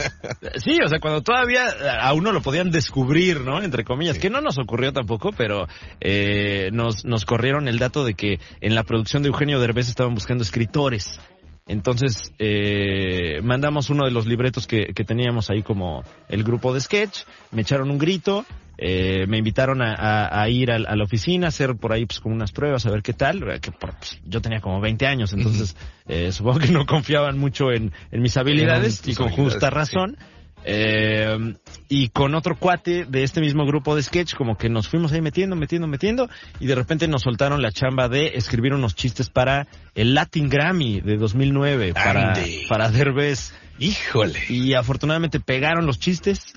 Sí, 0.64 0.78
o 0.84 0.88
sea, 0.88 0.98
cuando 1.00 1.22
todavía 1.22 1.66
a 2.00 2.12
uno 2.12 2.32
lo 2.32 2.40
podían 2.42 2.70
descubrir, 2.70 3.40
¿no? 3.40 3.62
Entre 3.62 3.84
comillas, 3.84 4.16
Sí. 4.16 4.22
que 4.22 4.30
no 4.30 4.40
nos 4.40 4.58
ocurrió 4.58 4.92
tampoco, 4.92 5.32
pero 5.32 5.66
eh, 6.00 6.70
nos, 6.72 7.04
nos 7.04 7.24
corrieron 7.24 7.68
el 7.68 7.78
dato 7.78 8.04
de 8.04 8.14
que 8.14 8.38
en 8.60 8.74
la 8.74 8.82
producción 8.84 9.22
de 9.22 9.28
Eugenio 9.28 9.60
Derbez 9.60 9.88
estaban 9.88 10.14
buscando 10.14 10.42
escritores. 10.42 11.20
Entonces, 11.68 12.32
eh, 12.38 13.40
mandamos 13.42 13.90
uno 13.90 14.04
de 14.06 14.10
los 14.10 14.26
libretos 14.26 14.66
que, 14.66 14.86
que 14.94 15.04
teníamos 15.04 15.50
ahí 15.50 15.62
como 15.62 16.02
el 16.28 16.42
grupo 16.42 16.72
de 16.72 16.80
sketch, 16.80 17.20
me 17.52 17.62
echaron 17.62 17.90
un 17.90 17.98
grito, 17.98 18.44
eh, 18.78 19.26
me 19.26 19.38
invitaron 19.38 19.82
a, 19.82 19.92
a- 19.94 20.42
a 20.42 20.48
ir 20.48 20.70
a, 20.70 20.76
a 20.76 20.96
la 20.96 21.04
oficina, 21.04 21.46
a 21.46 21.48
hacer 21.48 21.76
por 21.76 21.92
ahí 21.92 22.06
pues 22.06 22.20
como 22.20 22.34
unas 22.34 22.52
pruebas, 22.52 22.86
a 22.86 22.90
ver 22.90 23.02
qué 23.02 23.12
tal, 23.12 23.42
eh, 23.50 23.60
que 23.60 23.70
pues, 23.72 24.18
yo 24.24 24.40
tenía 24.40 24.60
como 24.60 24.80
20 24.80 25.06
años, 25.06 25.32
entonces 25.32 25.76
eh, 26.06 26.32
supongo 26.32 26.60
que 26.60 26.68
no 26.72 26.86
confiaban 26.86 27.38
mucho 27.38 27.70
en, 27.70 27.92
en 28.12 28.22
mis 28.22 28.36
habilidades 28.36 29.00
y 29.06 29.14
con 29.14 29.26
justa 29.44 29.66
sí. 29.68 30.24
Eh, 30.64 31.54
y 31.88 32.08
con 32.10 32.34
otro 32.34 32.56
cuate 32.56 33.04
de 33.06 33.22
este 33.22 33.40
mismo 33.40 33.64
grupo 33.64 33.96
de 33.96 34.02
sketch, 34.02 34.34
como 34.34 34.56
que 34.56 34.68
nos 34.68 34.88
fuimos 34.88 35.12
ahí 35.12 35.20
metiendo, 35.20 35.56
metiendo, 35.56 35.86
metiendo, 35.86 36.28
y 36.60 36.66
de 36.66 36.74
repente 36.74 37.08
nos 37.08 37.22
soltaron 37.22 37.62
la 37.62 37.72
chamba 37.72 38.08
de 38.08 38.36
escribir 38.36 38.74
unos 38.74 38.94
chistes 38.94 39.30
para 39.30 39.66
el 39.94 40.14
Latin 40.14 40.48
Grammy 40.48 41.00
de 41.00 41.16
2009, 41.16 41.94
para, 41.94 42.34
para 42.68 42.90
Derbez. 42.90 43.54
Híjole. 43.78 44.40
Y 44.48 44.74
afortunadamente 44.74 45.40
pegaron 45.40 45.86
los 45.86 45.98
chistes. 45.98 46.54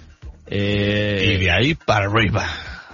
Eh, 0.48 1.36
Y 1.36 1.38
de 1.38 1.52
ahí 1.52 1.76
para 1.76 2.08
arriba. 2.08 2.46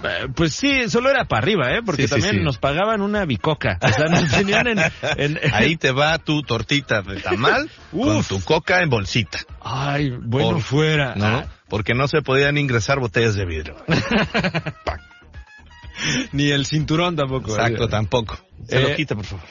Eh, 0.04 0.28
Pues 0.34 0.54
sí, 0.54 0.88
solo 0.88 1.10
era 1.10 1.24
para 1.24 1.42
arriba, 1.42 1.72
¿eh? 1.72 1.82
Porque 1.84 2.04
Sí, 2.04 2.10
también 2.10 2.36
sí. 2.36 2.40
nos 2.42 2.58
pagaban 2.58 3.00
una 3.00 3.24
bicoca. 3.24 3.78
O 3.80 3.88
sea, 3.88 4.06
nos 4.06 4.30
tenían 4.30 4.66
en... 4.68 4.78
en- 5.16 5.40
Ahí 5.52 5.76
te 5.76 5.90
va 5.92 6.18
tu 6.18 6.42
tortita 6.42 7.02
de 7.02 7.20
tamal 7.20 7.68
con 7.90 8.16
Uf. 8.18 8.28
tu 8.28 8.40
coca 8.42 8.82
en 8.82 8.90
bolsita. 8.90 9.38
Ay, 9.60 10.10
bueno 10.10 10.52
Por- 10.52 10.62
fuera. 10.62 11.14
¿No? 11.16 11.26
Ah, 11.26 11.46
Porque 11.68 11.94
no 11.94 12.06
se 12.08 12.22
podían 12.22 12.56
ingresar 12.58 13.00
botellas 13.00 13.34
de 13.34 13.44
vidrio. 13.44 13.76
ni 16.32 16.50
el 16.50 16.66
cinturón 16.66 17.16
tampoco. 17.16 17.54
Exacto, 17.56 17.88
tampoco. 17.88 18.38
Se 18.68 18.78
Eh. 18.78 18.88
lo 18.88 18.94
quita, 18.94 19.14
por 19.14 19.24
favor. 19.24 19.44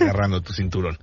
Agarrando 0.00 0.40
tu 0.40 0.52
cinturón. 0.52 0.98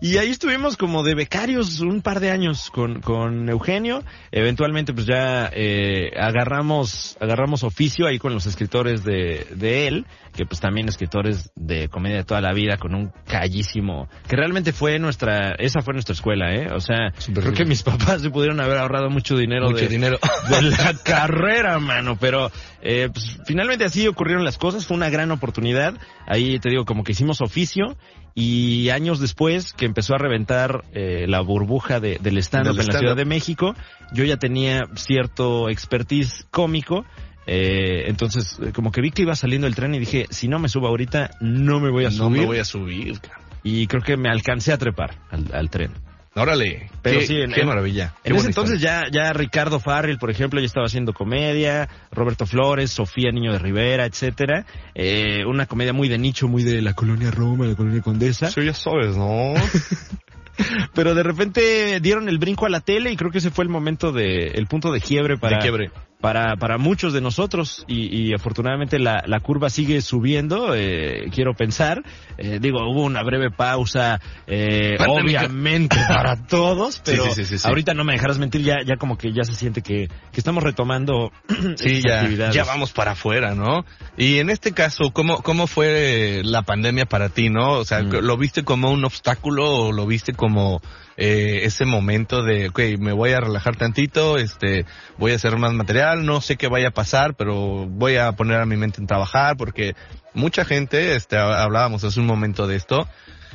Y 0.00 0.16
ahí 0.18 0.30
estuvimos 0.30 0.76
como 0.76 1.02
de 1.02 1.14
becarios 1.14 1.80
un 1.80 2.02
par 2.02 2.20
de 2.20 2.30
años 2.30 2.70
con, 2.70 3.00
con 3.00 3.48
Eugenio. 3.48 4.02
Eventualmente 4.32 4.92
pues 4.92 5.06
ya 5.06 5.50
eh, 5.52 6.10
agarramos 6.18 7.16
agarramos 7.20 7.62
oficio 7.64 8.06
ahí 8.06 8.18
con 8.18 8.32
los 8.32 8.46
escritores 8.46 9.04
de, 9.04 9.46
de 9.54 9.86
él, 9.86 10.06
que 10.34 10.46
pues 10.46 10.60
también 10.60 10.88
escritores 10.88 11.50
de 11.56 11.88
comedia 11.88 12.18
de 12.18 12.24
toda 12.24 12.40
la 12.40 12.52
vida 12.52 12.76
con 12.76 12.94
un 12.94 13.12
callísimo, 13.26 14.08
que 14.28 14.36
realmente 14.36 14.72
fue 14.72 14.98
nuestra, 14.98 15.52
esa 15.58 15.82
fue 15.82 15.94
nuestra 15.94 16.14
escuela, 16.14 16.54
¿eh? 16.54 16.68
O 16.72 16.80
sea, 16.80 17.12
creo 17.24 17.42
bien. 17.42 17.54
que 17.54 17.64
mis 17.64 17.82
papás 17.82 18.22
se 18.22 18.30
pudieron 18.30 18.60
haber 18.60 18.78
ahorrado 18.78 19.10
mucho 19.10 19.36
dinero 19.36 19.70
Mucho 19.70 19.84
de, 19.84 19.88
dinero. 19.88 20.18
de 20.48 20.62
la 20.62 20.94
carrera, 21.02 21.78
mano. 21.78 22.16
Pero 22.18 22.50
eh, 22.82 23.08
pues, 23.12 23.38
finalmente 23.46 23.84
así 23.84 24.06
ocurrieron 24.06 24.44
las 24.44 24.58
cosas. 24.58 24.86
Fue 24.86 24.96
una 24.96 25.10
gran 25.10 25.30
oportunidad. 25.30 25.94
Ahí 26.26 26.58
te 26.58 26.70
digo, 26.70 26.84
como 26.84 27.04
que 27.04 27.12
hicimos 27.12 27.40
oficio. 27.40 27.96
Y 28.34 28.90
años 28.90 29.18
después, 29.20 29.72
que 29.72 29.86
empezó 29.86 30.14
a 30.14 30.18
reventar 30.18 30.84
eh, 30.92 31.26
la 31.28 31.40
burbuja 31.40 32.00
de, 32.00 32.18
del 32.20 32.38
stand-up 32.38 32.78
en 32.80 32.86
la. 32.86 32.98
Ciudad 32.98 33.16
de 33.16 33.24
México, 33.24 33.74
yo 34.12 34.24
ya 34.24 34.36
tenía 34.36 34.84
cierto 34.94 35.68
expertise 35.68 36.46
cómico. 36.50 37.04
eh, 37.46 38.04
entonces, 38.06 38.58
eh, 38.62 38.72
como 38.72 38.92
que 38.92 39.00
vi 39.00 39.10
que 39.10 39.22
iba 39.22 39.34
saliendo 39.34 39.66
el 39.66 39.74
tren 39.74 39.94
y 39.94 39.98
dije, 39.98 40.26
si 40.30 40.46
no 40.48 40.58
me 40.58 40.68
subo 40.68 40.86
ahorita, 40.86 41.30
no 41.40 41.80
me 41.80 41.90
voy 41.90 42.04
a 42.04 42.10
No 42.10 42.26
subir. 42.26 42.40
me 42.40 42.46
voy 42.46 42.58
a 42.58 42.64
subir. 42.64 43.18
Y 43.62 43.86
creo 43.88 44.02
que 44.02 44.16
me 44.16 44.28
alcancé 44.30 44.72
a 44.72 44.78
trepar 44.78 45.16
al, 45.30 45.46
al 45.52 45.68
tren. 45.68 45.92
Órale. 46.34 46.88
Pero 47.02 47.18
qué, 47.20 47.26
sí, 47.26 47.40
en- 47.40 47.52
qué 47.52 47.62
en- 47.62 47.66
maravilla. 47.66 48.14
Qué 48.22 48.30
En 48.30 48.36
ese 48.36 48.46
entonces 48.46 48.76
historia. 48.76 49.08
ya, 49.10 49.26
ya 49.26 49.32
Ricardo 49.32 49.80
Farrell, 49.80 50.18
por 50.18 50.30
ejemplo, 50.30 50.60
ya 50.60 50.66
estaba 50.66 50.86
haciendo 50.86 51.12
comedia, 51.12 51.88
Roberto 52.12 52.46
Flores, 52.46 52.90
Sofía 52.92 53.32
Niño 53.32 53.52
de 53.52 53.58
Rivera, 53.58 54.06
etcétera. 54.06 54.64
Eh, 54.94 55.44
una 55.46 55.66
comedia 55.66 55.92
muy 55.92 56.08
de 56.08 56.18
nicho, 56.18 56.46
muy 56.46 56.62
de 56.62 56.82
la 56.82 56.94
colonia 56.94 57.30
Roma, 57.32 57.66
la 57.66 57.74
colonia 57.74 58.00
Condesa. 58.00 58.46
Eso 58.48 58.62
ya 58.62 58.74
sabes, 58.74 59.16
¿no? 59.16 59.54
Pero 60.94 61.14
de 61.14 61.22
repente 61.22 62.00
dieron 62.00 62.28
el 62.28 62.38
brinco 62.38 62.66
a 62.66 62.68
la 62.68 62.80
tele 62.80 63.10
y 63.10 63.16
creo 63.16 63.30
que 63.30 63.38
ese 63.38 63.50
fue 63.50 63.64
el 63.64 63.70
momento 63.70 64.12
de, 64.12 64.48
el 64.48 64.66
punto 64.66 64.92
de 64.92 65.00
quiebre 65.00 65.36
para, 65.38 65.56
De 65.56 65.62
quiebre. 65.62 65.90
Para, 66.20 66.56
para 66.56 66.76
muchos 66.78 67.12
de 67.12 67.20
nosotros 67.20 67.84
y, 67.88 68.14
y 68.28 68.34
afortunadamente 68.34 68.98
la, 68.98 69.22
la 69.26 69.40
curva 69.40 69.70
sigue 69.70 70.00
subiendo, 70.02 70.74
eh, 70.74 71.30
quiero 71.34 71.54
pensar. 71.54 72.02
Eh, 72.36 72.58
digo, 72.60 72.78
hubo 72.90 73.02
una 73.04 73.22
breve 73.22 73.50
pausa, 73.50 74.20
eh, 74.46 74.96
obviamente 75.06 75.96
para 76.08 76.46
todos, 76.46 77.00
pero 77.04 77.24
Sí, 77.26 77.30
sí, 77.36 77.44
sí, 77.44 77.58
sí. 77.58 77.68
ahorita 77.68 77.94
no 77.94 78.04
me 78.04 78.12
dejarás 78.14 78.38
mentir, 78.38 78.62
ya, 78.62 78.76
ya 78.84 78.96
como 78.96 79.16
que 79.16 79.32
ya 79.32 79.44
se 79.44 79.54
siente 79.54 79.82
que, 79.82 80.08
que 80.32 80.40
estamos 80.40 80.62
retomando 80.62 81.32
Sí, 81.76 82.02
ya, 82.02 82.20
actividades. 82.20 82.54
ya 82.54 82.64
vamos 82.64 82.92
para 82.92 83.12
afuera, 83.12 83.54
¿no? 83.54 83.84
Y 84.16 84.38
en 84.38 84.50
este 84.50 84.72
caso, 84.72 85.10
¿cómo, 85.12 85.42
¿cómo 85.42 85.66
fue 85.66 86.42
la 86.44 86.62
pandemia 86.62 87.06
para 87.06 87.28
ti, 87.30 87.48
no? 87.50 87.72
O 87.72 87.84
sea, 87.84 88.00
Mm. 88.00 88.10
¿lo 88.22 88.36
viste 88.36 88.64
como 88.64 88.90
un 88.90 89.04
obstáculo 89.04 89.68
o 89.68 89.92
lo 89.92 90.06
viste 90.06 90.32
como 90.32 90.80
eh, 91.22 91.60
ese 91.66 91.84
momento 91.84 92.42
de, 92.42 92.68
ok, 92.70 92.80
me 92.98 93.12
voy 93.12 93.32
a 93.32 93.40
relajar 93.40 93.76
tantito, 93.76 94.38
este, 94.38 94.86
voy 95.18 95.32
a 95.32 95.34
hacer 95.36 95.56
más 95.58 95.74
material, 95.74 96.24
no 96.24 96.40
sé 96.40 96.56
qué 96.56 96.66
vaya 96.66 96.88
a 96.88 96.92
pasar, 96.92 97.34
pero 97.34 97.86
voy 97.86 98.16
a 98.16 98.32
poner 98.32 98.58
a 98.58 98.64
mi 98.64 98.76
mente 98.78 99.00
en 99.02 99.06
trabajar 99.06 99.58
porque 99.58 99.94
mucha 100.32 100.64
gente, 100.64 101.14
este, 101.16 101.36
ha- 101.36 101.62
hablábamos 101.62 102.02
hace 102.04 102.18
un 102.20 102.26
momento 102.26 102.66
de 102.66 102.76
esto, 102.76 103.06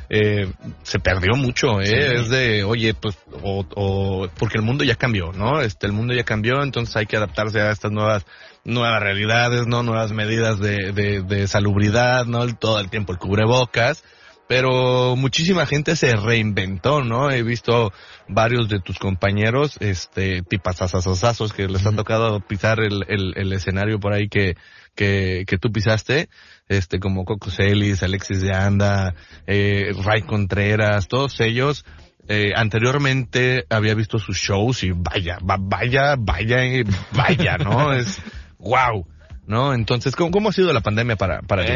eh, 0.08 0.48
se 0.84 1.00
perdió 1.00 1.34
mucho, 1.34 1.80
¿eh? 1.80 1.86
Sí. 1.86 2.14
Es 2.22 2.28
de, 2.28 2.62
oye, 2.62 2.94
pues, 2.94 3.18
o, 3.42 3.66
o, 3.74 4.28
porque 4.38 4.58
el 4.58 4.62
mundo 4.62 4.84
ya 4.84 4.94
cambió, 4.94 5.32
¿no? 5.32 5.60
Este, 5.60 5.86
el 5.88 5.92
mundo 5.92 6.14
ya 6.14 6.22
cambió, 6.22 6.62
entonces 6.62 6.94
hay 6.94 7.06
que 7.06 7.16
adaptarse 7.16 7.60
a 7.60 7.72
estas 7.72 7.90
nuevas, 7.90 8.24
nuevas 8.64 9.02
realidades, 9.02 9.66
¿no? 9.66 9.82
Nuevas 9.82 10.12
medidas 10.12 10.60
de, 10.60 10.92
de, 10.92 11.22
de 11.22 11.48
salubridad, 11.48 12.26
¿no? 12.26 12.44
El- 12.44 12.56
Todo 12.56 12.78
el 12.78 12.88
tiempo 12.90 13.10
el 13.12 13.18
cubrebocas. 13.18 14.04
Pero 14.48 15.16
muchísima 15.16 15.66
gente 15.66 15.96
se 15.96 16.14
reinventó, 16.14 17.02
¿no? 17.02 17.30
He 17.32 17.42
visto 17.42 17.92
varios 18.28 18.68
de 18.68 18.78
tus 18.78 18.96
compañeros, 18.98 19.76
este, 19.80 20.42
tipasasasazazos 20.42 21.52
que 21.52 21.66
les 21.66 21.84
ha 21.84 21.92
tocado 21.92 22.38
pisar 22.40 22.78
el, 22.80 23.04
el, 23.08 23.32
el 23.36 23.52
escenario 23.52 23.98
por 23.98 24.12
ahí 24.12 24.28
que, 24.28 24.56
que, 24.94 25.44
que 25.48 25.58
tú 25.58 25.72
pisaste, 25.72 26.28
este, 26.68 27.00
como 27.00 27.24
Coco 27.24 27.50
Celis, 27.50 28.04
Alexis 28.04 28.40
de 28.40 28.54
Anda, 28.54 29.14
eh, 29.48 29.92
Ray 30.04 30.22
Contreras, 30.22 31.08
todos 31.08 31.40
ellos, 31.40 31.84
eh, 32.28 32.52
anteriormente 32.54 33.64
había 33.68 33.94
visto 33.94 34.18
sus 34.18 34.36
shows 34.36 34.84
y 34.84 34.92
vaya, 34.92 35.38
va- 35.38 35.58
vaya, 35.60 36.14
vaya, 36.18 36.64
eh, 36.64 36.84
vaya, 37.12 37.56
¿no? 37.58 37.92
Es 37.98 38.20
wow, 38.58 39.06
¿no? 39.46 39.74
Entonces, 39.74 40.14
¿cómo, 40.14 40.30
cómo 40.30 40.48
ha 40.50 40.52
sido 40.52 40.72
la 40.72 40.80
pandemia 40.82 41.16
para, 41.16 41.40
para 41.42 41.64
ti? 41.66 41.72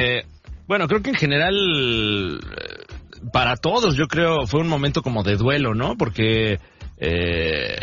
Bueno, 0.71 0.87
creo 0.87 1.03
que 1.03 1.11
en 1.11 1.17
general, 1.17 2.41
eh, 2.41 3.29
para 3.33 3.57
todos, 3.57 3.97
yo 3.97 4.07
creo, 4.07 4.47
fue 4.47 4.61
un 4.61 4.69
momento 4.69 5.03
como 5.03 5.25
de 5.25 5.35
duelo, 5.35 5.75
¿no? 5.75 5.97
Porque, 5.97 6.61
eh, 6.97 7.75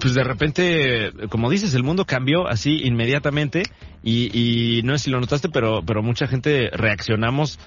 pues 0.00 0.14
de 0.14 0.24
repente, 0.24 1.12
como 1.30 1.48
dices, 1.48 1.74
el 1.74 1.84
mundo 1.84 2.06
cambió 2.06 2.48
así 2.48 2.80
inmediatamente 2.82 3.62
y, 4.02 4.36
y 4.36 4.82
no 4.82 4.98
sé 4.98 5.04
si 5.04 5.10
lo 5.10 5.20
notaste, 5.20 5.48
pero, 5.48 5.84
pero 5.86 6.02
mucha 6.02 6.26
gente 6.26 6.70
reaccionamos 6.72 7.60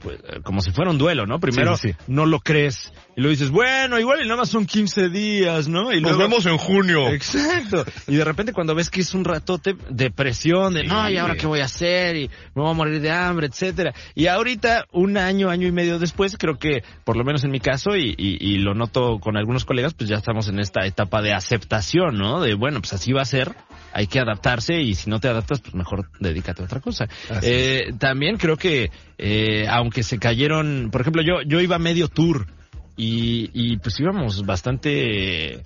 pues, 0.00 0.18
eh, 0.28 0.40
como 0.42 0.60
si 0.62 0.70
fuera 0.70 0.90
un 0.90 0.98
duelo, 0.98 1.26
¿no? 1.26 1.38
Primero 1.40 1.76
Sí, 1.76 1.88
sí. 1.90 1.94
no 2.06 2.26
lo 2.26 2.40
crees 2.40 2.92
y 3.16 3.20
luego 3.20 3.32
dices, 3.32 3.50
bueno, 3.50 3.98
igual 3.98 4.20
y 4.20 4.24
nada 4.24 4.36
más 4.36 4.48
son 4.48 4.64
15 4.64 5.08
días, 5.08 5.66
¿no? 5.68 5.92
Y 5.92 6.00
Nos 6.00 6.12
luego- 6.12 6.18
vemos 6.28 6.46
en 6.46 6.56
junio. 6.56 7.08
Exacto. 7.08 7.84
Y 8.06 8.14
de 8.16 8.24
repente 8.24 8.52
cuando 8.52 8.74
ves 8.76 8.90
que 8.90 9.00
es 9.00 9.12
un 9.12 9.24
ratote, 9.24 9.74
depresión, 9.90 10.74
de 10.74 10.82
Sí. 10.82 10.86
no, 10.86 11.10
¿y 11.10 11.16
ahora 11.16 11.34
qué 11.36 11.46
voy 11.46 11.60
a 11.60 11.64
hacer? 11.64 12.16
Y 12.16 12.28
me 12.54 12.62
voy 12.62 12.70
a 12.70 12.74
morir 12.74 13.00
de 13.00 13.10
hambre, 13.10 13.48
etcétera. 13.48 13.92
Y 14.14 14.26
ahorita, 14.28 14.86
un 14.92 15.16
año, 15.16 15.50
año 15.50 15.66
y 15.66 15.72
medio 15.72 15.98
después, 15.98 16.36
creo 16.38 16.58
que, 16.58 16.82
por 17.04 17.16
lo 17.16 17.24
menos 17.24 17.42
en 17.44 17.50
mi 17.50 17.58
caso, 17.60 17.96
y, 17.96 18.14
y, 18.16 18.36
y 18.40 18.58
lo 18.58 18.74
noto 18.74 19.18
con 19.20 19.36
algunos 19.36 19.64
colegas, 19.64 19.94
pues 19.94 20.08
ya 20.08 20.16
estamos 20.16 20.48
en 20.48 20.60
esta 20.60 20.86
etapa 20.86 21.20
de 21.20 21.32
aceptación, 21.32 22.16
¿no? 22.18 22.40
De, 22.40 22.54
bueno, 22.54 22.80
pues 22.80 22.92
así 22.92 23.12
va 23.12 23.22
a 23.22 23.26
ser, 23.26 23.52
hay 23.92 24.06
que 24.06 24.20
adaptarse 24.20 24.80
y 24.80 24.94
si 24.94 25.10
no 25.10 25.18
te 25.18 25.28
adaptas, 25.28 25.60
pues 25.60 25.74
mejor 25.74 26.08
dedícate 26.20 26.62
a 26.62 26.66
otra 26.66 26.80
cosa. 26.80 27.08
Eh, 27.42 27.90
también 27.98 28.36
creo 28.36 28.56
que, 28.56 28.90
eh, 29.18 29.66
aunque 29.68 30.02
se 30.02 30.18
cayeron, 30.18 30.88
por 30.90 31.00
ejemplo, 31.00 31.22
yo, 31.22 31.42
yo 31.42 31.60
iba 31.60 31.76
a 31.76 31.80
medio 31.80 32.08
tour 32.08 32.46
y, 32.96 33.50
y 33.52 33.76
pues 33.78 33.98
íbamos 34.00 34.46
bastante 34.46 35.62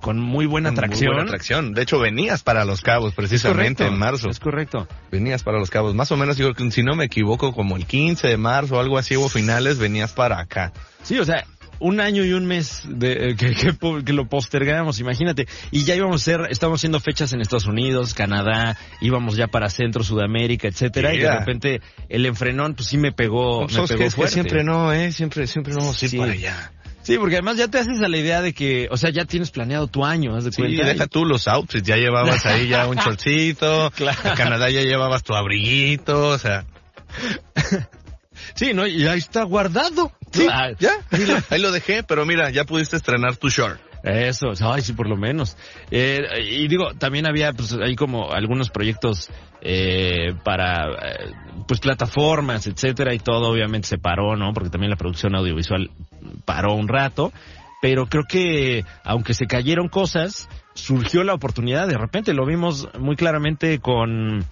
con 0.00 0.20
muy 0.20 0.46
buena 0.46 0.70
Muy 0.70 0.78
atracción. 0.78 1.14
buena 1.14 1.22
atracción. 1.28 1.72
De 1.72 1.82
hecho, 1.82 1.98
venías 1.98 2.42
para 2.42 2.64
Los 2.64 2.80
Cabos 2.80 3.14
precisamente 3.14 3.84
Correcto, 3.84 3.94
en 3.94 3.98
marzo. 3.98 4.28
Es 4.28 4.40
correcto. 4.40 4.86
Venías 5.10 5.42
para 5.42 5.58
Los 5.58 5.70
Cabos. 5.70 5.94
Más 5.94 6.12
o 6.12 6.16
menos, 6.16 6.36
yo 6.36 6.52
si 6.70 6.82
no 6.82 6.94
me 6.94 7.04
equivoco, 7.06 7.52
como 7.52 7.76
el 7.76 7.86
15 7.86 8.28
de 8.28 8.36
marzo 8.36 8.76
o 8.76 8.80
algo 8.80 8.98
así, 8.98 9.16
hubo 9.16 9.28
finales, 9.28 9.78
venías 9.78 10.12
para 10.12 10.38
acá. 10.38 10.72
Sí, 11.02 11.18
o 11.18 11.24
sea, 11.24 11.44
un 11.78 12.00
año 12.00 12.24
y 12.24 12.32
un 12.32 12.46
mes 12.46 12.82
de, 12.88 13.30
eh, 13.30 13.36
que, 13.36 13.54
que 13.54 13.76
que 14.04 14.12
lo 14.12 14.28
postergamos, 14.28 14.98
imagínate. 15.00 15.46
Y 15.70 15.84
ya 15.84 15.94
íbamos 15.94 16.20
a 16.20 16.22
hacer, 16.22 16.40
estábamos 16.50 16.80
haciendo 16.80 17.00
fechas 17.00 17.32
en 17.32 17.40
Estados 17.40 17.66
Unidos, 17.66 18.14
Canadá, 18.14 18.76
íbamos 19.00 19.36
ya 19.36 19.46
para 19.48 19.68
Centro, 19.68 20.02
Sudamérica, 20.04 20.68
etcétera. 20.68 21.14
Y 21.14 21.18
de 21.18 21.30
repente 21.38 21.80
el 22.08 22.26
enfrenón, 22.26 22.74
pues 22.74 22.88
sí 22.88 22.96
me 22.98 23.12
pegó, 23.12 23.62
me 23.66 23.72
Somos 23.72 23.90
pegó 23.90 24.04
que, 24.04 24.10
fuerte. 24.10 24.34
siempre 24.34 24.64
no, 24.64 24.92
¿eh? 24.92 25.12
Siempre, 25.12 25.46
siempre 25.46 25.72
no 25.74 25.80
vamos 25.80 26.00
a 26.00 26.04
ir 26.04 26.10
Sí. 26.10 26.18
para 26.18 26.32
allá. 26.32 26.72
Sí, 27.02 27.18
porque 27.18 27.36
además 27.36 27.56
ya 27.56 27.68
te 27.68 27.78
haces 27.78 28.00
a 28.00 28.08
la 28.08 28.16
idea 28.18 28.42
de 28.42 28.52
que, 28.52 28.88
o 28.90 28.96
sea, 28.96 29.10
ya 29.10 29.24
tienes 29.26 29.52
planeado 29.52 29.86
tu 29.86 30.04
año, 30.04 30.34
haz 30.34 30.42
de 30.44 30.50
Sí, 30.50 30.60
cuenta. 30.62 30.86
deja 30.86 31.06
tú 31.06 31.24
los 31.24 31.46
outfits. 31.46 31.86
Ya 31.86 31.96
llevabas 31.96 32.44
ahí 32.46 32.66
ya 32.68 32.88
un 32.88 32.96
shortcito. 32.96 33.92
Claro. 33.94 34.18
A 34.24 34.34
Canadá 34.34 34.70
ya 34.70 34.80
llevabas 34.82 35.22
tu 35.22 35.34
abriguito, 35.34 36.30
o 36.30 36.38
sea. 36.38 36.64
Sí, 38.56 38.72
¿no? 38.74 38.86
Y 38.86 39.06
ahí 39.06 39.18
está 39.18 39.44
guardado. 39.44 40.12
Sí, 40.32 40.46
Ah, 40.50 40.70
ya. 40.78 40.92
Ahí 41.10 41.26
lo, 41.26 41.36
ahí 41.50 41.60
lo 41.60 41.70
dejé, 41.70 42.02
pero 42.02 42.26
mira, 42.26 42.50
ya 42.50 42.64
pudiste 42.64 42.96
estrenar 42.96 43.36
tu 43.36 43.48
short. 43.48 43.80
Eso, 44.02 44.48
ay, 44.60 44.82
sí, 44.82 44.92
por 44.92 45.08
lo 45.08 45.16
menos. 45.16 45.56
Eh, 45.90 46.20
y 46.50 46.68
digo, 46.68 46.94
también 46.98 47.26
había, 47.26 47.52
pues, 47.52 47.76
ahí 47.82 47.96
como 47.96 48.32
algunos 48.32 48.70
proyectos 48.70 49.30
eh, 49.62 50.32
para, 50.44 50.86
eh, 50.92 51.32
pues, 51.66 51.80
plataformas, 51.80 52.66
etcétera, 52.66 53.14
y 53.14 53.18
todo 53.18 53.50
obviamente 53.50 53.88
se 53.88 53.98
paró, 53.98 54.36
¿no? 54.36 54.52
Porque 54.52 54.70
también 54.70 54.90
la 54.90 54.96
producción 54.96 55.34
audiovisual 55.34 55.90
paró 56.44 56.74
un 56.74 56.88
rato. 56.88 57.32
Pero 57.82 58.06
creo 58.06 58.24
que, 58.28 58.84
aunque 59.04 59.34
se 59.34 59.46
cayeron 59.46 59.88
cosas, 59.88 60.48
surgió 60.74 61.24
la 61.24 61.34
oportunidad. 61.34 61.88
De 61.88 61.98
repente 61.98 62.32
lo 62.32 62.46
vimos 62.46 62.88
muy 62.98 63.16
claramente 63.16 63.80
con 63.80 64.44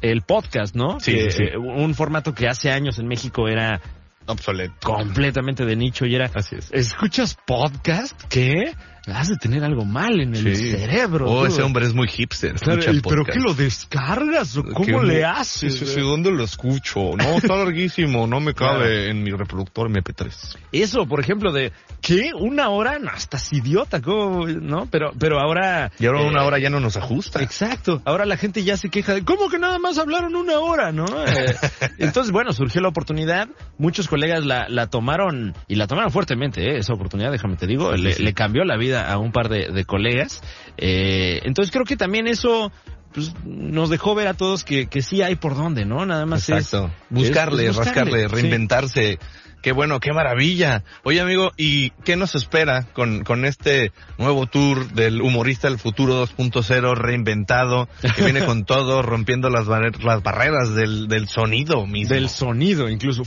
el 0.00 0.22
podcast, 0.22 0.74
¿no? 0.74 1.00
Sí, 1.00 1.12
Que, 1.14 1.30
sí, 1.30 1.38
sí. 1.38 1.44
eh, 1.52 1.56
un 1.58 1.94
formato 1.94 2.34
que 2.34 2.48
hace 2.48 2.70
años 2.70 2.98
en 2.98 3.06
México 3.08 3.48
era 3.48 3.80
Obsoleto. 4.26 4.74
completamente 4.80 5.64
de 5.64 5.76
nicho 5.76 6.06
y 6.06 6.14
era 6.14 6.30
Así 6.34 6.56
es. 6.56 6.70
¿Escuchas 6.72 7.36
podcast? 7.46 8.20
¿Qué? 8.28 8.74
Has 9.12 9.28
de 9.28 9.36
tener 9.36 9.64
algo 9.64 9.84
mal 9.84 10.20
en 10.20 10.34
el 10.34 10.56
Sí. 10.56 10.70
cerebro. 10.72 11.26
Oh, 11.30 11.40
tú. 11.42 11.46
ese 11.46 11.62
hombre 11.62 11.86
es 11.86 11.94
muy 11.94 12.08
hipster. 12.08 12.54
Claro, 12.54 12.80
escucha 12.80 12.96
¿y 12.96 13.00
¿Pero 13.00 13.24
qué 13.24 13.38
lo 13.40 13.54
descargas 13.54 14.56
o 14.56 14.62
¿Qué 14.62 14.72
cómo 14.72 15.02
le 15.02 15.24
haces? 15.24 15.76
Sí, 15.78 15.86
sí, 15.86 16.00
¿dónde 16.00 16.30
lo 16.30 16.44
escucho? 16.44 17.16
No, 17.16 17.36
está 17.36 17.56
larguísimo, 17.56 18.26
no 18.26 18.40
me 18.40 18.54
cabe 18.54 19.10
en 19.10 19.22
mi 19.22 19.30
reproductor 19.30 19.88
MP3. 19.90 20.56
Eso, 20.72 21.06
por 21.06 21.20
ejemplo, 21.20 21.52
de 21.52 21.72
¿qué? 22.00 22.30
¿Una 22.38 22.68
hora? 22.70 22.98
No, 22.98 23.10
estás 23.16 23.52
idiota, 23.52 24.00
¿cómo? 24.00 24.46
¿no? 24.46 24.86
Pero, 24.90 25.12
pero 25.18 25.40
ahora... 25.40 25.90
Y 25.98 26.06
ahora 26.06 26.22
eh, 26.22 26.28
una 26.28 26.44
hora 26.44 26.58
ya 26.58 26.70
no 26.70 26.80
nos 26.80 26.96
ajusta. 26.96 27.42
Exacto. 27.42 28.00
Ahora 28.04 28.26
la 28.26 28.36
gente 28.36 28.62
ya 28.64 28.76
se 28.76 28.88
queja 28.88 29.14
de 29.14 29.24
¿cómo 29.24 29.48
que 29.48 29.58
nada 29.58 29.78
más 29.78 29.98
hablaron 29.98 30.36
una 30.36 30.58
hora, 30.58 30.92
no? 30.92 31.06
Eh, 31.26 31.56
entonces, 31.98 32.32
bueno, 32.32 32.52
surgió 32.52 32.80
la 32.80 32.88
oportunidad. 32.88 33.48
Muchos 33.78 34.08
colegas 34.08 34.44
la, 34.44 34.68
la 34.68 34.86
tomaron 34.88 35.54
y 35.68 35.76
la 35.76 35.86
tomaron 35.86 36.10
fuertemente, 36.10 36.62
¿eh? 36.62 36.78
esa 36.78 36.92
oportunidad, 36.92 37.30
déjame 37.32 37.56
te 37.56 37.66
digo. 37.66 37.92
Le 37.92 38.34
cambió 38.34 38.64
la 38.64 38.76
vida 38.76 38.99
a 39.00 39.18
un 39.18 39.32
par 39.32 39.48
de, 39.48 39.68
de 39.70 39.84
colegas. 39.84 40.42
Eh, 40.76 41.40
entonces 41.44 41.72
creo 41.72 41.84
que 41.84 41.96
también 41.96 42.26
eso 42.26 42.72
pues, 43.12 43.32
nos 43.44 43.90
dejó 43.90 44.14
ver 44.14 44.28
a 44.28 44.34
todos 44.34 44.64
que, 44.64 44.86
que 44.86 45.02
sí 45.02 45.22
hay 45.22 45.36
por 45.36 45.56
dónde, 45.56 45.84
¿no? 45.84 46.04
Nada 46.06 46.26
más 46.26 46.48
es-. 46.48 46.70
Buscarle, 47.10 47.66
es 47.66 47.76
buscarle, 47.76 47.76
rascarle, 47.76 48.20
sí. 48.28 48.34
reinventarse. 48.34 49.18
Qué 49.62 49.72
bueno, 49.72 50.00
qué 50.00 50.14
maravilla. 50.14 50.84
Oye, 51.04 51.20
amigo, 51.20 51.52
¿y 51.58 51.90
qué 52.04 52.16
nos 52.16 52.34
espera 52.34 52.86
con, 52.94 53.24
con 53.24 53.44
este 53.44 53.92
nuevo 54.16 54.46
tour 54.46 54.90
del 54.92 55.20
humorista 55.20 55.68
del 55.68 55.78
futuro 55.78 56.26
2.0 56.26 56.94
reinventado, 56.96 57.86
que 58.16 58.22
viene 58.24 58.42
con 58.46 58.64
todo, 58.64 59.02
rompiendo 59.02 59.50
las, 59.50 59.66
barre- 59.66 60.02
las 60.02 60.22
barreras 60.22 60.74
del, 60.74 61.08
del 61.08 61.28
sonido 61.28 61.86
mismo? 61.86 62.14
Del 62.14 62.30
sonido, 62.30 62.88
incluso. 62.88 63.22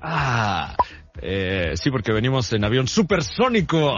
Ah, 0.00 0.74
eh, 1.20 1.72
sí, 1.74 1.90
porque 1.90 2.12
venimos 2.12 2.52
en 2.52 2.64
avión 2.64 2.88
supersónico. 2.88 3.96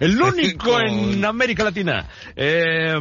El 0.00 0.20
único 0.22 0.78
en 0.80 1.24
América 1.24 1.64
Latina. 1.64 2.08
Eh, 2.36 2.94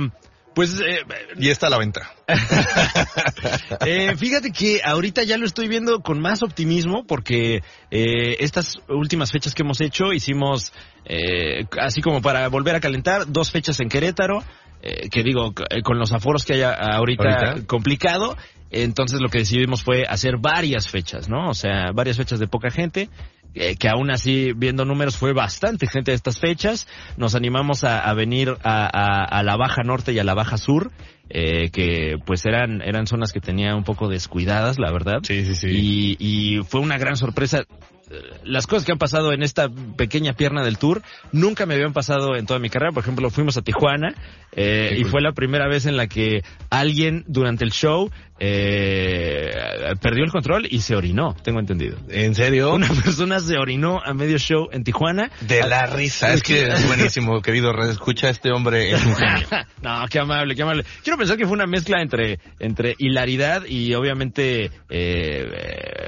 pues, 0.53 0.79
eh, 0.79 0.99
Y 1.37 1.49
está 1.49 1.69
la 1.69 1.77
venta. 1.77 2.11
eh, 3.85 4.15
fíjate 4.15 4.51
que 4.51 4.81
ahorita 4.83 5.23
ya 5.23 5.37
lo 5.37 5.45
estoy 5.45 5.67
viendo 5.67 6.01
con 6.01 6.21
más 6.21 6.43
optimismo 6.43 7.05
porque 7.07 7.63
eh, 7.89 8.37
estas 8.39 8.75
últimas 8.87 9.31
fechas 9.31 9.55
que 9.55 9.63
hemos 9.63 9.81
hecho 9.81 10.13
hicimos, 10.13 10.73
eh, 11.05 11.65
así 11.79 12.01
como 12.01 12.21
para 12.21 12.47
volver 12.49 12.75
a 12.75 12.79
calentar, 12.79 13.25
dos 13.27 13.51
fechas 13.51 13.79
en 13.79 13.89
Querétaro, 13.89 14.43
eh, 14.81 15.09
que 15.09 15.23
digo, 15.23 15.53
eh, 15.69 15.81
con 15.81 15.97
los 15.97 16.11
aforos 16.11 16.45
que 16.45 16.53
hay 16.53 16.61
Ahorita. 16.61 17.65
complicado, 17.65 18.37
entonces 18.69 19.21
lo 19.21 19.29
que 19.29 19.39
decidimos 19.39 19.81
fue 19.81 20.03
hacer 20.07 20.37
varias 20.37 20.87
fechas, 20.87 21.29
¿no? 21.29 21.49
O 21.49 21.53
sea, 21.53 21.91
varias 21.93 22.17
fechas 22.17 22.39
de 22.39 22.47
poca 22.47 22.69
gente. 22.69 23.09
Eh, 23.55 23.75
que 23.75 23.89
aún 23.89 24.09
así, 24.11 24.51
viendo 24.55 24.85
números, 24.85 25.17
fue 25.17 25.33
bastante 25.33 25.87
gente 25.87 26.11
de 26.11 26.15
estas 26.15 26.39
fechas. 26.39 26.87
Nos 27.17 27.35
animamos 27.35 27.83
a, 27.83 27.99
a 27.99 28.13
venir 28.13 28.55
a, 28.63 28.85
a- 28.85 29.23
a 29.25 29.43
la 29.43 29.55
Baja 29.55 29.83
Norte 29.83 30.13
y 30.13 30.19
a 30.19 30.23
la 30.23 30.33
Baja 30.33 30.57
Sur, 30.57 30.91
eh, 31.29 31.69
que 31.71 32.17
pues 32.25 32.45
eran, 32.45 32.81
eran 32.81 33.07
zonas 33.07 33.31
que 33.31 33.39
tenía 33.39 33.75
un 33.75 33.83
poco 33.83 34.07
descuidadas, 34.09 34.77
la 34.79 34.91
verdad. 34.91 35.19
Sí, 35.23 35.45
sí, 35.45 35.55
sí. 35.55 35.67
Y, 35.69 36.17
y 36.19 36.63
fue 36.63 36.81
una 36.81 36.97
gran 36.97 37.15
sorpresa. 37.15 37.63
Eh, 38.11 38.15
Las 38.43 38.67
cosas 38.67 38.85
que 38.85 38.91
han 38.91 38.97
pasado 38.97 39.31
en 39.31 39.41
esta 39.43 39.69
pequeña 39.97 40.33
pierna 40.33 40.63
del 40.63 40.77
tour 40.77 41.01
nunca 41.31 41.65
me 41.65 41.73
habían 41.75 41.93
pasado 41.93 42.35
en 42.35 42.45
toda 42.45 42.59
mi 42.59 42.69
carrera. 42.69 42.91
Por 42.91 43.01
ejemplo, 43.03 43.29
fuimos 43.29 43.55
a 43.57 43.61
Tijuana 43.61 44.13
eh, 44.51 44.95
y 44.97 45.01
cool. 45.03 45.11
fue 45.11 45.21
la 45.21 45.31
primera 45.31 45.67
vez 45.67 45.85
en 45.85 45.95
la 45.95 46.07
que 46.07 46.43
alguien 46.69 47.23
durante 47.27 47.63
el 47.63 47.71
show 47.71 48.11
eh, 48.39 49.51
perdió 49.95 50.23
el 50.23 50.31
control 50.31 50.67
y 50.69 50.81
se 50.81 50.95
orinó, 50.95 51.35
tengo 51.43 51.59
entendido. 51.59 51.97
¿En 52.09 52.35
serio? 52.35 52.73
Una 52.73 52.87
persona 52.87 53.39
se 53.39 53.57
orinó 53.57 54.01
a 54.03 54.13
medio 54.13 54.37
show 54.37 54.69
en 54.71 54.83
Tijuana. 54.83 55.31
De 55.41 55.61
la 55.67 55.85
risa. 55.85 56.33
Es 56.33 56.43
que 56.43 56.67
es 56.67 56.87
buenísimo, 56.87 57.41
querido. 57.43 57.71
Escucha 57.89 58.29
este 58.29 58.51
hombre, 58.51 58.91
es 58.91 59.05
un 59.05 59.15
genio. 59.15 59.47
no, 59.81 60.05
qué 60.09 60.19
amable, 60.19 60.55
qué 60.55 60.61
amable. 60.63 60.85
Quiero 61.03 61.17
pensar 61.17 61.37
que 61.37 61.45
fue 61.45 61.53
una 61.53 61.67
mezcla 61.67 62.01
entre, 62.01 62.39
entre 62.59 62.95
hilaridad 62.97 63.65
y 63.65 63.93
obviamente 63.93 64.65
eh, 64.65 64.71
eh, 64.89 66.02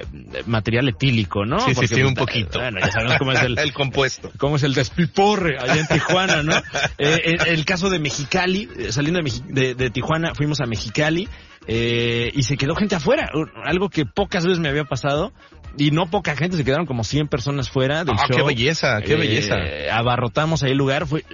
material 0.46 0.88
etílico, 0.90 1.46
¿no? 1.46 1.60
Sí, 1.60 1.70
sí, 1.70 1.76
Porque, 1.76 1.88
sí, 1.96 2.02
un 2.04 2.14
poquito. 2.14 2.60
Bueno, 2.60 2.80
ya 2.80 2.92
sabemos 2.92 3.18
cómo 3.18 3.32
es 3.34 3.42
el, 3.42 3.58
el 3.60 3.74
compuesto. 3.74 4.32
cómo 4.38 4.56
es 4.58 4.64
el 4.64 4.74
despiporre 4.74 5.58
allá 5.60 5.80
en 5.82 5.88
Tijuana, 5.88 6.44
¿no? 6.44 6.54
Eh, 6.98 7.36
el, 7.48 7.66
caso 7.66 7.90
de 7.90 8.00
Mexicali, 8.00 8.70
eh, 8.78 8.92
saliendo 8.92 9.20
de, 9.22 9.32
de- 9.54 9.76
de 9.76 9.90
Tijuana, 9.90 10.34
fuimos 10.36 10.62
a 10.62 10.66
Mexicali 10.66 11.28
eh, 11.68 12.32
y 12.34 12.44
se 12.44 12.58
quedó 12.58 12.76
gente 12.76 12.96
afuera, 12.96 13.30
algo 13.64 13.90
que 13.90 14.06
pocas 14.06 14.46
veces 14.46 14.60
me 14.60 14.70
había 14.70 14.86
pasado. 14.86 15.34
Y 15.78 15.92
no 15.92 16.10
poca 16.10 16.38
gente, 16.38 16.56
se 16.56 16.64
quedaron 16.64 16.86
como 16.86 17.04
100 17.04 17.28
personas 17.28 17.70
fuera 17.70 18.06
del 18.06 18.16
Ah, 18.18 18.28
show. 18.30 18.38
qué 18.38 18.44
belleza, 18.44 19.02
qué 19.02 19.14
Eh, 19.14 19.18
belleza. 19.18 19.56
Abarrotamos 19.92 20.64
ahí 20.64 20.72
el 20.72 20.78
lugar, 20.78 21.06
fue 21.06 21.26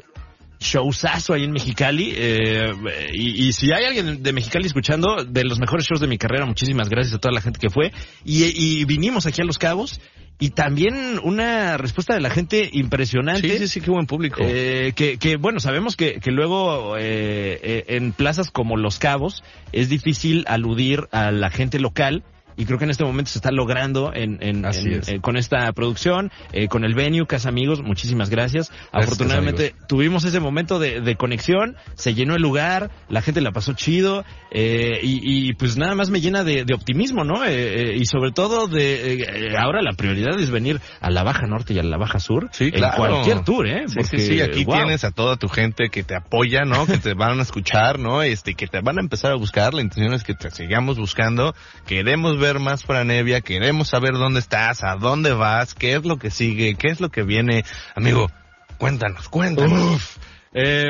showzazo 0.62 1.34
ahí 1.34 1.43
en 1.43 1.51
Mexicali. 1.51 2.14
eh, 2.16 2.72
y, 3.14 3.47
y 3.47 3.51
si 3.51 3.74
hay 3.74 3.86
alguien 3.86 4.24
de 4.24 4.34
Mexicali 4.34 4.68
escuchando, 4.68 5.26
de 5.26 5.43
los 5.43 5.59
mejores 5.59 5.86
shows 5.86 5.99
de 5.99 6.07
mi 6.07 6.18
carrera, 6.18 6.45
muchísimas 6.45 6.88
gracias 6.88 7.16
a 7.16 7.18
toda 7.18 7.34
la 7.34 7.41
gente 7.41 7.59
que 7.59 7.70
fue. 7.70 7.91
Y, 8.24 8.43
y 8.45 8.86
vinimos 8.86 9.26
aquí 9.26 9.41
a 9.41 9.45
Los 9.45 9.57
Cabos. 9.57 9.99
Y 10.43 10.49
también 10.49 11.20
una 11.24 11.78
respuesta 11.78 12.16
de 12.16 12.20
la 12.20 12.32
gente 12.32 12.68
impresionante. 12.74 13.47
Sí, 13.47 13.57
sí, 13.59 13.68
sí, 13.68 13.82
qué 13.82 13.91
buen 13.91 14.07
público. 14.07 14.41
Eh, 14.41 14.91
que, 14.95 15.20
que, 15.20 15.36
bueno, 15.36 15.59
sabemos 15.59 15.95
que, 15.95 16.20
que 16.20 16.32
luego 16.32 16.97
eh, 16.97 17.59
eh, 17.62 17.84
en 17.89 18.12
plazas 18.12 18.49
como 18.49 18.76
Los 18.76 18.97
Cabos 18.97 19.43
es 19.72 19.88
difícil 19.88 20.43
aludir 20.47 21.01
a 21.12 21.30
la 21.30 21.51
gente 21.51 21.80
local 21.80 22.24
y 22.58 22.66
creo 22.66 22.78
que 22.78 22.86
en 22.86 22.91
este 22.91 23.04
momento 23.04 23.32
se 23.32 23.38
está 23.39 23.52
logrando 23.52 24.12
en, 24.14 24.38
en- 24.41 24.66
Así 24.66 24.88
en- 24.88 24.99
es. 24.99 25.08
eh, 25.10 25.20
con 25.22 25.38
esta 25.38 25.72
producción, 25.74 26.32
eh, 26.54 26.68
con 26.68 26.84
el 26.84 26.93
venue, 26.93 27.26
Casa 27.26 27.49
Amigos, 27.49 27.82
muchísimas 27.82 28.30
gracias. 28.30 28.72
Afortunadamente 28.91 29.76
tuvimos 29.88 30.24
ese 30.26 30.39
momento 30.39 30.80
de, 30.80 31.02
de 31.02 31.16
conexión, 31.16 31.76
se 31.95 32.14
llenó 32.14 32.36
el 32.36 32.41
lugar, 32.41 32.91
la 33.10 33.22
gente 33.22 33.41
la 33.41 33.52
pasó 33.52 33.74
chido 33.74 34.24
eh, 34.52 34.99
y, 35.04 35.49
y, 35.49 35.54
pues 35.54 35.78
nada 35.78 35.95
más 35.95 36.10
me 36.10 36.22
llena 36.22 36.43
de, 36.43 36.66
de 36.66 36.74
optimismo, 36.74 37.24
¿no? 37.24 37.43
Eh, 37.45 37.91
eh, 37.91 37.97
y 37.97 38.06
sobre 38.06 38.32
todo 38.32 38.68
de 38.68 39.56
ahora 39.58 39.82
la 39.82 39.93
prioridad 39.93 40.39
es 40.39 40.49
venir 40.52 40.80
a 40.99 41.10
la 41.10 41.24
Baja 41.24 41.47
Norte 41.47 41.74
y 41.74 41.80
a 41.80 41.84
la 41.84 41.97
Baja 41.97 42.20
Sur 42.20 42.49
Sí, 42.52 42.66
en 42.66 42.72
claro. 42.72 42.97
cualquier 42.97 43.43
tour, 43.43 43.68
¿eh? 43.68 43.84
Sí, 43.88 43.95
Porque, 43.95 44.20
sí, 44.20 44.28
sí, 44.34 44.41
aquí 44.41 44.64
wow. 44.66 44.76
tienes 44.76 45.04
a 45.04 45.12
toda 45.12 45.38
tu 45.38 45.47
gente 45.47 45.89
que 45.89 46.04
te 46.04 46.16
apoya, 46.16 46.62
¿no? 46.66 46.86
Que 46.86 46.97
te 46.97 47.14
van 47.14 47.39
a 47.39 47.43
escuchar, 47.43 47.99
¿no? 47.99 48.22
Este, 48.22 48.54
que 48.56 48.68
te 48.68 48.82
van 48.82 48.97
a 48.97 49.02
empezar 49.02 49.32
a 49.32 49.36
buscar. 49.36 49.74
La 49.74 49.82
intención 49.82 50.14
es 50.14 50.24
que 50.24 50.34
te 50.34 50.52
sigamos 50.52 50.97
buscando. 50.97 51.54
Queremos 51.86 52.38
ver 52.41 52.59
más 52.59 52.83
para 52.83 53.05
Nevia, 53.05 53.39
queremos 53.39 53.87
saber 53.87 54.13
dónde 54.13 54.39
estás, 54.39 54.83
a 54.83 54.95
dónde 54.95 55.31
vas, 55.31 55.73
qué 55.73 55.95
es 55.95 56.03
lo 56.03 56.17
que 56.17 56.31
sigue, 56.31 56.75
qué 56.75 56.89
es 56.89 56.99
lo 56.99 57.09
que 57.09 57.23
viene. 57.23 57.63
Amigo, 57.95 58.29
cuéntanos, 58.77 59.29
cuéntanos. 59.29 59.95
Uf. 59.95 60.17
Eh, 60.53 60.89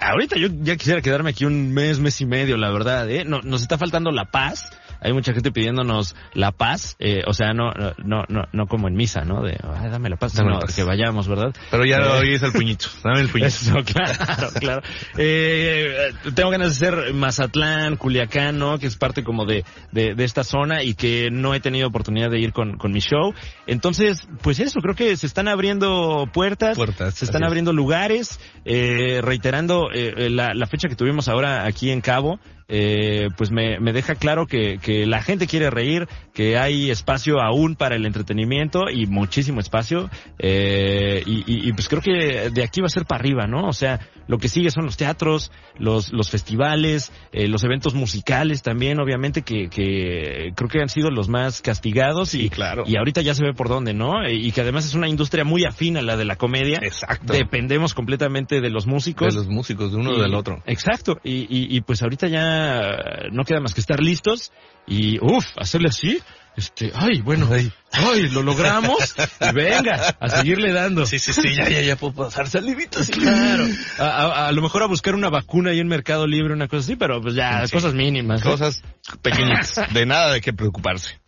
ahorita 0.00 0.36
yo 0.36 0.48
ya 0.62 0.74
quisiera 0.76 1.00
quedarme 1.00 1.30
aquí 1.30 1.44
un 1.44 1.72
mes, 1.72 2.00
mes 2.00 2.20
y 2.20 2.26
medio, 2.26 2.56
la 2.56 2.70
verdad, 2.70 3.08
¿eh? 3.08 3.24
No, 3.24 3.40
nos 3.42 3.62
está 3.62 3.78
faltando 3.78 4.10
la 4.10 4.24
paz. 4.24 4.70
Hay 5.00 5.12
mucha 5.12 5.32
gente 5.32 5.50
pidiéndonos 5.52 6.14
la 6.34 6.52
paz, 6.52 6.96
eh, 6.98 7.22
o 7.26 7.32
sea, 7.32 7.52
no, 7.52 7.70
no, 8.04 8.24
no, 8.28 8.44
no 8.52 8.66
como 8.66 8.88
en 8.88 8.94
misa, 8.94 9.24
¿no? 9.24 9.42
De, 9.42 9.58
"Ay, 9.62 9.90
dame 9.90 10.08
la 10.10 10.16
paz, 10.16 10.34
Dame 10.34 10.50
la 10.50 10.56
sino 10.56 10.66
paz. 10.66 10.76
que 10.76 10.82
vayamos, 10.84 11.26
¿verdad? 11.28 11.54
Pero 11.70 11.84
ya 11.84 11.96
Eh, 11.98 12.08
hoy 12.20 12.34
es 12.34 12.42
el 12.42 12.52
puñito, 12.52 12.86
dame 13.02 13.20
el 13.20 13.28
puñito. 13.32 13.48
Eso, 13.48 13.74
claro, 13.84 14.48
claro. 14.60 14.82
Eh, 15.16 16.12
tengo 16.34 16.50
ganas 16.50 16.78
de 16.78 16.86
ser 16.86 17.14
Mazatlán, 17.14 17.96
Culiacán, 17.96 18.58
¿no? 18.58 18.78
Que 18.78 18.86
es 18.86 18.96
parte 18.96 19.24
como 19.24 19.44
de, 19.46 19.64
de, 19.92 20.14
de 20.14 20.24
esta 20.24 20.44
zona 20.44 20.82
y 20.82 20.94
que 20.94 21.30
no 21.30 21.54
he 21.54 21.60
tenido 21.60 21.88
oportunidad 21.88 22.30
de 22.30 22.38
ir 22.40 22.52
con, 22.52 22.76
con 22.76 22.92
mi 22.92 23.00
show. 23.00 23.32
Entonces, 23.66 24.26
pues 24.42 24.60
eso, 24.60 24.80
creo 24.80 24.94
que 24.94 25.16
se 25.16 25.26
están 25.26 25.48
abriendo 25.48 26.28
puertas, 26.32 26.76
Puertas, 26.76 27.14
se 27.14 27.24
están 27.24 27.42
es. 27.42 27.46
abriendo 27.48 27.72
lugares, 27.72 28.40
eh, 28.64 29.20
reiterando 29.22 29.90
eh, 29.92 30.14
eh, 30.16 30.30
la, 30.30 30.54
la 30.54 30.66
fecha 30.66 30.88
que 30.88 30.96
tuvimos 30.96 31.28
ahora 31.28 31.66
aquí 31.66 31.90
en 31.90 32.00
Cabo. 32.00 32.38
Eh, 32.72 33.28
pues 33.36 33.50
me, 33.50 33.80
me 33.80 33.92
deja 33.92 34.14
claro 34.14 34.46
que, 34.46 34.78
que 34.78 35.04
la 35.04 35.20
gente 35.22 35.48
quiere 35.48 35.70
reír, 35.70 36.06
que 36.32 36.56
hay 36.56 36.88
espacio 36.90 37.40
aún 37.40 37.74
para 37.74 37.96
el 37.96 38.06
entretenimiento 38.06 38.88
y 38.88 39.06
muchísimo 39.06 39.58
espacio. 39.60 40.08
Eh, 40.38 41.22
y, 41.26 41.38
y- 41.46 41.68
y, 41.68 41.72
pues 41.72 41.88
creo 41.88 42.00
que 42.00 42.50
de 42.50 42.62
aquí 42.62 42.80
va 42.80 42.86
a 42.86 42.90
ser 42.90 43.04
para 43.06 43.20
arriba, 43.20 43.46
¿no? 43.46 43.66
O 43.66 43.72
sea, 43.72 43.98
lo 44.30 44.38
que 44.38 44.48
sigue 44.48 44.70
son 44.70 44.84
los 44.86 44.96
teatros, 44.96 45.50
los, 45.76 46.12
los 46.12 46.30
festivales, 46.30 47.12
eh, 47.32 47.48
los 47.48 47.64
eventos 47.64 47.94
musicales 47.94 48.62
también, 48.62 49.00
obviamente, 49.00 49.42
que, 49.42 49.68
que 49.68 50.52
creo 50.54 50.68
que 50.68 50.80
han 50.80 50.88
sido 50.88 51.10
los 51.10 51.28
más 51.28 51.60
castigados 51.62 52.34
y, 52.34 52.48
claro. 52.48 52.84
y 52.86 52.96
ahorita 52.96 53.22
ya 53.22 53.34
se 53.34 53.42
ve 53.44 53.52
por 53.54 53.68
dónde, 53.68 53.92
¿no? 53.92 54.22
Eh, 54.24 54.34
Y 54.34 54.52
que 54.52 54.60
además 54.60 54.86
es 54.86 54.94
una 54.94 55.08
industria 55.08 55.42
muy 55.44 55.64
afín 55.64 55.96
a 55.96 56.02
la 56.02 56.16
de 56.16 56.24
la 56.24 56.36
comedia. 56.36 56.78
Exacto. 56.80 57.32
Dependemos 57.32 57.92
completamente 57.92 58.60
de 58.60 58.70
los 58.70 58.86
músicos. 58.86 59.34
De 59.34 59.40
los 59.40 59.48
músicos, 59.48 59.90
de 59.90 59.98
uno 59.98 60.12
Y- 60.16 60.20
del 60.20 60.34
otro. 60.34 60.62
Exacto. 60.64 61.18
Y, 61.24 61.40
y, 61.50 61.76
y 61.76 61.80
pues 61.80 62.00
ahorita 62.02 62.28
ya 62.28 63.28
no 63.32 63.42
queda 63.42 63.58
más 63.60 63.74
que 63.74 63.80
estar 63.80 64.00
listos 64.00 64.52
y, 64.86 65.18
uff, 65.20 65.44
hacerle 65.56 65.88
así. 65.88 66.20
Este, 66.56 66.92
ay, 66.94 67.20
bueno, 67.22 67.48
ay, 67.52 68.28
lo 68.30 68.42
logramos. 68.42 69.14
y 69.40 69.52
venga, 69.54 70.14
a 70.20 70.28
seguirle 70.28 70.72
dando. 70.72 71.06
Sí, 71.06 71.18
sí, 71.18 71.32
sí, 71.32 71.54
ya, 71.54 71.68
ya, 71.68 71.80
ya 71.80 71.96
puedo 71.96 72.12
pasar 72.12 72.48
salivitas. 72.48 73.08
Claro. 73.10 73.64
A, 73.98 74.02
a- 74.04 74.48
a 74.48 74.52
lo 74.52 74.60
mejor 74.60 74.82
a 74.82 74.86
buscar 74.86 75.14
una 75.14 75.30
vacuna 75.30 75.70
ahí 75.70 75.78
en 75.80 75.88
Mercado 75.88 76.26
Libre, 76.26 76.52
una 76.52 76.68
cosa 76.68 76.80
así, 76.84 76.96
pero 76.96 77.22
pues 77.22 77.34
ya, 77.34 77.66
Sí. 77.66 77.72
cosas 77.72 77.94
mínimas. 77.94 78.42
Cosas 78.42 78.82
pequeñitas, 79.22 79.80
de 79.92 80.06
nada 80.06 80.32
de 80.32 80.40
qué 80.40 80.52
preocuparse. 80.52 81.18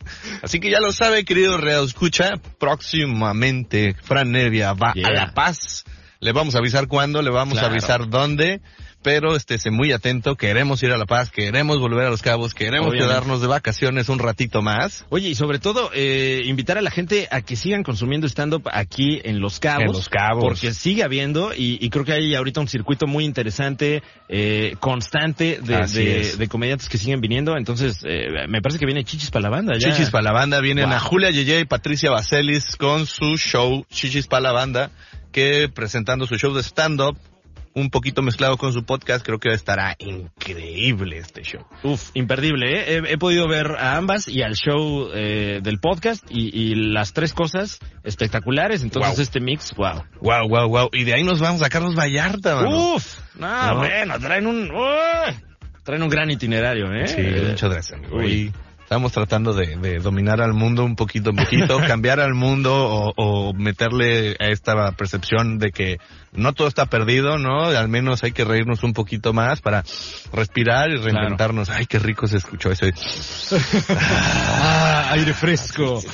Así 0.43 0.59
que 0.59 0.69
ya 0.69 0.79
lo 0.79 0.91
sabe, 0.91 1.23
querido 1.25 1.57
Real 1.57 1.85
Escucha, 1.85 2.33
próximamente 2.59 3.95
Fran 4.03 4.31
Nevia 4.31 4.73
va 4.73 4.93
Yeah. 4.93 5.07
a 5.07 5.11
La 5.11 5.33
Paz. 5.33 5.83
Le 6.19 6.31
vamos 6.31 6.55
a 6.55 6.59
avisar 6.59 6.87
cuándo, 6.87 7.21
le 7.21 7.31
vamos 7.31 7.53
Claro. 7.53 7.67
a 7.67 7.71
avisar 7.71 8.07
dónde, 8.09 8.61
pero 9.03 9.35
estése 9.35 9.69
muy 9.69 9.91
atento, 9.91 10.35
queremos 10.35 10.81
ir 10.81 10.91
a 10.91 10.97
La 10.97 11.05
Paz, 11.05 11.29
queremos 11.29 11.79
volver 11.79 12.07
a 12.07 12.09
Los 12.09 12.21
Cabos, 12.21 12.53
queremos 12.53 12.89
Obviamente. 12.89 13.07
quedarnos 13.13 13.41
de 13.41 13.47
vacaciones 13.47 14.09
un 14.09 14.19
ratito 14.19 14.61
más. 14.61 15.05
Oye, 15.09 15.29
y 15.29 15.35
sobre 15.35 15.59
todo, 15.59 15.91
eh, 15.93 16.41
invitar 16.45 16.77
a 16.77 16.81
la 16.81 16.89
gente 16.89 17.27
a 17.29 17.41
que 17.41 17.55
sigan 17.55 17.83
consumiendo 17.83 18.25
stand-up 18.27 18.63
aquí 18.71 19.19
en 19.23 19.39
Los 19.41 19.59
Cabos. 19.59 19.81
En 19.83 19.91
Los 19.91 20.09
Cabos. 20.09 20.43
Porque 20.43 20.73
sigue 20.73 21.03
habiendo, 21.03 21.53
y, 21.53 21.77
y 21.85 21.89
creo 21.89 22.05
que 22.05 22.13
hay 22.13 22.33
ahorita 22.33 22.61
un 22.61 22.67
circuito 22.67 23.05
muy 23.05 23.25
interesante, 23.25 24.01
eh, 24.29 24.75
constante 24.79 25.59
de, 25.61 25.85
de, 25.87 26.35
de 26.37 26.47
comediantes 26.47 26.87
que 26.89 26.97
siguen 26.97 27.19
viniendo. 27.21 27.57
Entonces, 27.57 27.99
eh, 28.05 28.47
me 28.47 28.61
parece 28.61 28.79
que 28.79 28.85
viene 28.85 29.03
Chichis 29.03 29.29
para 29.31 29.43
la 29.43 29.49
banda. 29.49 29.73
Ya. 29.77 29.89
Chichis 29.91 30.09
para 30.09 30.23
la 30.23 30.31
banda, 30.31 30.61
vienen 30.61 30.85
Wow. 30.85 30.93
a 30.95 30.99
Julia 30.99 31.29
Yeye 31.31 31.59
y 31.59 31.65
Patricia 31.65 32.09
Baselis 32.09 32.77
con 32.77 33.05
su 33.05 33.37
show 33.37 33.85
Chichis 33.91 34.27
para 34.27 34.41
la 34.43 34.51
banda, 34.53 34.91
que 35.33 35.67
presentando 35.67 36.25
su 36.25 36.37
show 36.37 36.53
de 36.53 36.63
stand-up, 36.63 37.17
un 37.75 37.89
poquito 37.89 38.21
mezclado 38.21 38.57
con 38.57 38.71
su 38.73 38.83
podcast, 38.85 39.25
creo 39.25 39.39
que 39.39 39.49
estará 39.49 39.95
increíble 39.99 41.17
este 41.17 41.41
show. 41.43 41.65
Uf, 41.83 42.11
imperdible, 42.13 42.71
¿eh? 42.71 43.01
He, 43.05 43.13
he 43.13 43.17
podido 43.17 43.47
ver 43.47 43.71
a 43.79 43.95
ambas 43.97 44.27
y 44.27 44.41
al 44.43 44.53
show 44.55 45.09
eh, 45.13 45.59
del 45.63 45.79
podcast 45.79 46.23
y, 46.29 46.49
y 46.55 46.75
las 46.75 47.13
tres 47.13 47.33
cosas 47.33 47.79
espectaculares. 48.03 48.83
Entonces, 48.83 49.15
Wow. 49.15 49.21
este 49.23 49.39
mix, 49.39 49.73
wow. 49.75 50.03
Wow, 50.21 50.47
wow, 50.47 50.67
wow. 50.69 50.89
Y 50.93 51.03
de 51.03 51.13
ahí 51.13 51.23
nos 51.23 51.39
vamos 51.39 51.61
a 51.63 51.69
Carlos 51.69 51.95
Vallarta, 51.95 52.55
mano. 52.55 52.95
Uf, 52.95 53.17
no, 53.35 53.67
No. 53.73 53.77
bueno, 53.77 54.19
traen 54.19 54.47
un, 54.47 54.69
uy, 54.71 55.35
traen 55.83 56.03
un 56.03 56.09
gran 56.09 56.29
itinerario, 56.29 56.91
¿eh? 56.93 57.07
Sí, 57.07 57.15
Eh, 57.19 57.45
muchas 57.49 57.69
gracias, 57.71 57.97
amigo. 57.99 58.17
Uy. 58.17 58.53
Estamos 58.83 59.11
tratando 59.11 59.53
de, 59.53 59.75
de 59.77 59.99
dominar 59.99 60.41
al 60.41 60.53
mundo 60.53 60.85
un 60.85 60.95
poquito 60.95 61.31
en 61.31 61.37
poquito, 61.37 61.79
cambiar 61.87 62.19
al 62.19 62.35
mundo 62.35 62.73
o, 62.73 63.13
o 63.15 63.53
meterle 63.53 64.35
a 64.39 64.49
esta 64.49 64.91
percepción 64.91 65.57
de 65.57 65.71
que 65.71 65.97
no 66.33 66.53
todo 66.53 66.67
está 66.67 66.85
perdido, 66.85 67.37
¿no? 67.37 67.65
Al 67.65 67.87
menos 67.87 68.23
hay 68.23 68.31
que 68.31 68.43
reírnos 68.43 68.83
un 68.83 68.93
poquito 68.93 69.33
más 69.33 69.61
para 69.61 69.83
respirar 70.31 70.89
y 70.89 70.97
reinventarnos. 70.97 71.69
Ay, 71.69 71.85
qué 71.85 71.99
rico 71.99 72.27
se 72.27 72.37
escuchó 72.37 72.71
eso. 72.71 72.85
Ah, 74.65 75.09
aire 75.11 75.33
fresco. 75.33 76.01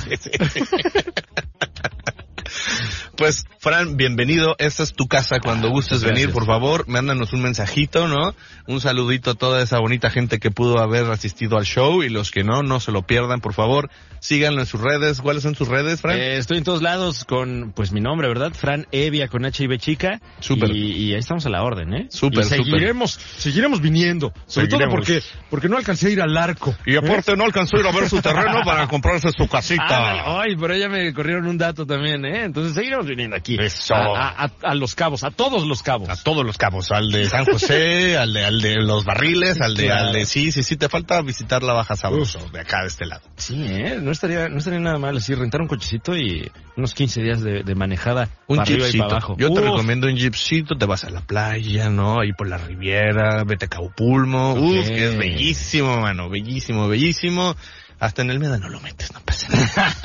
Pues, 3.19 3.45
Fran, 3.57 3.97
bienvenido. 3.97 4.55
Esta 4.59 4.81
es 4.81 4.93
tu 4.93 5.07
casa. 5.09 5.41
Cuando 5.41 5.69
gustes 5.69 5.99
muchas 5.99 6.13
venir, 6.13 6.31
por 6.31 6.45
favor, 6.45 6.87
mándanos 6.87 7.33
un 7.33 7.41
mensajito, 7.41 8.07
¿no? 8.07 8.33
Un 8.65 8.79
saludito 8.79 9.31
a 9.31 9.33
toda 9.35 9.61
esa 9.61 9.77
bonita 9.79 10.09
gente 10.09 10.39
que 10.39 10.51
pudo 10.51 10.79
haber 10.79 11.03
asistido 11.11 11.57
al 11.57 11.65
show 11.65 12.01
y 12.01 12.07
los 12.07 12.31
que 12.31 12.45
no, 12.45 12.63
no 12.63 12.79
se 12.79 12.93
lo 12.93 13.01
pierdan, 13.01 13.41
por 13.41 13.53
favor. 13.53 13.89
Síganlo 14.21 14.61
en 14.61 14.65
sus 14.65 14.79
redes. 14.79 15.19
¿Cuáles 15.19 15.43
son 15.43 15.53
sus 15.55 15.67
redes, 15.67 15.99
Fran? 15.99 16.17
Eh, 16.17 16.37
estoy 16.37 16.59
en 16.59 16.63
todos 16.63 16.81
lados 16.81 17.25
con, 17.25 17.73
pues, 17.75 17.91
mi 17.91 17.99
nombre, 17.99 18.29
¿verdad? 18.29 18.53
Fran 18.53 18.87
Evia 18.93 19.27
con 19.27 19.43
H 19.45 19.65
y 19.65 19.67
B 19.67 19.79
chica. 19.79 20.21
Súper. 20.39 20.71
Y, 20.73 20.93
y 21.09 21.13
ahí 21.13 21.19
estamos 21.19 21.45
a 21.45 21.49
la 21.49 21.61
orden, 21.63 21.93
¿eh? 21.93 22.07
Súper, 22.09 22.45
Y 22.45 22.47
seguiremos, 22.47 23.19
seguiremos 23.37 23.81
viniendo. 23.81 24.31
Sobre 24.47 24.67
todo 24.69 24.89
porque, 24.89 25.21
porque 25.49 25.67
no 25.67 25.75
alcancé 25.75 26.07
a 26.07 26.11
ir 26.11 26.21
al 26.21 26.37
arco. 26.37 26.73
Y 26.85 26.95
aparte 26.95 27.35
no 27.35 27.43
alcanzó 27.43 27.75
a 27.75 27.79
ir 27.81 27.87
a 27.87 27.91
ver 27.91 28.07
su 28.07 28.21
terreno 28.21 28.61
para 28.65 28.87
comprarse 28.87 29.29
su 29.33 29.43
Ah, 29.43 29.49
casita. 29.51 30.39
ay, 30.41 30.55
pero 30.57 30.77
ya 30.77 30.87
me 30.87 31.13
corrieron 31.13 31.45
un 31.47 31.57
dato 31.57 31.85
también, 31.85 32.23
¿eh? 32.23 32.45
Entonces 32.45 32.73
seguiremos 32.73 33.08
viniendo 33.09 33.35
aquí. 33.35 33.57
Eso. 33.59 33.95
A, 33.95 34.49
a- 34.61 34.75
los 34.75 34.95
cabos, 34.95 35.23
a 35.23 35.31
todos 35.31 35.65
los 35.67 35.83
cabos. 35.83 36.09
A 36.09 36.15
todos 36.15 36.45
los 36.45 36.57
cabos, 36.57 36.91
al 36.91 37.09
de 37.11 37.27
San 37.29 37.45
José, 37.45 38.17
al 38.19 38.33
de, 38.33 38.45
al 38.45 38.61
de 38.61 38.75
los 38.77 39.03
barriles, 39.05 39.59
al 39.61 39.75
de, 39.75 39.85
Claro. 39.85 40.07
al 40.07 40.13
de, 40.13 40.25
sí, 40.25 40.51
sí, 40.51 40.63
sí, 40.63 40.77
te 40.77 40.87
falta 40.89 41.21
visitar 41.21 41.61
la 41.63 41.73
Baja 41.73 41.95
Sabroso, 41.95 42.39
de 42.51 42.61
acá, 42.61 42.81
de 42.81 42.87
este 42.87 43.05
lado. 43.05 43.21
Sí, 43.35 43.61
¿eh? 43.67 43.99
No 44.01 44.11
estaría, 44.11 44.47
no 44.49 44.57
estaría 44.59 44.79
nada 44.79 44.97
mal 44.97 45.17
así, 45.17 45.33
rentar 45.35 45.61
un 45.61 45.67
cochecito 45.67 46.15
y 46.15 46.51
unos 46.77 46.93
15 46.93 47.21
días 47.21 47.41
de, 47.41 47.63
de 47.63 47.75
manejada 47.75 48.29
Un 48.47 48.57
para 48.57 48.63
arriba 48.63 48.79
y 48.79 48.91
jeepcito. 48.91 49.03
para 49.05 49.17
abajo. 49.17 49.35
Yo 49.37 49.51
te 49.53 49.61
recomiendo 49.61 50.07
un 50.07 50.15
jeepcito, 50.17 50.75
te 50.77 50.85
vas 50.85 51.03
a 51.03 51.09
la 51.09 51.21
playa, 51.21 51.89
¿no? 51.89 52.21
Ahí 52.21 52.31
por 52.33 52.47
la 52.47 52.57
Riviera, 52.57 53.43
vete 53.43 53.65
a 53.65 53.67
Caupulmo. 53.69 54.53
Uf, 54.53 54.79
Ok. 54.81 54.87
que 54.87 55.05
es 55.09 55.17
bellísimo, 55.17 55.97
mano, 55.99 56.29
bellísimo, 56.29 56.87
bellísimo. 56.87 57.55
Hasta 57.99 58.21
en 58.21 58.29
el 58.29 58.39
Meda 58.39 58.57
no 58.57 58.69
lo 58.69 58.79
metes, 58.79 59.11
no 59.13 59.19
pasa 59.19 59.47
nada. 59.49 59.95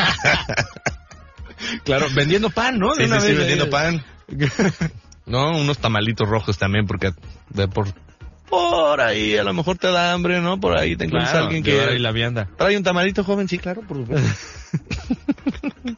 Claro, 1.84 2.06
vendiendo 2.14 2.50
pan, 2.50 2.78
¿no? 2.78 2.94
Sí, 2.94 3.04
sí, 3.04 3.32
vendiendo 3.34 3.70
pan. 3.70 4.04
No, 5.26 5.56
unos 5.56 5.78
tamalitos 5.78 6.28
rojos 6.28 6.58
también, 6.58 6.86
porque 6.86 7.12
de 7.48 7.66
por, 7.66 7.86
por 8.50 9.00
ahí 9.00 9.38
a 9.38 9.42
lo 9.42 9.54
mejor 9.54 9.78
te 9.78 9.90
da 9.90 10.12
hambre, 10.12 10.42
¿no? 10.42 10.60
Por 10.60 10.78
ahí 10.78 10.96
te 10.96 11.04
encuentras 11.06 11.30
Claro, 11.30 11.46
alguien 11.46 11.62
que 11.62 11.80
ahí 11.80 11.98
la 11.98 12.12
vianda. 12.12 12.46
trae 12.58 12.76
un 12.76 12.82
tamalito 12.82 13.24
joven, 13.24 13.48
sí, 13.48 13.56
claro, 13.58 13.80
por 13.88 13.96
supuesto. 13.96 14.28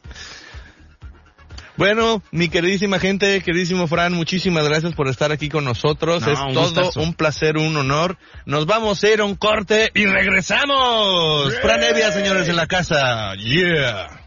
Bueno, 1.75 2.23
mi 2.31 2.49
queridísima 2.49 2.97
gente, 2.99 3.39
queridísimo 3.43 3.85
Fran, 3.87 4.11
muchísimas 4.13 4.67
gracias 4.67 4.95
por 4.95 5.07
estar 5.07 5.31
aquí 5.31 5.47
con 5.47 5.63
nosotros. 5.63 6.25
No, 6.25 6.31
es 6.33 6.39
un 6.39 6.53
todo 6.55 6.63
gustazo. 6.63 7.01
un 7.01 7.13
placer, 7.13 7.55
un 7.57 7.77
honor. 7.77 8.17
Nos 8.47 8.65
vamos 8.65 9.03
a 9.03 9.09
ir 9.09 9.21
a 9.21 9.25
un 9.25 9.35
corte 9.35 9.91
y 9.93 10.07
regresamos. 10.07 11.53
Fran 11.61 11.83
Evia, 11.83 12.11
señores, 12.11 12.47
en 12.49 12.55
la 12.55 12.65
casa. 12.65 13.35
Yeah. 13.35 14.26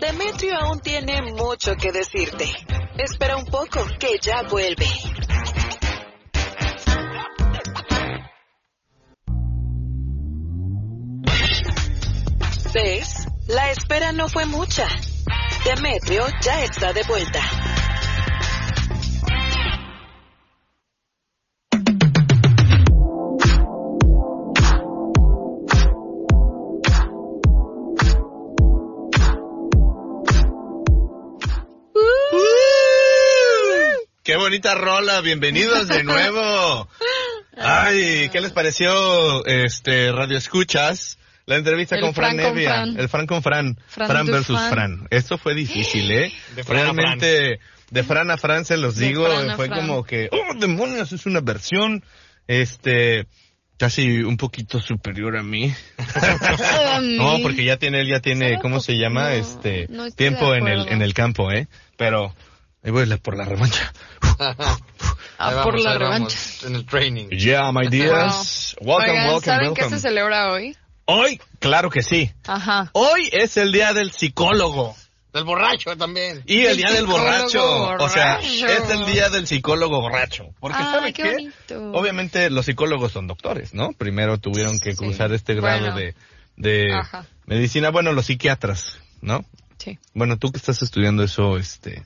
Demetrio 0.00 0.56
aún 0.58 0.80
tiene 0.80 1.22
mucho 1.32 1.74
que 1.76 1.92
decirte. 1.92 2.50
Espera 2.96 3.36
un 3.36 3.46
poco, 3.46 3.84
que 3.98 4.18
ya 4.20 4.42
vuelve. 4.42 4.86
¿Ves? 12.72 13.26
La 13.48 13.70
espera 13.70 14.12
no 14.12 14.28
fue 14.28 14.46
mucha. 14.46 14.86
Demetrio 15.64 16.26
ya 16.40 16.62
está 16.62 16.92
de 16.92 17.02
vuelta. 17.04 17.40
Bonita 34.48 34.74
rola, 34.74 35.20
bienvenidos 35.20 35.88
de 35.88 36.04
nuevo. 36.04 36.88
Ay, 37.58 38.30
¿qué 38.32 38.40
les 38.40 38.50
pareció 38.50 39.44
este 39.44 40.10
Radio 40.10 40.38
Escuchas? 40.38 41.18
La 41.44 41.56
entrevista 41.56 41.96
El 41.96 42.00
con 42.00 42.14
Fran, 42.14 42.30
Fran 42.30 42.44
con 42.46 42.54
Nevia, 42.54 42.70
Fran. 42.70 42.98
el 42.98 43.08
Fran 43.10 43.26
con 43.26 43.42
Fran, 43.42 43.78
Fran 43.88 44.24
versus 44.24 44.56
Fran. 44.56 44.70
Fran. 44.70 45.08
Esto 45.10 45.36
fue 45.36 45.54
difícil, 45.54 46.10
¿eh? 46.10 46.32
De 46.56 46.64
Fran 46.64 46.78
a 46.78 46.92
Realmente 46.92 47.60
de 47.90 48.02
Fran 48.04 48.30
a 48.30 48.38
Fran 48.38 48.64
se 48.64 48.78
los 48.78 48.96
De 48.96 49.08
digo, 49.08 49.26
fue 49.54 49.66
Fran. 49.66 49.80
como 49.80 50.02
que, 50.02 50.30
oh, 50.32 50.54
demonios, 50.58 51.12
es 51.12 51.26
una 51.26 51.40
versión 51.40 52.02
este 52.46 53.26
casi 53.76 54.22
un 54.22 54.38
poquito 54.38 54.80
superior 54.80 55.36
a 55.36 55.42
mí. 55.42 55.74
No, 57.02 57.38
porque 57.42 57.64
ya 57.64 57.76
tiene, 57.76 58.00
él 58.00 58.08
ya 58.08 58.20
tiene, 58.20 58.58
¿cómo 58.60 58.80
se 58.80 58.96
llama? 58.96 59.24
no, 59.24 59.28
Este, 59.28 59.86
no 59.90 60.10
tiempo 60.10 60.54
en 60.54 60.66
el, 60.66 60.88
en 60.88 61.02
el 61.02 61.12
campo, 61.12 61.52
¿eh? 61.52 61.68
Pero, 61.98 62.34
ahí 62.82 62.90
voy 62.90 63.06
la- 63.06 63.16
por 63.18 63.36
la 63.36 63.44
revancha. 63.44 63.92
Ah, 65.38 65.60
por 65.62 65.78
la 65.78 65.96
revancha. 65.98 66.36
En 66.66 66.74
el 66.74 66.84
training. 66.86 67.28
Yeah, 67.28 67.70
my 67.72 67.88
dears. 67.88 68.76
Welcome, 68.80 69.10
Oigan, 69.10 69.24
welcome, 69.28 69.44
¿saben 69.44 69.74
qué 69.74 69.80
welcome. 69.82 69.96
se 69.96 70.08
celebra 70.08 70.52
hoy? 70.52 70.76
Hoy, 71.04 71.40
claro 71.58 71.90
que 71.90 72.02
sí. 72.02 72.32
Ajá. 72.46 72.90
Hoy 72.92 73.28
es 73.32 73.56
el 73.56 73.72
día 73.72 73.92
del 73.92 74.10
psicólogo. 74.12 74.94
Del 75.32 75.44
borracho 75.44 75.96
también. 75.96 76.42
Y 76.46 76.62
el 76.62 76.70
El 76.72 76.76
día 76.78 76.92
del 76.92 77.06
borracho. 77.06 77.62
O 77.98 78.08
sea, 78.08 78.40
es 78.40 78.90
el 78.90 79.06
día 79.06 79.28
del 79.30 79.46
psicólogo 79.46 80.00
borracho. 80.00 80.46
Porque 80.58 80.78
Ay, 80.78 80.84
¿sabe 80.84 81.12
qué 81.12 81.50
qué? 81.66 81.74
Obviamente 81.76 82.50
los 82.50 82.66
psicólogos 82.66 83.12
son 83.12 83.26
doctores, 83.26 83.74
¿no? 83.74 83.92
Primero 83.92 84.38
tuvieron 84.38 84.78
que 84.80 84.92
Sí. 84.92 84.96
cruzar 84.98 85.32
este 85.32 85.54
grado 85.54 85.80
Bueno. 85.92 85.96
de, 85.96 86.14
de 86.56 86.92
Ajá. 86.94 87.26
medicina. 87.46 87.90
Bueno, 87.90 88.12
los 88.12 88.26
psiquiatras, 88.26 88.98
¿no? 89.20 89.44
Sí. 89.78 89.98
Bueno, 90.14 90.38
tú 90.38 90.50
que 90.50 90.58
estás 90.58 90.82
estudiando 90.82 91.22
eso, 91.22 91.56
este, 91.58 92.02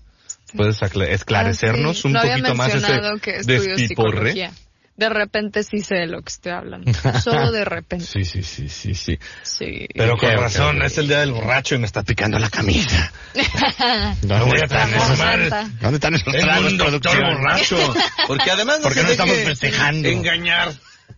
¿Puedes 0.57 0.81
esclarecernos 0.83 1.99
Ah, 1.99 2.01
sí. 2.01 2.07
un 2.09 2.13
no 2.15 2.23
poquito 2.23 2.55
más 2.55 2.75
ese 2.75 2.87
que 3.21 3.33
despiporre? 3.43 3.87
psicología. 3.89 4.53
De 4.95 5.09
repente 5.09 5.63
sí 5.63 5.79
sé 5.79 5.95
de 5.97 6.07
lo 6.07 6.21
que 6.21 6.29
estoy 6.29 6.53
hablando. 6.53 6.93
Solo 7.25 7.51
de 7.51 7.65
repente. 7.65 8.05
Sí, 8.05 8.25
sí, 8.25 8.43
sí, 8.43 8.69
sí, 8.69 8.95
sí. 8.95 9.19
Sí. 9.43 9.89
Pero 9.95 10.17
con 10.17 10.31
razón, 10.33 10.83
es 10.83 10.99
el 10.99 11.09
día 11.09 11.21
del 11.21 11.33
borracho 11.33 11.75
y 11.75 11.79
me 11.79 11.87
está 11.87 12.03
picando 12.03 12.39
la 12.39 12.51
camisa. 12.51 13.11
¿Dónde 14.23 14.61
están 14.63 14.93
esos. 14.95 15.19
¿Dónde 15.81 15.97
están 15.97 16.15
esos 16.15 16.35
Es 16.35 16.43
tragos, 16.43 16.77
doctor 16.77 17.17
borracho. 17.25 17.95
Porque 18.27 18.51
además 18.51 18.81
Porque 18.83 18.99
se 19.01 19.05
no 19.05 19.11
estamos 19.11 19.37
festejando. 19.37 20.09
Engañar, 20.09 20.73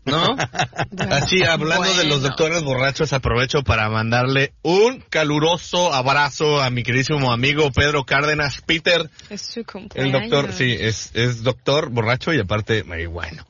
¿no? 0.04 0.36
Así, 1.10 1.42
hablando 1.42 1.94
de 1.94 2.04
los 2.04 2.22
doctores 2.22 2.62
borrachos, 2.62 3.12
aprovecho 3.12 3.62
para 3.62 3.88
mandarle 3.88 4.52
un 4.62 5.02
caluroso 5.08 5.92
abrazo 5.92 6.62
a 6.62 6.70
mi 6.70 6.82
queridísimo 6.82 7.32
amigo 7.32 7.70
Pedro 7.72 8.04
Cárdenas. 8.04 8.60
Peter, 8.62 9.10
Es 9.30 9.42
su 9.42 9.60
el 9.60 9.66
cumpleaños. 9.66 10.30
doctor, 10.30 10.52
sí, 10.52 10.76
es, 10.78 11.10
es 11.14 11.42
doctor 11.42 11.90
borracho 11.90 12.32
y 12.32 12.40
aparte 12.40 12.84
marihuano. 12.84 13.46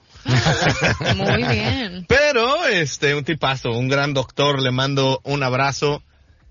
Muy 1.16 1.44
bien. 1.44 2.06
Pero, 2.08 2.66
este, 2.66 3.14
un 3.14 3.24
tipazo, 3.24 3.70
un 3.70 3.88
gran 3.88 4.14
doctor, 4.14 4.60
le 4.60 4.70
mando 4.70 5.20
un 5.24 5.42
abrazo, 5.42 6.02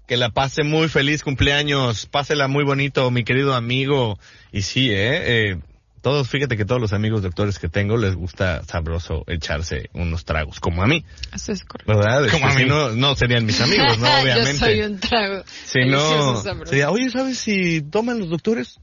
que 0.07 0.17
la 0.17 0.29
pase 0.29 0.63
muy 0.63 0.89
feliz 0.89 1.23
cumpleaños, 1.23 2.05
pásela 2.05 2.47
muy 2.47 2.63
bonito, 2.63 3.09
mi 3.09 3.23
querido 3.23 3.55
amigo. 3.55 4.19
Y 4.51 4.61
sí, 4.61 4.89
eh, 4.91 5.51
eh, 5.51 5.57
todos, 6.03 6.29
fíjate 6.29 6.55
que 6.57 6.65
todos 6.65 6.79
los 6.79 6.93
amigos 6.93 7.23
doctores 7.23 7.57
que 7.57 7.69
tengo 7.69 7.97
les 7.97 8.13
gusta 8.15 8.61
sabroso 8.65 9.23
echarse 9.25 9.89
unos 9.93 10.25
tragos, 10.25 10.59
como 10.59 10.83
a 10.83 10.85
mí, 10.85 11.03
Eso 11.33 11.51
es 11.53 11.63
correcto. 11.63 11.97
¿verdad? 11.97 12.27
Como 12.29 12.45
a 12.45 12.53
mí. 12.53 12.65
no, 12.65 12.91
no 12.91 13.15
serían 13.15 13.45
mis 13.45 13.59
amigos, 13.61 13.97
¿no? 13.97 14.07
Obviamente. 14.21 14.51
Yo 14.53 14.59
soy 14.59 14.81
un 14.81 14.99
trago. 14.99 15.43
Si 15.47 15.79
Delicioso, 15.79 16.33
no, 16.33 16.41
sabroso. 16.43 16.69
sería, 16.69 16.91
oye, 16.91 17.09
¿sabes 17.09 17.39
si 17.39 17.81
toman 17.81 18.19
los 18.19 18.29
doctores? 18.29 18.79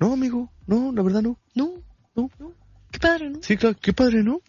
No, 0.00 0.12
amigo, 0.12 0.52
no, 0.66 0.92
la 0.92 1.02
verdad 1.02 1.22
no. 1.22 1.38
No, 1.54 1.70
No. 2.14 2.28
no. 2.38 2.52
Qué 2.90 2.98
padre, 2.98 3.30
¿no? 3.30 3.38
Sí, 3.42 3.56
claro, 3.56 3.76
qué 3.80 3.92
padre, 3.92 4.22
¿no? 4.22 4.40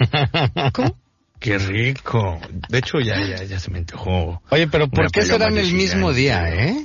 ¿Cómo? 0.72 0.98
Qué 1.38 1.58
rico. 1.58 2.40
De 2.70 2.78
hecho, 2.78 2.98
ya, 3.00 3.20
ya, 3.24 3.44
ya 3.44 3.58
se 3.60 3.70
me 3.70 3.78
antojó. 3.78 4.42
Oye, 4.50 4.66
pero 4.68 4.88
¿por 4.88 5.10
qué 5.10 5.22
serán 5.22 5.56
el 5.58 5.72
mismo 5.74 6.12
día, 6.14 6.48
eh? 6.48 6.82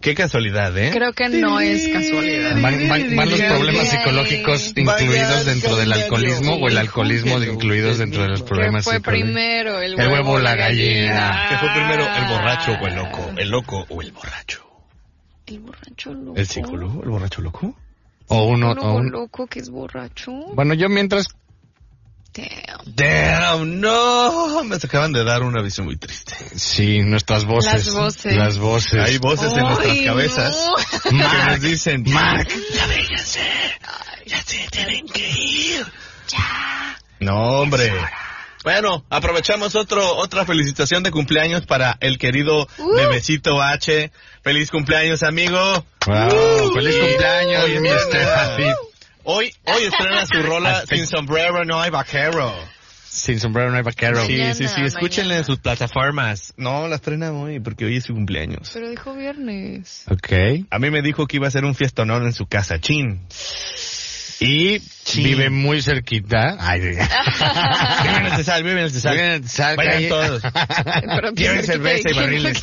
Qué 0.00 0.14
casualidad, 0.14 0.76
¿eh? 0.78 0.90
Creo 0.92 1.12
que 1.12 1.28
no 1.28 1.58
es 1.60 1.88
casualidad. 1.88 2.52
¿Van, 2.62 2.88
van- 2.88 3.16
van 3.16 3.30
los 3.30 3.40
problemas 3.40 3.88
psicológicos 3.88 4.72
incluidos 4.76 5.44
dentro 5.44 5.76
del 5.76 5.92
alcoholismo 5.92 6.54
o 6.54 6.68
el 6.68 6.78
alcoholismo 6.78 7.42
incluidos 7.42 7.98
dentro 7.98 8.22
de 8.22 8.28
los 8.28 8.42
¿Qué 8.42 8.48
problemas 8.48 8.84
fue 8.84 8.94
psicológicos? 8.96 9.30
primero? 9.32 9.80
El 9.80 9.92
El 9.92 9.98
huevo, 9.98 10.12
huevo 10.14 10.30
o 10.32 10.38
la 10.38 10.54
gallina. 10.54 11.46
¿Qué 11.48 11.56
fue 11.56 11.68
primero, 11.74 12.04
el 12.04 12.24
borracho 12.28 12.72
o 12.80 12.86
el 12.86 12.94
loco? 12.94 13.30
¿El 13.36 13.48
loco 13.50 13.86
o 13.88 14.00
el 14.02 14.12
borracho? 14.12 14.64
El 15.46 15.58
borracho 15.60 16.14
loco. 16.14 16.36
¿El 16.38 16.46
psicólogo? 16.46 17.02
¿El 17.02 17.08
borracho 17.10 17.42
loco? 17.42 17.74
O 18.28 18.44
uno, 18.46 18.70
o 18.70 18.74
¿Psicólogo 18.74 18.98
un- 18.98 19.10
loco 19.10 19.46
que 19.48 19.58
es 19.58 19.68
borracho? 19.70 20.30
Bueno, 20.54 20.74
yo 20.74 20.88
mientras... 20.88 21.26
Damn. 22.38 22.94
Damn, 22.94 23.80
no. 23.80 24.62
Me 24.64 24.76
acaban 24.76 25.12
de 25.12 25.24
dar 25.24 25.42
una 25.42 25.62
visión 25.62 25.86
muy 25.86 25.96
triste. 25.96 26.36
Sí, 26.56 27.00
nuestras 27.00 27.44
voces. 27.44 27.86
Las 27.86 27.94
voces. 27.94 28.36
Las 28.36 28.58
voces. 28.58 29.00
Hay 29.02 29.18
voces 29.18 29.52
en 29.52 29.60
nuestras 29.60 29.98
cabezas 30.04 30.70
no. 31.04 31.10
que 31.10 31.50
nos 31.50 31.60
dicen, 31.60 32.04
Mark. 32.06 32.48
ya 32.72 32.86
vénganse, 32.86 33.40
ya 34.26 34.40
se 34.42 34.68
tienen 34.70 35.06
que 35.08 35.28
ir. 35.30 35.86
Ya. 36.28 36.98
No, 37.20 37.60
hombre. 37.60 37.92
Bueno, 38.64 39.04
aprovechamos 39.08 39.74
otro, 39.76 40.16
otra 40.16 40.44
felicitación 40.44 41.02
de 41.02 41.10
cumpleaños 41.10 41.64
para 41.64 41.96
el 42.00 42.18
querido 42.18 42.68
Uh. 42.78 42.94
Bebecito 42.96 43.62
H. 43.62 44.10
Feliz 44.42 44.70
cumpleaños, 44.70 45.22
amigo. 45.22 45.58
Wow, 46.06 46.74
feliz 46.74 46.96
Y 46.96 47.00
cumpleaños, 47.00 47.64
hoy 47.64 47.80
mi 47.80 47.88
Steffi. 47.88 48.64
Hoy, 49.30 49.52
hoy 49.66 49.84
estrena 49.84 50.24
su 50.24 50.42
rola 50.42 50.86
Sin 50.86 51.06
sombrero 51.06 51.62
no 51.66 51.78
hay 51.82 51.90
vaquero. 51.90 52.50
Sin 53.04 53.38
sombrero 53.38 53.70
no 53.70 53.76
hay 53.76 53.82
vaquero. 53.82 54.24
Sí, 54.24 54.32
Mañana, 54.32 54.54
sí, 54.54 54.68
sí, 54.68 54.80
escúchenle 54.80 55.36
en 55.36 55.44
sus 55.44 55.58
plataformas. 55.58 56.54
No, 56.56 56.88
la 56.88 56.96
estrena 56.96 57.30
hoy 57.32 57.60
porque 57.60 57.84
hoy 57.84 57.98
es 57.98 58.04
su 58.04 58.14
cumpleaños. 58.14 58.70
Pero 58.72 58.88
dijo 58.88 59.14
viernes. 59.14 60.04
Ok. 60.08 60.66
A 60.70 60.78
mí 60.78 60.90
me 60.90 61.02
dijo 61.02 61.26
que 61.26 61.36
iba 61.36 61.46
a 61.46 61.50
ser 61.50 61.66
un 61.66 61.74
fiestonón 61.74 62.24
en 62.24 62.32
su 62.32 62.46
casa, 62.46 62.80
chin. 62.80 63.20
Y 64.40 64.78
vive 65.16 65.50
muy 65.50 65.82
cerquita. 65.82 66.56
Ay, 66.58 66.80
Viven 66.80 67.00
en 67.00 68.26
el 68.26 68.32
Cesal, 68.36 68.62
viven 68.62 68.78
en 68.78 68.84
el 68.84 68.90
Cesal. 68.92 69.12
Viven 69.12 69.26
en 69.26 69.32
el 69.32 69.42
Cesal, 69.42 69.76
Vayan 69.76 70.08
todos. 70.08 70.42
Lleven 71.34 71.64
cerveza 71.64 72.10
y 72.10 72.14
barriles. 72.14 72.62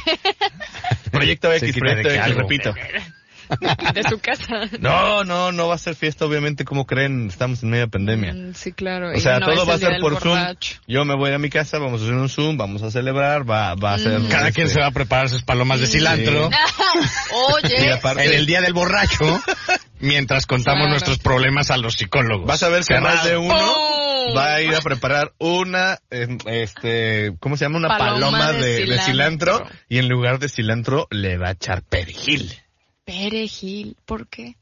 Proyecto 1.12 1.54
X, 1.54 1.76
Proyecto 1.78 2.10
de 2.10 2.16
X, 2.18 2.36
repito. 2.36 2.74
De 3.94 4.04
su 4.04 4.20
casa. 4.20 4.62
No, 4.80 5.24
no, 5.24 5.52
no 5.52 5.68
va 5.68 5.76
a 5.76 5.78
ser 5.78 5.96
fiesta, 5.96 6.26
obviamente, 6.26 6.66
como 6.66 6.86
creen, 6.86 7.28
estamos 7.30 7.62
en 7.64 7.70
media 7.70 7.88
pandemia. 7.88 8.34
Mm, 8.34 8.54
sí, 8.54 8.72
claro. 8.74 9.12
O 9.16 9.20
sea, 9.20 9.40
no 9.40 9.48
todo 9.48 9.66
va 9.66 9.76
a 9.76 9.78
ser 9.78 10.00
por 10.00 10.20
Zoom. 10.20 10.38
Yo 10.88 11.06
me 11.06 11.16
voy 11.16 11.32
a 11.32 11.38
mi 11.40 11.50
casa, 11.50 11.78
vamos 11.80 12.02
a 12.02 12.04
hacer 12.06 12.16
un 12.16 12.30
Zoom, 12.30 12.58
vamos 12.58 12.82
a 12.84 12.92
celebrar, 12.92 13.50
va, 13.50 13.76
va 13.76 13.94
a 13.94 14.00
ser... 14.00 14.20
Mm. 14.20 14.28
Cada 14.28 14.48
este, 14.50 14.54
quien 14.62 14.70
se 14.70 14.80
va 14.80 14.88
a 14.88 14.92
preparar 14.92 15.30
sus 15.30 15.44
palomas 15.44 15.80
de 15.80 15.88
cilantro. 15.88 16.50
Oye, 17.54 17.92
aparte- 17.94 18.26
En 18.26 18.34
el 18.34 18.46
día 18.46 18.62
del 18.62 18.74
borracho, 18.74 19.42
mientras 20.00 20.46
contamos 20.46 20.76
Claro. 20.82 20.90
nuestros 20.92 21.20
problemas 21.20 21.72
a 21.72 21.78
los 21.78 21.96
psicólogos. 21.96 22.48
Vas 22.48 22.64
a 22.64 22.70
ver 22.70 22.84
que 22.84 23.00
más 23.00 23.24
de 23.24 23.38
uno 23.38 23.56
va 24.36 24.56
a 24.56 24.62
ir 24.62 24.74
a 24.76 24.82
preparar 24.82 25.34
una, 25.38 26.00
eh, 26.10 26.28
este, 26.48 27.34
¿cómo 27.40 27.58
se 27.58 27.66
llama? 27.66 27.78
Una 27.78 27.90
paloma, 27.90 28.40
Paloma 28.40 28.52
de, 28.54 28.60
de 28.60 28.86
de 28.86 29.00
cilantro. 29.00 29.58
cilantro. 29.58 29.70
y 29.88 29.98
en 30.00 30.10
lugar 30.10 30.40
de 30.40 30.50
cilantro 30.50 31.08
le 31.12 31.38
va 31.38 31.50
a 31.50 31.52
echar 31.52 31.84
perejil. 31.84 32.52
Perejil, 33.06 33.96
¿por 34.06 34.28
qué? 34.28 34.56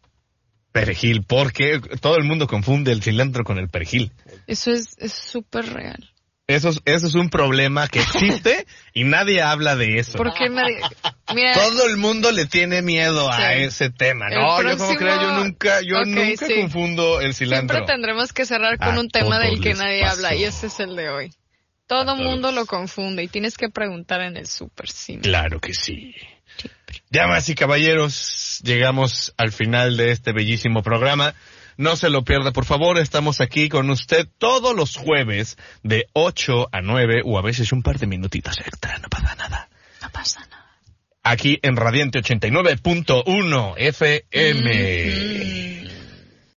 Perejil, 0.71 1.23
porque 1.23 1.79
todo 2.01 2.17
el 2.17 2.23
mundo 2.23 2.47
confunde 2.47 2.91
el 2.91 3.03
cilantro 3.03 3.43
con 3.43 3.57
el 3.59 3.69
perejil. 3.69 4.11
Eso 4.47 4.71
es 4.71 4.95
es 4.97 5.13
súper 5.13 5.71
real. 5.71 6.09
Eso 6.45 6.69
es, 6.69 6.81
eso 6.83 7.07
es 7.07 7.13
un 7.15 7.29
problema 7.29 7.87
que 7.87 7.99
existe 8.01 8.65
y 8.93 9.05
nadie 9.05 9.41
habla 9.41 9.77
de 9.77 9.97
eso. 9.99 10.17
¿Por 10.17 10.33
qué 10.33 10.49
nadie? 10.49 10.79
Mira, 11.33 11.53
Todo 11.53 11.87
el 11.87 11.95
mundo 11.95 12.31
le 12.31 12.45
tiene 12.45 12.81
miedo 12.81 13.31
a 13.31 13.37
Sí. 13.37 13.43
ese 13.63 13.89
tema. 13.91 14.29
No, 14.29 14.61
yo 14.61 14.77
como 14.77 14.95
creo, 14.95 15.21
yo 15.21 15.31
nunca, 15.43 15.81
yo 15.81 16.03
nunca 16.03 16.45
sí. 16.47 16.55
confundo 16.59 17.21
el 17.21 17.33
cilantro. 17.33 17.77
siempre 17.77 17.93
tendremos 17.93 18.33
que 18.33 18.45
cerrar 18.45 18.77
con 18.77 18.97
A 18.97 18.99
un 18.99 19.07
tema 19.09 19.39
del 19.39 19.61
que 19.61 19.73
nadie 19.73 20.01
pasó. 20.01 20.15
habla 20.17 20.35
y 20.35 20.43
ese 20.43 20.67
es 20.67 20.79
el 20.81 20.95
de 20.97 21.09
hoy. 21.09 21.31
Todo 21.87 22.05
todos. 22.05 22.19
mundo 22.19 22.51
lo 22.51 22.65
confunde 22.65 23.23
y 23.23 23.27
tienes 23.29 23.57
que 23.57 23.69
preguntar 23.69 24.21
en 24.21 24.35
el 24.35 24.47
super 24.47 24.89
cine. 24.89 25.21
Claro 25.21 25.59
que 25.61 25.73
sí. 25.73 26.13
Damas 27.09 27.49
y 27.49 27.55
caballeros, 27.55 28.59
llegamos 28.63 29.33
al 29.37 29.51
final 29.51 29.97
de 29.97 30.11
este 30.11 30.33
bellísimo 30.33 30.83
programa. 30.83 31.33
No 31.77 31.95
se 31.95 32.09
lo 32.09 32.23
pierda, 32.23 32.51
por 32.51 32.65
favor. 32.65 32.97
Estamos 32.97 33.41
aquí 33.41 33.69
con 33.69 33.89
usted 33.89 34.27
todos 34.37 34.75
los 34.75 34.95
jueves 34.95 35.57
de 35.81 36.07
8 36.13 36.69
a 36.71 36.81
9 36.81 37.21
o 37.25 37.37
a 37.37 37.41
veces 37.41 37.71
un 37.71 37.81
par 37.81 37.97
de 37.99 38.07
minutitos 38.07 38.59
extra, 38.59 38.97
no 38.99 39.09
pasa 39.09 39.35
nada. 39.35 39.69
No 40.01 40.09
pasa 40.11 40.41
nada. 40.41 40.53
Aquí 41.23 41.59
en 41.61 41.77
Radiante 41.77 42.19
89.1 42.19 43.75
FM. 43.77 45.72